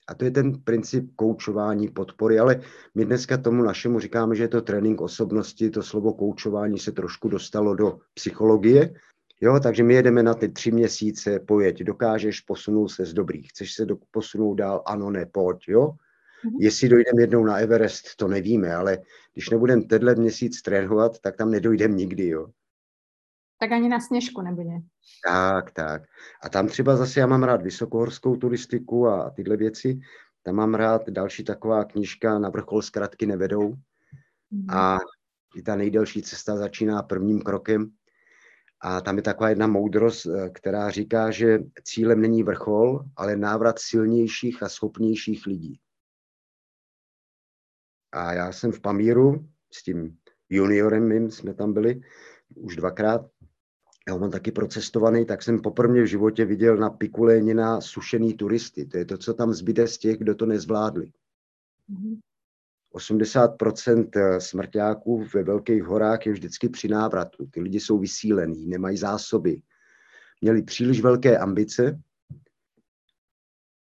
A 0.08 0.14
to 0.14 0.24
je 0.24 0.30
ten 0.30 0.62
princip 0.62 1.16
koučování, 1.16 1.88
podpory, 1.88 2.38
ale 2.38 2.60
my 2.94 3.04
dneska 3.04 3.38
tomu 3.38 3.62
našemu 3.62 4.00
říkáme, 4.00 4.34
že 4.36 4.42
je 4.42 4.48
to 4.48 4.62
trénink 4.62 5.00
osobnosti, 5.00 5.70
to 5.70 5.82
slovo 5.82 6.12
koučování 6.12 6.78
se 6.78 6.92
trošku 6.92 7.28
dostalo 7.28 7.74
do 7.74 7.98
psychologie, 8.14 8.94
Jo, 9.40 9.60
takže 9.62 9.82
my 9.82 9.94
jedeme 9.94 10.22
na 10.22 10.34
ty 10.34 10.48
tři 10.48 10.70
měsíce, 10.70 11.40
pojeď, 11.40 11.82
dokážeš, 11.82 12.40
posunout 12.40 12.88
se 12.88 13.04
z 13.04 13.14
dobrých, 13.14 13.50
chceš 13.50 13.74
se 13.74 13.86
do, 13.86 13.96
posunout 14.10 14.54
dál, 14.54 14.82
ano, 14.86 15.10
ne, 15.10 15.26
pojď, 15.26 15.68
jo. 15.68 15.92
Mm-hmm. 16.44 16.56
Jestli 16.60 16.88
dojdeme 16.88 17.22
jednou 17.22 17.44
na 17.44 17.56
Everest, 17.56 18.16
to 18.16 18.28
nevíme, 18.28 18.74
ale 18.74 18.98
když 19.32 19.50
nebudeme 19.50 19.82
tenhle 19.82 20.14
měsíc 20.14 20.62
trénovat, 20.62 21.18
tak 21.18 21.36
tam 21.36 21.50
nedojdeme 21.50 21.94
nikdy, 21.94 22.28
jo. 22.28 22.46
Tak 23.60 23.72
ani 23.72 23.88
na 23.88 24.00
sněžku 24.00 24.42
nebude. 24.42 24.70
Tak, 25.26 25.70
tak. 25.70 26.02
A 26.42 26.48
tam 26.48 26.68
třeba 26.68 26.96
zase 26.96 27.20
já 27.20 27.26
mám 27.26 27.42
rád 27.42 27.62
vysokohorskou 27.62 28.36
turistiku 28.36 29.08
a 29.08 29.30
tyhle 29.30 29.56
věci. 29.56 30.00
Tam 30.42 30.54
mám 30.54 30.74
rád 30.74 31.10
další 31.10 31.44
taková 31.44 31.84
knížka 31.84 32.38
Na 32.38 32.48
vrchol 32.48 32.82
zkratky 32.82 33.26
nevedou. 33.26 33.74
Mm. 34.50 34.70
A 34.70 34.98
i 35.56 35.62
ta 35.62 35.76
nejdelší 35.76 36.22
cesta 36.22 36.56
začíná 36.56 37.02
prvním 37.02 37.40
krokem. 37.40 37.90
A 38.80 39.00
tam 39.00 39.16
je 39.16 39.22
taková 39.22 39.48
jedna 39.48 39.66
moudrost, 39.66 40.26
eh, 40.26 40.50
která 40.50 40.90
říká, 40.90 41.30
že 41.30 41.58
cílem 41.84 42.20
není 42.20 42.42
vrchol, 42.42 43.04
ale 43.16 43.36
návrat 43.36 43.78
silnějších 43.78 44.62
a 44.62 44.68
schopnějších 44.68 45.46
lidí. 45.46 45.80
A 48.12 48.32
já 48.32 48.52
jsem 48.52 48.72
v 48.72 48.80
Pamíru 48.80 49.48
s 49.72 49.82
tím 49.82 50.16
juniorem 50.50 51.08
mým, 51.08 51.30
jsme 51.30 51.54
tam 51.54 51.72
byli 51.72 52.00
už 52.54 52.76
dvakrát, 52.76 53.30
já 54.08 54.16
mám 54.16 54.30
taky 54.30 54.52
procestovaný, 54.52 55.26
tak 55.26 55.42
jsem 55.42 55.60
poprvé 55.60 56.02
v 56.02 56.06
životě 56.06 56.44
viděl 56.44 56.76
na 56.76 56.90
piku 56.90 57.24
Lénina 57.24 57.80
sušený 57.80 58.34
turisty. 58.34 58.86
To 58.86 58.98
je 58.98 59.04
to, 59.04 59.18
co 59.18 59.34
tam 59.34 59.52
zbyde 59.52 59.88
z 59.88 59.98
těch, 59.98 60.18
kdo 60.18 60.34
to 60.34 60.46
nezvládli. 60.46 61.12
Mm-hmm. 61.90 62.18
80% 62.94 64.08
eh, 64.16 64.40
smrťáků 64.40 65.24
ve 65.34 65.42
velkých 65.42 65.82
horách 65.82 66.26
je 66.26 66.32
vždycky 66.32 66.68
při 66.68 66.88
návratu. 66.88 67.46
Ty 67.46 67.60
lidi 67.60 67.80
jsou 67.80 67.98
vysílení, 67.98 68.66
nemají 68.66 68.96
zásoby. 68.96 69.62
Měli 70.40 70.62
příliš 70.62 71.00
velké 71.00 71.38
ambice, 71.38 72.00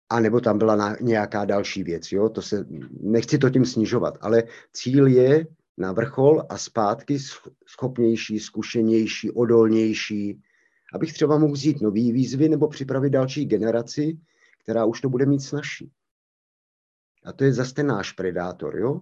a 0.10 0.20
nebo 0.20 0.40
tam 0.40 0.58
byla 0.58 0.96
nějaká 1.02 1.46
další 1.46 1.84
věc. 1.84 2.12
Jo? 2.12 2.30
To 2.30 2.42
se, 2.42 2.66
nechci 3.02 3.38
to 3.38 3.50
tím 3.50 3.66
snižovat, 3.66 4.18
ale 4.22 4.44
cíl 4.74 5.08
je 5.08 5.48
na 5.78 5.92
vrchol 5.92 6.44
a 6.50 6.58
zpátky 6.58 7.20
schopnější, 7.68 8.40
zkušenější, 8.40 9.32
odolnější, 9.32 10.42
abych 10.94 11.14
třeba 11.14 11.38
mohl 11.38 11.54
vzít 11.54 11.82
nový 11.82 12.12
výzvy 12.12 12.50
nebo 12.50 12.68
připravit 12.68 13.10
další 13.10 13.46
generaci, 13.46 14.18
která 14.64 14.86
už 14.86 15.02
to 15.02 15.10
bude 15.10 15.26
mít 15.26 15.40
snažší. 15.40 15.92
A 17.26 17.34
to 17.34 17.44
je 17.44 17.54
zase 17.54 17.74
ten 17.74 17.88
náš 17.88 18.12
predátor, 18.12 18.78
jo? 18.78 19.02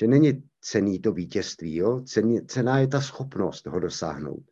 Že 0.00 0.06
není 0.06 0.42
cený 0.60 0.98
to 0.98 1.12
vítězství, 1.12 1.76
jo? 1.76 2.00
Cený, 2.00 2.46
cená 2.46 2.78
je 2.78 2.88
ta 2.88 3.00
schopnost 3.00 3.66
ho 3.66 3.80
dosáhnout. 3.80 4.44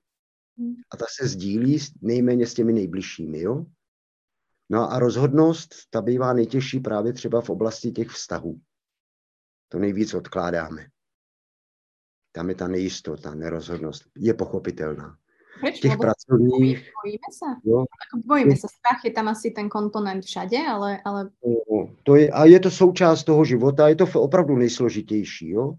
Hmm. 0.59 0.75
A 0.91 0.97
ta 0.97 1.05
se 1.21 1.29
sdílí 1.29 1.79
nejméně 2.03 2.47
s 2.47 2.55
těmi 2.55 2.73
nejbližšími, 2.73 3.41
jo? 3.41 3.67
No 4.71 4.93
a 4.93 4.99
rozhodnost, 4.99 5.75
ta 5.91 6.03
bývá 6.03 6.33
nejtěžší 6.33 6.81
právě 6.81 7.13
třeba 7.13 7.41
v 7.41 7.51
oblasti 7.51 7.91
těch 7.91 8.09
vztahů 8.09 8.61
to 9.71 9.79
nejvíc 9.79 10.15
odkládáme. 10.15 10.87
Tam 12.33 12.49
je 12.49 12.55
ta 12.55 12.69
nejistota, 12.69 13.35
nerozhodnost. 13.35 14.03
Je 14.17 14.35
pochopitelná. 14.35 15.17
Proč? 15.61 15.81
Těch 15.81 15.97
pracovních... 15.99 16.93
Bojíme 17.05 17.31
se. 17.33 17.61
Jo? 17.65 17.85
Bojíme 18.27 18.57
se. 18.57 18.67
Strach 18.79 19.05
je 19.05 19.11
tam 19.11 19.29
asi 19.29 19.51
ten 19.51 19.69
komponent 19.69 20.25
všade, 20.25 20.57
ale... 20.69 21.01
ale... 21.05 21.31
No, 21.71 21.95
to 22.03 22.17
je, 22.17 22.31
a 22.31 22.45
je 22.45 22.61
to 22.61 22.71
součást 22.71 23.25
toho 23.25 23.45
života, 23.45 23.89
je 23.89 23.97
to 23.97 24.07
opravdu 24.15 24.57
nejsložitější. 24.57 25.49
Jo? 25.49 25.75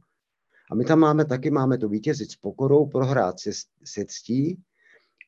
A 0.72 0.76
my 0.76 0.86
tam 0.86 1.00
máme 1.00 1.26
taky, 1.26 1.52
máme 1.52 1.78
to 1.78 1.90
vítězit 1.90 2.32
s 2.32 2.36
pokorou, 2.36 2.86
prohrát 2.86 3.40
se, 3.40 3.50
se 3.84 4.06
ctí 4.06 4.62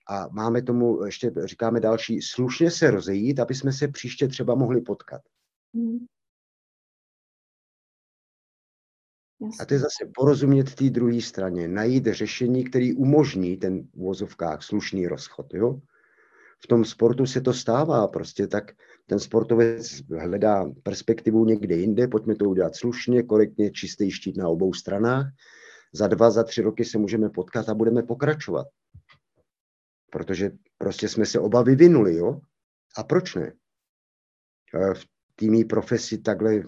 a 0.10 0.28
máme 0.28 0.62
tomu, 0.62 1.06
ještě 1.06 1.32
říkáme 1.44 1.80
další, 1.80 2.22
slušně 2.22 2.72
se 2.72 2.92
rozejít, 2.92 3.40
aby 3.40 3.56
jsme 3.56 3.74
se 3.74 3.88
příště 3.88 4.28
třeba 4.28 4.56
mohli 4.56 4.82
potkat. 4.82 5.22
Hmm. 5.74 6.06
A 9.60 9.66
to 9.66 9.74
je 9.74 9.80
zase 9.80 10.06
porozumět 10.16 10.76
té 10.76 10.90
druhé 10.90 11.22
straně, 11.22 11.68
najít 11.68 12.08
řešení, 12.08 12.64
který 12.64 12.94
umožní 12.94 13.58
ten 13.58 13.84
v 13.84 13.98
vozovkách 13.98 14.64
slušný 14.64 15.08
rozchod. 15.08 15.54
Jo? 15.54 15.80
V 16.64 16.68
tom 16.68 16.86
sportu 16.86 17.26
se 17.26 17.42
to 17.42 17.54
stává, 17.54 18.08
prostě 18.08 18.48
tak 18.48 18.72
ten 19.06 19.20
sportovec 19.20 20.02
hledá 20.20 20.72
perspektivu 20.84 21.46
někde 21.46 21.76
jinde, 21.76 22.08
pojďme 22.08 22.36
to 22.36 22.46
udělat 22.46 22.76
slušně, 22.76 23.24
korektně, 23.24 23.72
čistý 23.72 24.12
štít 24.12 24.38
na 24.38 24.50
obou 24.50 24.74
stranách. 24.74 25.26
Za 25.94 26.08
dva, 26.08 26.32
za 26.32 26.44
tři 26.44 26.62
roky 26.62 26.86
se 26.86 26.98
můžeme 26.98 27.30
potkat 27.30 27.70
a 27.70 27.74
budeme 27.74 28.04
pokračovat. 28.04 28.68
Protože 30.14 30.52
prostě 30.77 31.10
jsme 31.10 31.26
se 31.26 31.40
oba 31.40 31.61
vyvinuli, 31.61 32.15
jo? 32.15 32.40
A 32.98 33.03
proč 33.03 33.35
ne? 33.35 33.53
V 34.94 35.06
týmí 35.35 35.65
profesi 35.65 36.22
takhle 36.22 36.61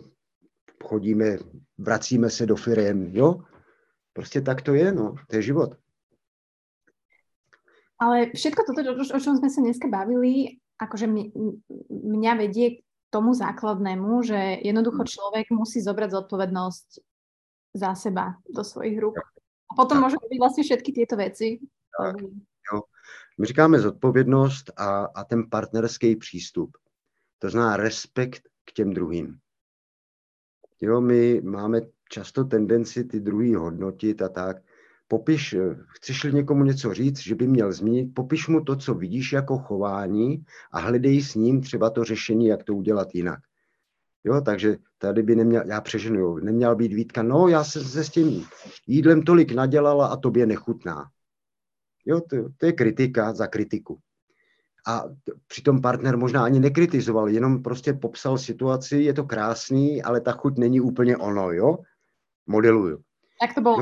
chodíme, 0.84 1.38
vracíme 1.78 2.30
se 2.30 2.46
do 2.46 2.56
firem, 2.56 3.06
jo? 3.14 3.44
Prostě 4.14 4.42
tak 4.42 4.62
to 4.62 4.74
je, 4.74 4.92
no, 4.92 5.16
to 5.30 5.36
je 5.36 5.42
život. 5.42 5.78
Ale 8.02 8.32
všetko 8.36 8.64
toto, 8.68 8.92
o 9.16 9.20
čom 9.20 9.38
sme 9.40 9.48
sa 9.48 9.62
dneska 9.62 9.88
bavili, 9.88 10.60
akože 10.82 11.08
mňa 11.90 12.34
vedie 12.36 12.68
k 12.70 12.78
tomu 13.08 13.32
základnému, 13.32 14.20
že 14.24 14.60
jednoducho 14.68 15.06
mm. 15.06 15.08
človek 15.08 15.46
musí 15.56 15.80
zobrať 15.80 16.12
zodpovednosť 16.12 16.88
za 17.72 17.96
seba 17.96 18.36
do 18.52 18.64
svojich 18.68 19.00
rúk. 19.00 19.16
A 19.72 19.72
potom 19.80 20.04
môže 20.04 20.20
byť 20.20 20.40
vlastne 20.40 20.64
všetky 20.68 20.92
tieto 20.92 21.16
veci. 21.16 21.64
Tak. 21.96 22.20
My 23.38 23.46
říkáme 23.46 23.80
zodpovědnost 23.80 24.72
a, 24.78 25.06
a 25.06 25.24
ten 25.24 25.50
partnerský 25.50 26.16
přístup. 26.16 26.78
To 27.40 27.50
znamená 27.50 27.78
respekt 27.78 28.42
k 28.66 28.74
těm 28.74 28.94
druhým. 28.94 29.38
Jo, 30.82 31.02
my 31.02 31.42
máme 31.42 31.82
často 32.10 32.44
tendenci 32.44 33.04
ty 33.04 33.20
druhý 33.20 33.56
hodnotit 33.56 34.22
a 34.22 34.30
tak. 34.30 34.58
Popiš, 35.08 35.56
chceš-li 35.88 36.34
někomu 36.34 36.64
něco 36.64 36.94
říct, 36.94 37.20
že 37.20 37.36
by 37.36 37.48
měl 37.48 37.72
změnit, 37.72 38.14
popiš 38.14 38.48
mu 38.48 38.64
to, 38.64 38.76
co 38.76 38.94
vidíš 38.94 39.34
jako 39.34 39.58
chování 39.58 40.46
a 40.72 40.80
hledej 40.80 41.22
s 41.22 41.36
ním 41.36 41.62
třeba 41.62 41.90
to 41.90 42.04
řešení, 42.04 42.48
jak 42.48 42.64
to 42.64 42.74
udělat 42.76 43.08
jinak. 43.14 43.40
Jo, 44.24 44.42
takže 44.42 44.78
tady 44.98 45.24
by 45.24 45.36
neměl, 45.36 45.64
já 45.66 45.82
přeženu, 45.82 46.20
jo, 46.20 46.36
neměl 46.36 46.76
být 46.76 46.94
výtka, 46.94 47.24
no 47.24 47.48
já 47.48 47.64
jsem 47.64 47.84
se 47.84 48.04
s 48.04 48.10
tím 48.10 48.46
jídlem 48.88 49.24
tolik 49.24 49.52
nadělala 49.52 50.08
a 50.08 50.18
tobě 50.18 50.46
nechutná. 50.46 51.12
Jo, 52.06 52.22
to, 52.22 52.38
to 52.58 52.66
je 52.66 52.72
kritika 52.72 53.34
za 53.34 53.48
kritiku. 53.48 54.00
A 54.88 55.04
přitom 55.48 55.82
partner 55.82 56.18
možná 56.18 56.44
ani 56.44 56.60
nekritizoval, 56.60 57.30
jenom 57.30 57.64
prostě 57.64 57.94
popsal 57.94 58.38
situaci, 58.38 58.98
je 58.98 59.14
to 59.14 59.24
krásný, 59.24 60.04
ale 60.04 60.22
ta 60.22 60.32
chuť 60.32 60.58
není 60.58 60.82
úplně 60.82 61.18
ono, 61.18 61.52
jo? 61.52 61.78
Modeluju. 62.48 63.02
Jak 63.42 63.56
to 63.56 63.62
bylo? 63.62 63.78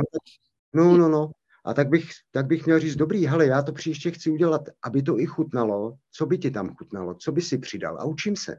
No, 0.73 0.83
no, 0.83 0.97
no, 0.97 1.09
no. 1.09 1.31
A 1.65 1.73
tak 1.73 1.89
bych, 1.89 2.09
tak 2.31 2.45
bych 2.45 2.65
měl 2.65 2.79
říct, 2.79 2.95
dobrý, 2.95 3.25
hele, 3.25 3.45
já 3.45 3.61
to 3.61 3.71
příště 3.71 4.11
chci 4.11 4.29
udělat, 4.29 4.61
aby 4.83 5.03
to 5.03 5.19
i 5.19 5.25
chutnalo. 5.25 5.97
Co 6.11 6.25
by 6.25 6.37
ti 6.37 6.51
tam 6.51 6.75
chutnalo? 6.75 7.13
Co 7.13 7.31
by 7.31 7.41
si 7.41 7.57
přidal? 7.57 7.97
A 7.99 8.05
učím 8.05 8.35
se. 8.35 8.57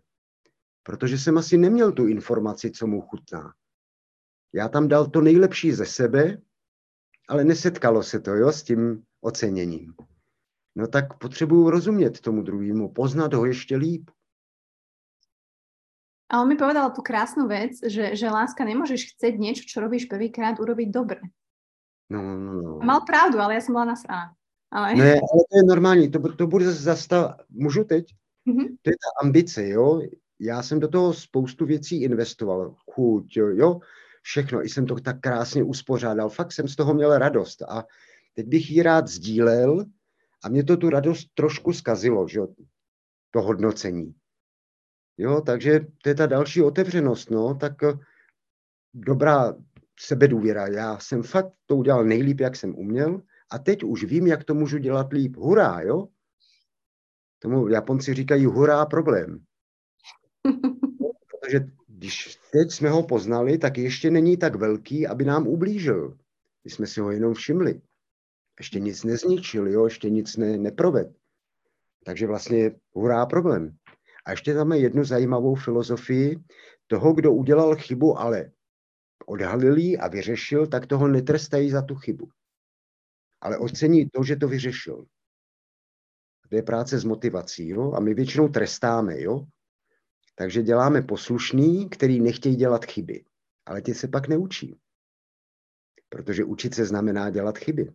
Protože 0.82 1.19
jsem 1.19 1.39
asi 1.39 1.57
neměl 1.57 1.93
tu 1.93 2.07
informaci, 2.07 2.70
co 2.70 2.86
mu 2.86 3.01
chutná. 3.01 3.53
Já 4.53 4.69
tam 4.69 4.89
dal 4.89 5.07
to 5.07 5.20
nejlepší 5.20 5.73
ze 5.73 5.86
sebe, 5.86 6.39
ale 7.28 7.45
nesetkalo 7.45 8.03
se 8.03 8.20
to, 8.20 8.35
jo, 8.35 8.53
s 8.53 8.62
tím 8.62 9.03
oceněním. 9.25 9.95
No 10.77 10.87
tak 10.87 11.19
potřebuju 11.19 11.71
rozumět 11.71 12.21
tomu 12.21 12.43
druhému, 12.43 12.93
poznat 12.93 13.35
ho 13.35 13.47
ještě 13.47 13.77
líp. 13.77 14.11
A 16.33 16.43
on 16.43 16.49
mi 16.49 16.57
povedal 16.57 16.91
tu 16.91 17.03
krásnou 17.03 17.49
věc, 17.49 17.71
že, 17.87 18.17
že 18.17 18.31
láska 18.31 18.65
nemůžeš 18.65 19.13
chcet 19.13 19.33
něco, 19.33 19.63
co 19.73 19.81
robíš 19.81 20.05
prvýkrát, 20.05 20.61
urobiť 20.61 20.91
dobre. 20.91 21.21
No, 22.11 22.23
no, 22.23 22.53
no. 22.53 22.79
A 22.83 22.85
mal 22.85 23.01
pravdu, 23.01 23.39
ale 23.39 23.55
já 23.55 23.61
jsem 23.61 23.75
byla 23.75 23.85
nasraná. 23.85 24.35
Ale... 24.71 24.95
Ne, 24.95 25.13
ale 25.13 25.43
to 25.51 25.57
je 25.57 25.63
normální, 25.67 26.11
to, 26.11 26.37
to 26.37 26.47
bude 26.47 26.73
zastav... 26.73 27.37
Můžu 27.51 27.85
teď? 27.85 28.07
Mm-hmm. 28.49 28.77
To 28.83 28.91
je 28.91 28.95
ta 28.95 29.27
ambice, 29.27 29.69
jo? 29.69 30.03
Já 30.41 30.63
jsem 30.63 30.81
do 30.81 30.89
toho 30.89 31.15
spoustu 31.15 31.67
věcí 31.67 32.03
investoval. 32.03 32.75
Chuť, 32.91 33.37
jo? 33.37 33.81
Všechno. 34.23 34.65
I 34.65 34.69
jsem 34.69 34.87
to 34.87 34.95
tak 34.95 35.21
krásně 35.21 35.63
uspořádal. 35.63 36.29
Fakt 36.29 36.53
jsem 36.53 36.69
z 36.69 36.77
toho 36.77 36.95
měl 36.95 37.19
radost. 37.19 37.63
A 37.63 37.85
teď 38.35 38.47
bych 38.47 38.70
ji 38.70 38.82
rád 38.82 39.09
sdílel 39.09 39.85
a 40.44 40.48
mě 40.48 40.65
to 40.65 40.77
tu 40.77 40.90
radost 40.90 41.28
trošku 41.35 41.73
zkazilo, 41.73 42.28
že 42.28 42.39
jo? 42.39 42.48
To 43.31 43.43
hodnocení. 43.43 44.15
Jo, 45.19 45.40
takže 45.40 45.81
to 46.02 46.09
je 46.09 46.15
ta 46.15 46.27
další 46.27 46.62
otevřenost, 46.62 47.31
no, 47.31 47.55
tak 47.55 47.82
eh, 47.82 47.98
dobrá 48.94 49.55
sebedůvěra. 50.01 50.66
Já 50.66 50.98
jsem 50.98 51.23
fakt 51.23 51.52
to 51.66 51.77
udělal 51.77 52.05
nejlíp, 52.05 52.40
jak 52.40 52.56
jsem 52.56 52.74
uměl 52.74 53.23
a 53.51 53.59
teď 53.59 53.82
už 53.82 54.05
vím, 54.05 54.27
jak 54.27 54.44
to 54.44 54.55
můžu 54.55 54.78
dělat 54.78 55.12
líp. 55.12 55.36
Hurá, 55.36 55.81
jo? 55.81 56.09
Tomu 57.39 57.69
Japonci 57.69 58.15
říkají 58.15 58.47
hurá 58.47 58.86
problém. 58.86 59.44
Protože 61.31 61.66
když 61.86 62.39
teď 62.52 62.70
jsme 62.70 62.90
ho 62.90 63.02
poznali, 63.02 63.59
tak 63.59 63.78
ještě 63.78 64.11
není 64.11 64.36
tak 64.36 64.55
velký, 64.55 65.06
aby 65.06 65.24
nám 65.24 65.47
ublížil. 65.47 66.19
My 66.65 66.70
jsme 66.70 66.86
si 66.86 67.01
ho 67.01 67.11
jenom 67.11 67.35
všimli. 67.35 67.81
Ještě 68.59 68.81
nic 68.81 69.05
nezničil, 69.05 69.68
jo? 69.68 69.85
ještě 69.85 70.10
nic 70.10 70.36
ne, 70.36 70.59
neproved. 70.59 71.16
Takže 72.05 72.26
vlastně 72.26 72.70
hurá 72.93 73.26
problém. 73.26 73.76
A 74.26 74.31
ještě 74.31 74.55
tam 74.55 74.72
je 74.72 74.78
jednu 74.78 75.05
zajímavou 75.05 75.55
filozofii 75.55 76.44
toho, 76.86 77.12
kdo 77.12 77.32
udělal 77.32 77.76
chybu, 77.76 78.18
ale 78.18 78.51
odhalil 79.26 79.76
ji 79.76 79.98
a 79.98 80.09
vyřešil, 80.09 80.66
tak 80.66 80.86
toho 80.86 81.09
netrestají 81.09 81.70
za 81.70 81.82
tu 81.82 81.94
chybu. 81.94 82.28
Ale 83.40 83.59
ocení 83.59 84.10
to, 84.10 84.22
že 84.22 84.36
to 84.36 84.48
vyřešil. 84.48 85.06
To 86.48 86.56
je 86.56 86.62
práce 86.62 86.98
s 86.98 87.05
motivací, 87.05 87.68
jo? 87.68 87.93
A 87.93 88.01
my 88.01 88.14
většinou 88.14 88.48
trestáme, 88.48 89.20
jo? 89.20 89.47
Takže 90.35 90.62
děláme 90.62 91.02
poslušný, 91.02 91.89
který 91.89 92.20
nechtějí 92.20 92.56
dělat 92.56 92.85
chyby. 92.85 93.24
Ale 93.66 93.82
ti 93.82 93.94
se 93.94 94.09
pak 94.09 94.28
neučí. 94.28 94.78
Protože 96.09 96.44
učit 96.44 96.74
se 96.74 96.85
znamená 96.85 97.31
dělat 97.31 97.59
chyby. 97.59 97.93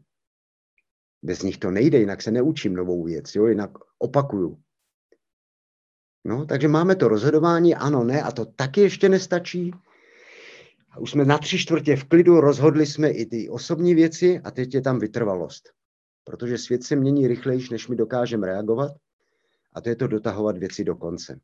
Bez 1.21 1.41
nich 1.41 1.57
to 1.57 1.71
nejde, 1.71 1.99
jinak 1.99 2.21
se 2.21 2.31
neučím 2.31 2.73
novou 2.73 3.03
věc, 3.03 3.35
jo? 3.35 3.47
jinak 3.47 3.71
opakuju. 3.99 4.61
No, 6.25 6.45
takže 6.45 6.67
máme 6.67 6.95
to 6.95 7.07
rozhodování, 7.07 7.75
ano, 7.75 8.03
ne, 8.03 8.21
a 8.21 8.31
to 8.31 8.45
taky 8.45 8.81
ještě 8.81 9.09
nestačí. 9.09 9.71
Už 10.99 11.11
jsme 11.11 11.25
na 11.25 11.37
tři 11.37 11.57
čtvrtě 11.57 11.95
v 11.95 12.03
klidu, 12.03 12.41
rozhodli 12.41 12.85
jsme 12.85 13.09
i 13.09 13.25
ty 13.25 13.49
osobní 13.49 13.95
věci 13.95 14.39
a 14.39 14.51
teď 14.51 14.73
je 14.73 14.81
tam 14.81 14.99
vytrvalost. 14.99 15.69
Protože 16.23 16.57
svět 16.57 16.83
se 16.83 16.95
mění 16.95 17.27
rychleji, 17.27 17.67
než 17.71 17.87
my 17.87 17.95
dokážeme 17.95 18.47
reagovat 18.47 18.91
a 19.73 19.81
to 19.81 19.89
je 19.89 19.95
to 19.95 20.07
dotahovat 20.07 20.57
věci 20.57 20.83
do 20.83 20.95
konce. 20.95 21.39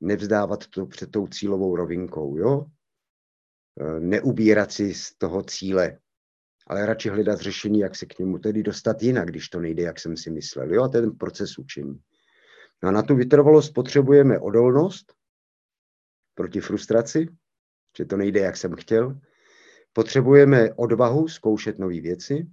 Nevzdávat 0.00 0.66
to 0.66 0.86
před 0.86 1.10
tou 1.10 1.26
cílovou 1.26 1.76
rovinkou, 1.76 2.36
jo? 2.36 2.66
E, 3.80 4.00
neubírat 4.00 4.72
si 4.72 4.94
z 4.94 5.14
toho 5.18 5.42
cíle, 5.42 5.98
ale 6.68 6.86
radši 6.86 7.08
hledat 7.08 7.40
řešení, 7.40 7.80
jak 7.80 7.96
se 7.96 8.06
k 8.06 8.18
němu 8.18 8.38
tedy 8.38 8.62
dostat 8.62 9.02
jinak, 9.02 9.28
když 9.28 9.48
to 9.48 9.60
nejde, 9.60 9.82
jak 9.82 10.00
jsem 10.00 10.16
si 10.16 10.30
myslel. 10.30 10.74
Jo? 10.74 10.82
A 10.82 10.88
ten 10.88 11.10
proces 11.10 11.58
učení. 11.58 12.00
No 12.82 12.88
a 12.88 12.92
na 12.92 13.02
tu 13.02 13.16
vytrvalost 13.16 13.74
potřebujeme 13.74 14.38
odolnost 14.38 15.14
proti 16.34 16.60
frustraci, 16.60 17.28
že 17.96 18.04
to 18.04 18.16
nejde, 18.16 18.40
jak 18.40 18.56
jsem 18.56 18.74
chtěl. 18.74 19.20
Potřebujeme 19.92 20.74
odvahu 20.74 21.28
zkoušet 21.28 21.78
nové 21.78 22.00
věci. 22.00 22.46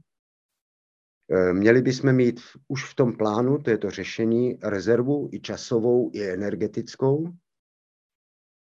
E, 1.31 1.53
měli 1.53 1.81
bychom 1.81 2.13
mít 2.13 2.41
už 2.67 2.91
v 2.91 2.95
tom 2.95 3.17
plánu, 3.17 3.57
to 3.57 3.69
je 3.69 3.77
to 3.77 3.89
řešení, 3.89 4.57
rezervu 4.63 5.29
i 5.31 5.39
časovou, 5.39 6.11
i 6.13 6.29
energetickou. 6.29 7.33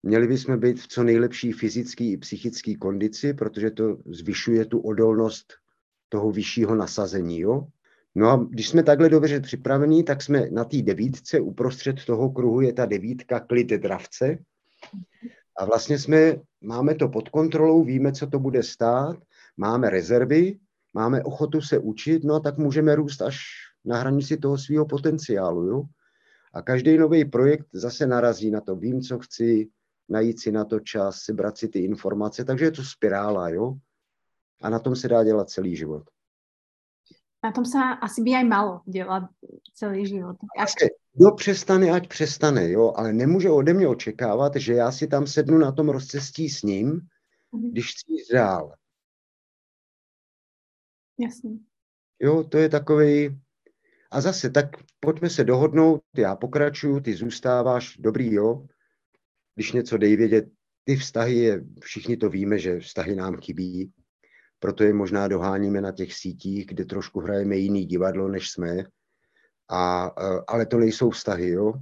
Měli 0.04 0.28
bychom 0.28 0.60
být 0.60 0.80
v 0.80 0.88
co 0.88 1.04
nejlepší 1.04 1.52
fyzické 1.52 2.04
i 2.04 2.18
psychické 2.18 2.76
kondici, 2.76 3.34
protože 3.34 3.72
to 3.72 3.98
zvyšuje 4.06 4.66
tu 4.66 4.80
odolnost 4.80 5.54
toho 6.10 6.32
vyššího 6.32 6.76
nasazení. 6.76 7.40
Jo? 7.40 7.68
No 8.16 8.30
a 8.30 8.48
když 8.50 8.70
jsme 8.70 8.84
takhle 8.84 9.10
dobře 9.10 9.40
připravení, 9.40 10.04
tak 10.04 10.22
jsme 10.22 10.50
na 10.52 10.64
té 10.66 10.82
devítce, 10.82 11.40
uprostřed 11.40 12.06
toho 12.06 12.30
kruhu 12.30 12.62
je 12.62 12.74
ta 12.74 12.86
devítka 12.86 13.40
klid 13.40 13.68
dravce. 13.68 14.38
A 15.60 15.66
vlastně 15.66 16.00
jsme, 16.00 16.36
máme 16.62 16.96
to 16.96 17.10
pod 17.10 17.30
kontrolou, 17.30 17.84
víme, 17.84 18.12
co 18.12 18.28
to 18.28 18.40
bude 18.40 18.64
stát, 18.64 19.18
máme 19.58 19.90
rezervy, 19.90 20.60
máme 20.94 21.24
ochotu 21.24 21.62
se 21.62 21.80
učit, 21.80 22.24
no 22.24 22.36
a 22.36 22.40
tak 22.40 22.58
můžeme 22.58 22.96
růst 22.96 23.22
až 23.22 23.40
na 23.86 24.00
hranici 24.00 24.38
toho 24.38 24.58
svého 24.58 24.86
potenciálu. 24.86 25.68
Jo? 25.68 25.84
A 26.54 26.62
každý 26.62 26.98
nový 26.98 27.26
projekt 27.26 27.68
zase 27.74 28.08
narazí 28.08 28.52
na 28.52 28.62
to, 28.62 28.76
vím, 28.76 29.02
co 29.02 29.20
chci, 29.20 29.68
najít 30.10 30.40
si 30.40 30.52
na 30.52 30.66
to 30.66 30.80
čas, 30.80 31.20
sebrat 31.20 31.58
si 31.58 31.68
ty 31.68 31.80
informace, 31.80 32.46
takže 32.46 32.66
je 32.66 32.72
to 32.72 32.84
spirála, 32.84 33.50
jo? 33.50 33.74
A 34.62 34.70
na 34.70 34.80
tom 34.80 34.96
se 34.96 35.08
dá 35.08 35.24
dělat 35.24 35.50
celý 35.50 35.76
život 35.76 36.04
na 37.44 37.52
tom 37.52 37.66
se 37.66 37.78
asi 38.02 38.22
by 38.22 38.36
aj 38.36 38.44
malo 38.44 38.82
dělat 38.86 39.24
celý 39.74 40.08
život. 40.08 40.36
Asi, 40.60 40.88
kdo 41.14 41.32
přestane, 41.32 41.92
ať 41.92 42.08
přestane, 42.08 42.72
jo, 42.72 42.94
ale 42.96 43.14
nemůže 43.14 43.50
ode 43.50 43.74
mě 43.74 43.88
očekávat, 43.88 44.56
že 44.56 44.74
já 44.74 44.92
si 44.92 45.08
tam 45.08 45.28
sednu 45.28 45.58
na 45.58 45.72
tom 45.72 45.90
rozcestí 45.90 46.50
s 46.50 46.64
ním, 46.64 46.92
mm-hmm. 46.92 47.72
když 47.72 47.92
chci 47.92 48.14
jít 48.14 48.34
dál. 48.34 48.74
Jasně. 51.20 51.52
Jo, 52.20 52.44
to 52.44 52.58
je 52.58 52.70
takový. 52.70 53.42
A 54.12 54.22
zase, 54.22 54.50
tak 54.50 54.66
pojďme 55.00 55.30
se 55.30 55.44
dohodnout, 55.44 56.02
já 56.18 56.36
pokračuju, 56.36 57.00
ty 57.00 57.14
zůstáváš, 57.14 57.98
dobrý, 57.98 58.34
jo. 58.34 58.68
Když 59.58 59.72
něco 59.72 59.98
dej 59.98 60.16
vědět, 60.16 60.46
ty 60.84 60.96
vztahy, 60.96 61.36
je, 61.36 61.64
všichni 61.82 62.18
to 62.18 62.30
víme, 62.30 62.60
že 62.60 62.80
vztahy 62.80 63.16
nám 63.16 63.38
chybí, 63.38 63.92
proto 64.60 64.84
je 64.84 64.94
možná 64.94 65.28
doháníme 65.28 65.82
na 65.82 65.92
těch 65.92 66.14
sítích, 66.14 66.66
kde 66.66 66.86
trošku 66.86 67.20
hrajeme 67.20 67.56
jiný 67.58 67.86
divadlo, 67.86 68.28
než 68.28 68.52
jsme. 68.52 68.84
A, 69.70 70.12
e, 70.22 70.42
ale 70.48 70.66
to 70.66 70.78
nejsou 70.78 71.10
vztahy, 71.10 71.50
jo. 71.50 71.74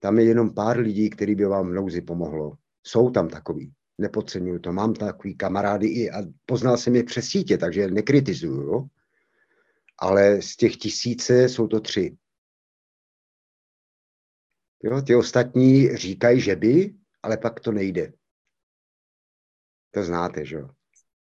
Tam 0.00 0.18
je 0.18 0.24
jenom 0.24 0.54
pár 0.54 0.78
lidí, 0.78 1.10
který 1.10 1.34
by 1.34 1.44
vám 1.44 1.70
v 1.70 1.74
nouzi 1.74 2.00
pomohlo. 2.00 2.56
Jsou 2.86 3.10
tam 3.10 3.28
takový. 3.28 3.72
Nepodceňuju 3.98 4.58
to. 4.58 4.72
Mám 4.72 4.94
takový 4.94 5.36
kamarády 5.36 5.86
i 5.86 6.10
a 6.10 6.22
poznal 6.46 6.76
jsem 6.76 6.96
je 6.96 7.04
přes 7.04 7.24
sítě, 7.24 7.58
takže 7.58 7.90
nekritizuju, 7.90 8.62
jo. 8.62 8.86
Ale 9.98 10.42
z 10.42 10.56
těch 10.56 10.76
tisíce 10.76 11.48
jsou 11.48 11.66
to 11.66 11.80
tři. 11.80 12.16
Jo, 14.82 15.02
ty 15.02 15.14
ostatní 15.14 15.96
říkají, 15.96 16.40
že 16.40 16.56
by, 16.56 16.94
ale 17.22 17.36
pak 17.36 17.60
to 17.60 17.72
nejde. 17.72 18.12
To 19.90 20.02
znáte, 20.04 20.44
že 20.44 20.56
jo? 20.56 20.70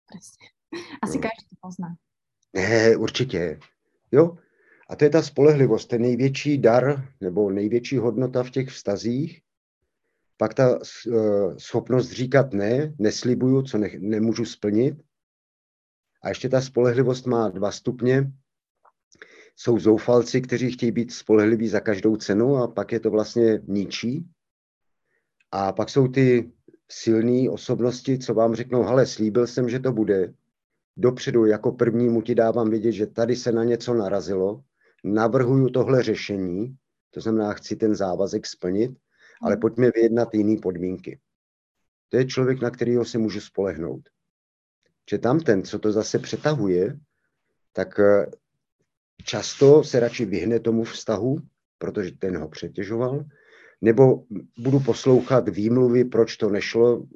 Presne. 0.08 0.48
Asi 1.02 1.18
no. 1.18 1.22
každý 1.22 1.48
to 1.50 1.56
pozná. 1.62 1.88
Ne, 2.54 2.98
určitě. 2.98 3.60
Jo? 4.12 4.38
A 4.90 4.96
to 4.96 5.04
je 5.04 5.10
ta 5.10 5.24
spolehlivost, 5.24 5.90
ten 5.90 6.02
největší 6.02 6.58
dar 6.58 7.14
nebo 7.22 7.50
největší 7.50 7.98
hodnota 7.98 8.44
v 8.44 8.52
těch 8.52 8.70
vztazích. 8.70 9.42
Pak 10.38 10.54
ta 10.54 10.80
uh, 10.80 11.58
schopnost 11.58 12.12
říkat 12.12 12.54
ne, 12.54 12.96
neslibuju, 13.00 13.62
co 13.62 13.78
ne, 13.78 13.90
nemůžu 14.00 14.46
splnit. 14.46 15.02
A 16.24 16.30
ještě 16.30 16.50
ta 16.50 16.62
spolehlivost 16.62 17.26
má 17.26 17.50
dva 17.50 17.72
stupně. 17.72 18.32
Jsou 19.60 19.80
zoufalci, 19.80 20.42
kteří 20.42 20.72
chtějí 20.72 20.92
být 20.92 21.14
spolehliví 21.14 21.68
za 21.68 21.80
každou 21.80 22.16
cenu 22.16 22.58
a 22.58 22.68
pak 22.68 22.92
je 22.92 23.00
to 23.00 23.12
vlastně 23.12 23.60
ničí. 23.68 24.30
A 25.52 25.72
pak 25.72 25.90
jsou 25.90 26.08
ty 26.08 26.52
silné 26.92 27.50
osobnosti, 27.50 28.20
co 28.20 28.34
vám 28.34 28.56
řeknou, 28.56 28.84
hele, 28.84 29.06
slíbil 29.06 29.48
jsem, 29.48 29.70
že 29.70 29.80
to 29.80 29.92
bude. 29.92 30.34
Dopředu 30.98 31.46
jako 31.46 31.72
prvnímu 31.72 32.22
ti 32.22 32.36
dávám 32.36 32.70
vědět, 32.70 32.92
že 32.92 33.08
tady 33.08 33.36
se 33.36 33.52
na 33.52 33.64
něco 33.64 33.94
narazilo. 33.94 34.64
Navrhuju 35.04 35.70
tohle 35.70 36.04
řešení, 36.04 36.76
to 37.12 37.22
znamená, 37.22 37.54
chci 37.54 37.76
ten 37.76 37.96
závazek 37.96 38.46
splnit, 38.46 38.92
ale 39.42 39.54
hmm. 39.54 39.62
pojďme 39.62 39.92
vyjednat 39.96 40.34
jiné 40.34 40.62
podmínky. 40.62 41.20
To 42.10 42.18
je 42.18 42.26
člověk, 42.26 42.62
na 42.62 42.70
kterého 42.70 43.06
se 43.06 43.18
můžu 43.18 43.42
spolehnout. 43.42 44.10
Že 45.10 45.18
tam 45.18 45.40
ten, 45.40 45.64
co 45.64 45.80
to 45.80 45.92
zase 45.92 46.20
přetahuje, 46.20 47.00
tak 47.74 48.00
eh, 48.00 48.32
často 49.24 49.84
se 49.84 50.00
radši 50.00 50.26
vyhne 50.26 50.60
tomu 50.60 50.84
vztahu, 50.84 51.38
protože 51.78 52.12
ten 52.12 52.38
ho 52.38 52.50
přetěžoval, 52.50 53.26
nebo 53.82 54.24
budu 54.58 54.80
poslouchat 54.80 55.50
výmluvy, 55.50 56.06
proč 56.06 56.38
to 56.38 56.50
nešlo. 56.50 57.08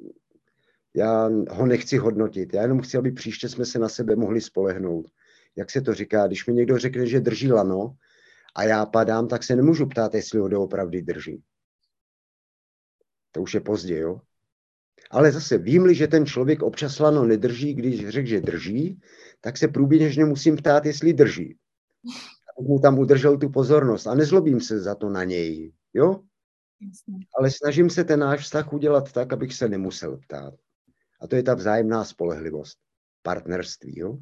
Já 0.94 1.30
ho 1.50 1.66
nechci 1.66 1.98
hodnotit. 1.98 2.54
Já 2.54 2.62
jenom 2.62 2.80
chci, 2.80 2.96
aby 2.98 3.12
příště 3.12 3.48
jsme 3.48 3.64
se 3.64 3.78
na 3.78 3.88
sebe 3.88 4.16
mohli 4.16 4.40
spolehnout. 4.40 5.06
Jak 5.56 5.70
se 5.70 5.80
to 5.80 5.94
říká, 5.94 6.26
když 6.26 6.46
mi 6.46 6.54
někdo 6.54 6.78
řekne, 6.78 7.06
že 7.06 7.20
drží 7.20 7.52
lano 7.52 7.94
a 8.54 8.64
já 8.64 8.86
padám, 8.86 9.28
tak 9.28 9.42
se 9.42 9.56
nemůžu 9.56 9.86
ptát, 9.86 10.14
jestli 10.14 10.38
ho 10.38 10.48
doopravdy 10.48 11.02
drží. 11.02 11.42
To 13.32 13.42
už 13.42 13.54
je 13.54 13.60
pozdě, 13.60 13.98
jo? 13.98 14.20
Ale 15.10 15.32
zase 15.32 15.58
vím 15.58 15.94
že 15.94 16.08
ten 16.08 16.26
člověk 16.26 16.62
občas 16.62 16.98
lano 16.98 17.24
nedrží, 17.24 17.74
když 17.74 18.08
řekl, 18.08 18.28
že 18.28 18.40
drží, 18.40 19.00
tak 19.40 19.58
se 19.58 19.68
průběžně 19.68 20.24
musím 20.24 20.56
ptát, 20.56 20.86
jestli 20.86 21.12
drží. 21.12 21.56
Abych 22.58 22.68
mu 22.68 22.78
tam 22.78 22.98
udržel 22.98 23.38
tu 23.38 23.48
pozornost 23.48 24.06
a 24.06 24.14
nezlobím 24.14 24.60
se 24.60 24.80
za 24.80 24.94
to 24.94 25.08
na 25.08 25.24
něj, 25.24 25.72
jo? 25.94 26.22
Ale 27.38 27.50
snažím 27.50 27.90
se 27.90 28.04
ten 28.04 28.20
náš 28.20 28.40
vztah 28.40 28.72
udělat 28.72 29.12
tak, 29.12 29.32
abych 29.32 29.54
se 29.54 29.68
nemusel 29.68 30.16
ptát. 30.16 30.54
A 31.20 31.26
to 31.26 31.36
je 31.36 31.42
ta 31.42 31.54
vzájemná 31.54 32.04
spolehlivost, 32.04 32.78
partnerství. 33.22 33.98
Jo? 33.98 34.18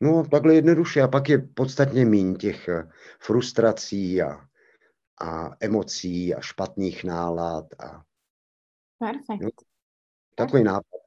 No 0.00 0.24
takhle 0.30 0.54
jednoduše. 0.54 1.02
A 1.02 1.08
pak 1.08 1.28
je 1.28 1.38
podstatně 1.38 2.04
méně 2.04 2.34
těch 2.34 2.68
eh, 2.68 2.90
frustrací 3.20 4.22
a, 4.22 4.48
a 5.20 5.50
emocí 5.60 6.34
a 6.34 6.40
špatných 6.40 7.04
nálad. 7.04 7.64
A, 7.78 8.04
Perfekt. 8.98 9.42
No, 9.42 9.48
takový 10.34 10.64
nápad. 10.64 11.00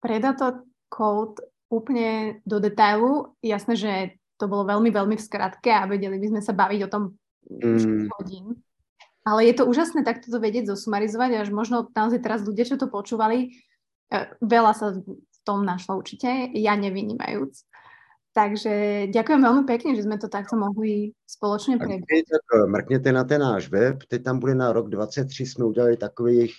Predator 0.00 0.64
Code 0.98 1.42
úplne 1.70 2.40
do 2.46 2.62
detailu. 2.62 3.34
Jasné, 3.42 3.74
že 3.76 3.92
to 4.36 4.46
bolo 4.46 4.68
veľmi, 4.68 4.92
veľmi 4.92 5.16
v 5.16 5.26
skratke 5.26 5.72
a 5.72 5.88
vedeli 5.88 6.20
by 6.20 6.26
sme 6.36 6.42
sa 6.44 6.52
baviť 6.52 6.80
o 6.86 6.92
tom 6.92 7.02
mm. 7.48 8.12
hodín. 8.20 8.46
Ale 9.26 9.42
je 9.42 9.58
to 9.58 9.66
úžasné 9.66 10.06
takto 10.06 10.30
to 10.30 10.38
vedieť 10.38 10.70
zosumarizovať, 10.70 11.42
až 11.42 11.48
možno 11.50 11.90
naozaj 11.90 12.22
teraz 12.22 12.46
ľudia, 12.46 12.62
čo 12.62 12.78
to 12.78 12.86
počúvali, 12.86 13.58
e, 14.06 14.18
veľa 14.38 14.72
sa 14.76 14.94
v 14.94 15.36
tom 15.42 15.66
našlo 15.66 15.98
určite, 15.98 16.54
ja 16.54 16.78
nevynímajúc. 16.78 17.66
Takže 18.36 19.08
ďakujem 19.10 19.40
veľmi 19.40 19.64
pekne, 19.64 19.96
že 19.96 20.04
sme 20.04 20.20
to 20.20 20.28
takto 20.28 20.60
mohli 20.60 21.16
spoločne 21.26 21.80
prebrať. 21.80 22.28
Tak 22.28 22.44
e, 22.54 22.66
mrkněte 22.70 23.10
na 23.10 23.24
ten 23.24 23.40
náš 23.40 23.66
web, 23.66 23.98
teď 24.06 24.22
tam 24.22 24.38
bude 24.38 24.54
na 24.54 24.70
rok 24.70 24.88
23, 24.92 25.46
jsme 25.46 25.64
udělali 25.64 25.96
takových 25.96 26.54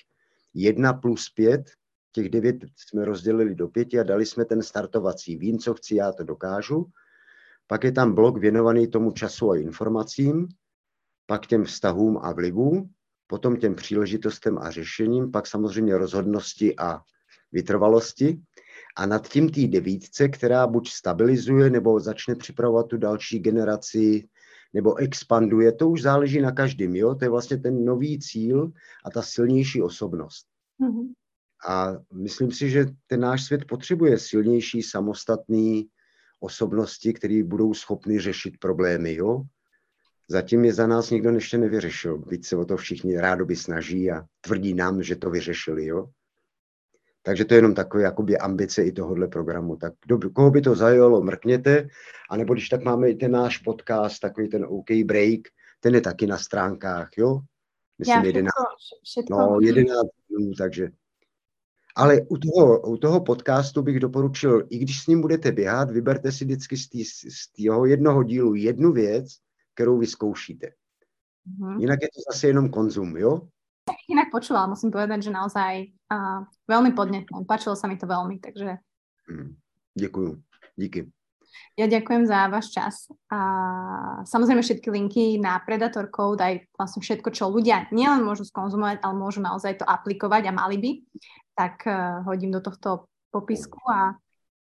1 0.53 0.93
plus 0.93 1.29
5, 1.29 1.71
těch 2.17 2.29
9 2.29 2.55
jsme 2.75 3.05
rozdělili 3.05 3.55
do 3.55 3.67
5 3.67 3.93
a 3.93 4.03
dali 4.03 4.25
jsme 4.25 4.45
ten 4.45 4.61
startovací. 4.63 5.37
Vím, 5.37 5.59
co 5.59 5.73
chci, 5.73 5.95
já 5.95 6.11
to 6.11 6.23
dokážu. 6.23 6.85
Pak 7.67 7.83
je 7.83 7.91
tam 7.91 8.15
blok 8.15 8.37
věnovaný 8.37 8.87
tomu 8.87 9.11
času 9.11 9.51
a 9.51 9.57
informacím 9.57 10.47
pak 11.25 11.47
těm 11.47 11.63
vztahům 11.63 12.17
a 12.21 12.33
vlivům, 12.33 12.89
potom 13.27 13.57
těm 13.57 13.75
příležitostem 13.75 14.57
a 14.57 14.71
řešením, 14.71 15.31
pak 15.31 15.47
samozřejmě 15.47 15.97
rozhodnosti 15.97 16.75
a 16.79 17.01
vytrvalosti. 17.51 18.41
A 18.97 19.05
nad 19.05 19.29
tím 19.29 19.49
tý 19.49 19.67
devítce, 19.67 20.29
která 20.29 20.67
buď 20.67 20.89
stabilizuje, 20.89 21.69
nebo 21.69 21.99
začne 21.99 22.35
připravovat 22.35 22.87
tu 22.87 22.97
další 22.97 23.39
generaci, 23.39 24.27
nebo 24.73 24.95
expanduje, 24.95 25.71
to 25.71 25.89
už 25.89 26.01
záleží 26.01 26.41
na 26.41 26.51
každém. 26.51 26.95
Jo? 26.95 27.15
To 27.15 27.25
je 27.25 27.29
vlastně 27.29 27.57
ten 27.57 27.85
nový 27.85 28.19
cíl 28.19 28.71
a 29.05 29.09
ta 29.11 29.21
silnější 29.21 29.81
osobnost. 29.81 30.47
Mm-hmm. 30.81 31.13
A 31.67 31.93
myslím 32.13 32.51
si, 32.51 32.69
že 32.69 32.85
ten 33.07 33.19
náš 33.19 33.43
svět 33.43 33.65
potřebuje 33.65 34.19
silnější, 34.19 34.83
samostatný 34.83 35.87
osobnosti, 36.39 37.13
které 37.13 37.43
budou 37.43 37.73
schopny 37.73 38.19
řešit 38.19 38.59
problémy. 38.59 39.15
Jo? 39.15 39.41
Zatím 40.27 40.65
je 40.65 40.73
za 40.73 40.87
nás 40.87 41.09
nikdo 41.09 41.29
ještě 41.29 41.57
nevyřešil, 41.57 42.17
byť 42.17 42.45
se 42.45 42.55
o 42.55 42.65
to 42.65 42.77
všichni 42.77 43.17
rádoby 43.17 43.55
snaží 43.55 44.11
a 44.11 44.25
tvrdí 44.41 44.73
nám, 44.73 45.03
že 45.03 45.15
to 45.15 45.29
vyřešili. 45.29 45.85
Jo? 45.85 46.09
Takže 47.23 47.45
to 47.45 47.53
je 47.53 47.57
jenom 47.57 47.73
takové 47.73 48.03
jakoby 48.03 48.37
ambice 48.37 48.83
i 48.83 48.91
tohohle 48.91 49.27
programu. 49.27 49.75
Tak 49.75 49.93
kdo, 50.05 50.29
koho 50.29 50.51
by 50.51 50.61
to 50.61 50.75
zajalo, 50.75 51.21
mrkněte. 51.21 51.87
A 52.29 52.37
nebo 52.37 52.53
když 52.53 52.69
tak 52.69 52.83
máme 52.83 53.09
i 53.09 53.15
ten 53.15 53.31
náš 53.31 53.57
podcast, 53.57 54.19
takový 54.19 54.49
ten 54.49 54.65
OK 54.65 54.91
Break, 55.05 55.39
ten 55.79 55.95
je 55.95 56.01
taky 56.01 56.27
na 56.27 56.37
stránkách, 56.37 57.09
jo? 57.17 57.39
Myslím, 57.99 58.17
Já, 58.17 58.25
11, 58.25 58.51
všechno. 59.03 59.37
No, 59.37 59.57
11 59.61 60.07
dnů, 60.29 60.51
takže. 60.57 60.89
Ale 61.97 62.21
u 62.29 62.37
toho, 62.37 62.81
u 62.81 62.97
toho 62.97 63.21
podcastu 63.21 63.81
bych 63.81 63.99
doporučil, 63.99 64.63
i 64.69 64.77
když 64.77 65.03
s 65.03 65.07
ním 65.07 65.21
budete 65.21 65.51
běhat, 65.51 65.91
vyberte 65.91 66.31
si 66.31 66.45
vždycky 66.45 66.77
z, 66.77 66.89
tý, 66.89 67.05
z 67.05 67.51
tého 67.57 67.85
jednoho 67.85 68.23
dílu 68.23 68.55
jednu 68.55 68.91
věc, 68.91 69.25
kterou 69.73 69.97
vyzkoušíte. 69.97 70.67
Mm-hmm. 70.67 71.79
Jinak 71.79 71.99
je 72.01 72.07
to 72.07 72.21
zase 72.31 72.47
jenom 72.47 72.69
konzum, 72.69 73.17
jo? 73.17 73.47
Inak 74.11 74.27
počúvala, 74.31 74.67
musím 74.67 74.91
povedať, 74.91 75.31
že 75.31 75.31
naozaj 75.31 75.95
uh, 76.11 76.43
veľmi 76.67 76.91
podnetné. 76.91 77.47
Páčilo 77.47 77.75
sa 77.75 77.87
mi 77.87 77.95
to 77.95 78.03
veľmi, 78.03 78.39
takže... 78.43 78.83
Mm, 79.31 79.55
děkuju. 79.95 80.43
Díky. 80.75 81.11
Ja 81.77 81.85
ďakujem 81.85 82.25
za 82.25 82.49
váš 82.49 82.73
čas. 82.73 83.07
A 83.29 83.39
samozrejme 84.25 84.65
všetky 84.65 84.89
linky 84.89 85.23
na 85.37 85.61
Predator 85.61 86.09
Code, 86.09 86.41
aj 86.41 86.53
vlastne 86.73 87.01
všetko, 87.05 87.29
čo 87.29 87.53
ľudia 87.53 87.85
nielen 87.93 88.25
môžu 88.25 88.47
skonzumovať, 88.49 89.01
ale 89.05 89.13
môžu 89.13 89.45
naozaj 89.45 89.81
to 89.81 89.85
aplikovať 89.85 90.49
a 90.49 90.57
mali 90.57 90.77
by, 90.81 90.91
tak 91.53 91.85
uh, 91.85 92.25
hodím 92.25 92.49
do 92.53 92.61
tohto 92.61 93.09
popisku 93.29 93.77
a 93.89 94.17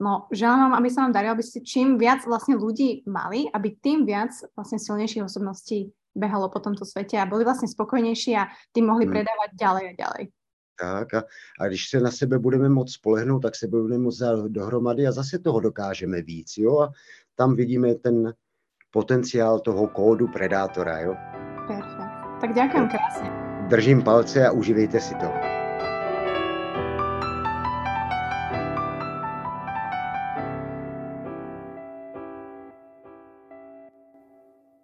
No, 0.02 0.26
želám 0.34 0.60
vám, 0.60 0.82
aby 0.82 0.90
sa 0.90 1.06
vám 1.06 1.14
darilo, 1.14 1.38
aby 1.38 1.46
ste 1.46 1.62
čím 1.62 2.02
viac 2.02 2.26
vlastne 2.26 2.58
ľudí 2.58 3.06
mali, 3.06 3.46
aby 3.54 3.78
tým 3.78 4.02
viac 4.02 4.34
vlastne 4.58 4.82
silnejších 4.82 5.30
osobností 5.30 5.94
behalo 6.18 6.50
po 6.50 6.60
tomto 6.60 6.86
svete 6.86 7.22
a 7.22 7.26
byli 7.26 7.44
vlastně 7.44 7.68
spokojnější 7.68 8.38
a 8.38 8.50
tým 8.72 8.86
mohli 8.86 9.06
hmm. 9.06 9.14
předávat 9.14 9.50
ďalej 9.54 9.84
a 9.90 9.94
ďalej. 9.94 10.28
Tak 10.82 11.14
a, 11.14 11.24
a 11.60 11.68
když 11.68 11.90
se 11.90 12.00
na 12.00 12.12
sebe 12.12 12.40
budeme 12.40 12.70
moc 12.70 12.94
spolehnout, 12.94 13.42
tak 13.42 13.56
se 13.56 13.68
budeme 13.68 13.98
moc 13.98 14.18
dát 14.18 14.46
dohromady 14.46 15.08
a 15.08 15.12
zase 15.12 15.40
toho 15.40 15.60
dokážeme 15.60 16.22
víc, 16.22 16.54
jo? 16.58 16.80
A 16.80 16.92
tam 17.36 17.56
vidíme 17.56 17.96
ten 17.96 18.34
potenciál 18.92 19.60
toho 19.60 19.88
kódu 19.88 20.28
predátora, 20.28 21.00
jo? 21.00 21.16
Perfekt. 21.68 22.42
Tak 22.42 22.54
děkujem 22.54 22.90
krásně. 22.90 23.30
Držím 23.68 24.04
palce 24.04 24.48
a 24.48 24.52
uživejte 24.52 25.00
si 25.00 25.16
to. 25.16 25.61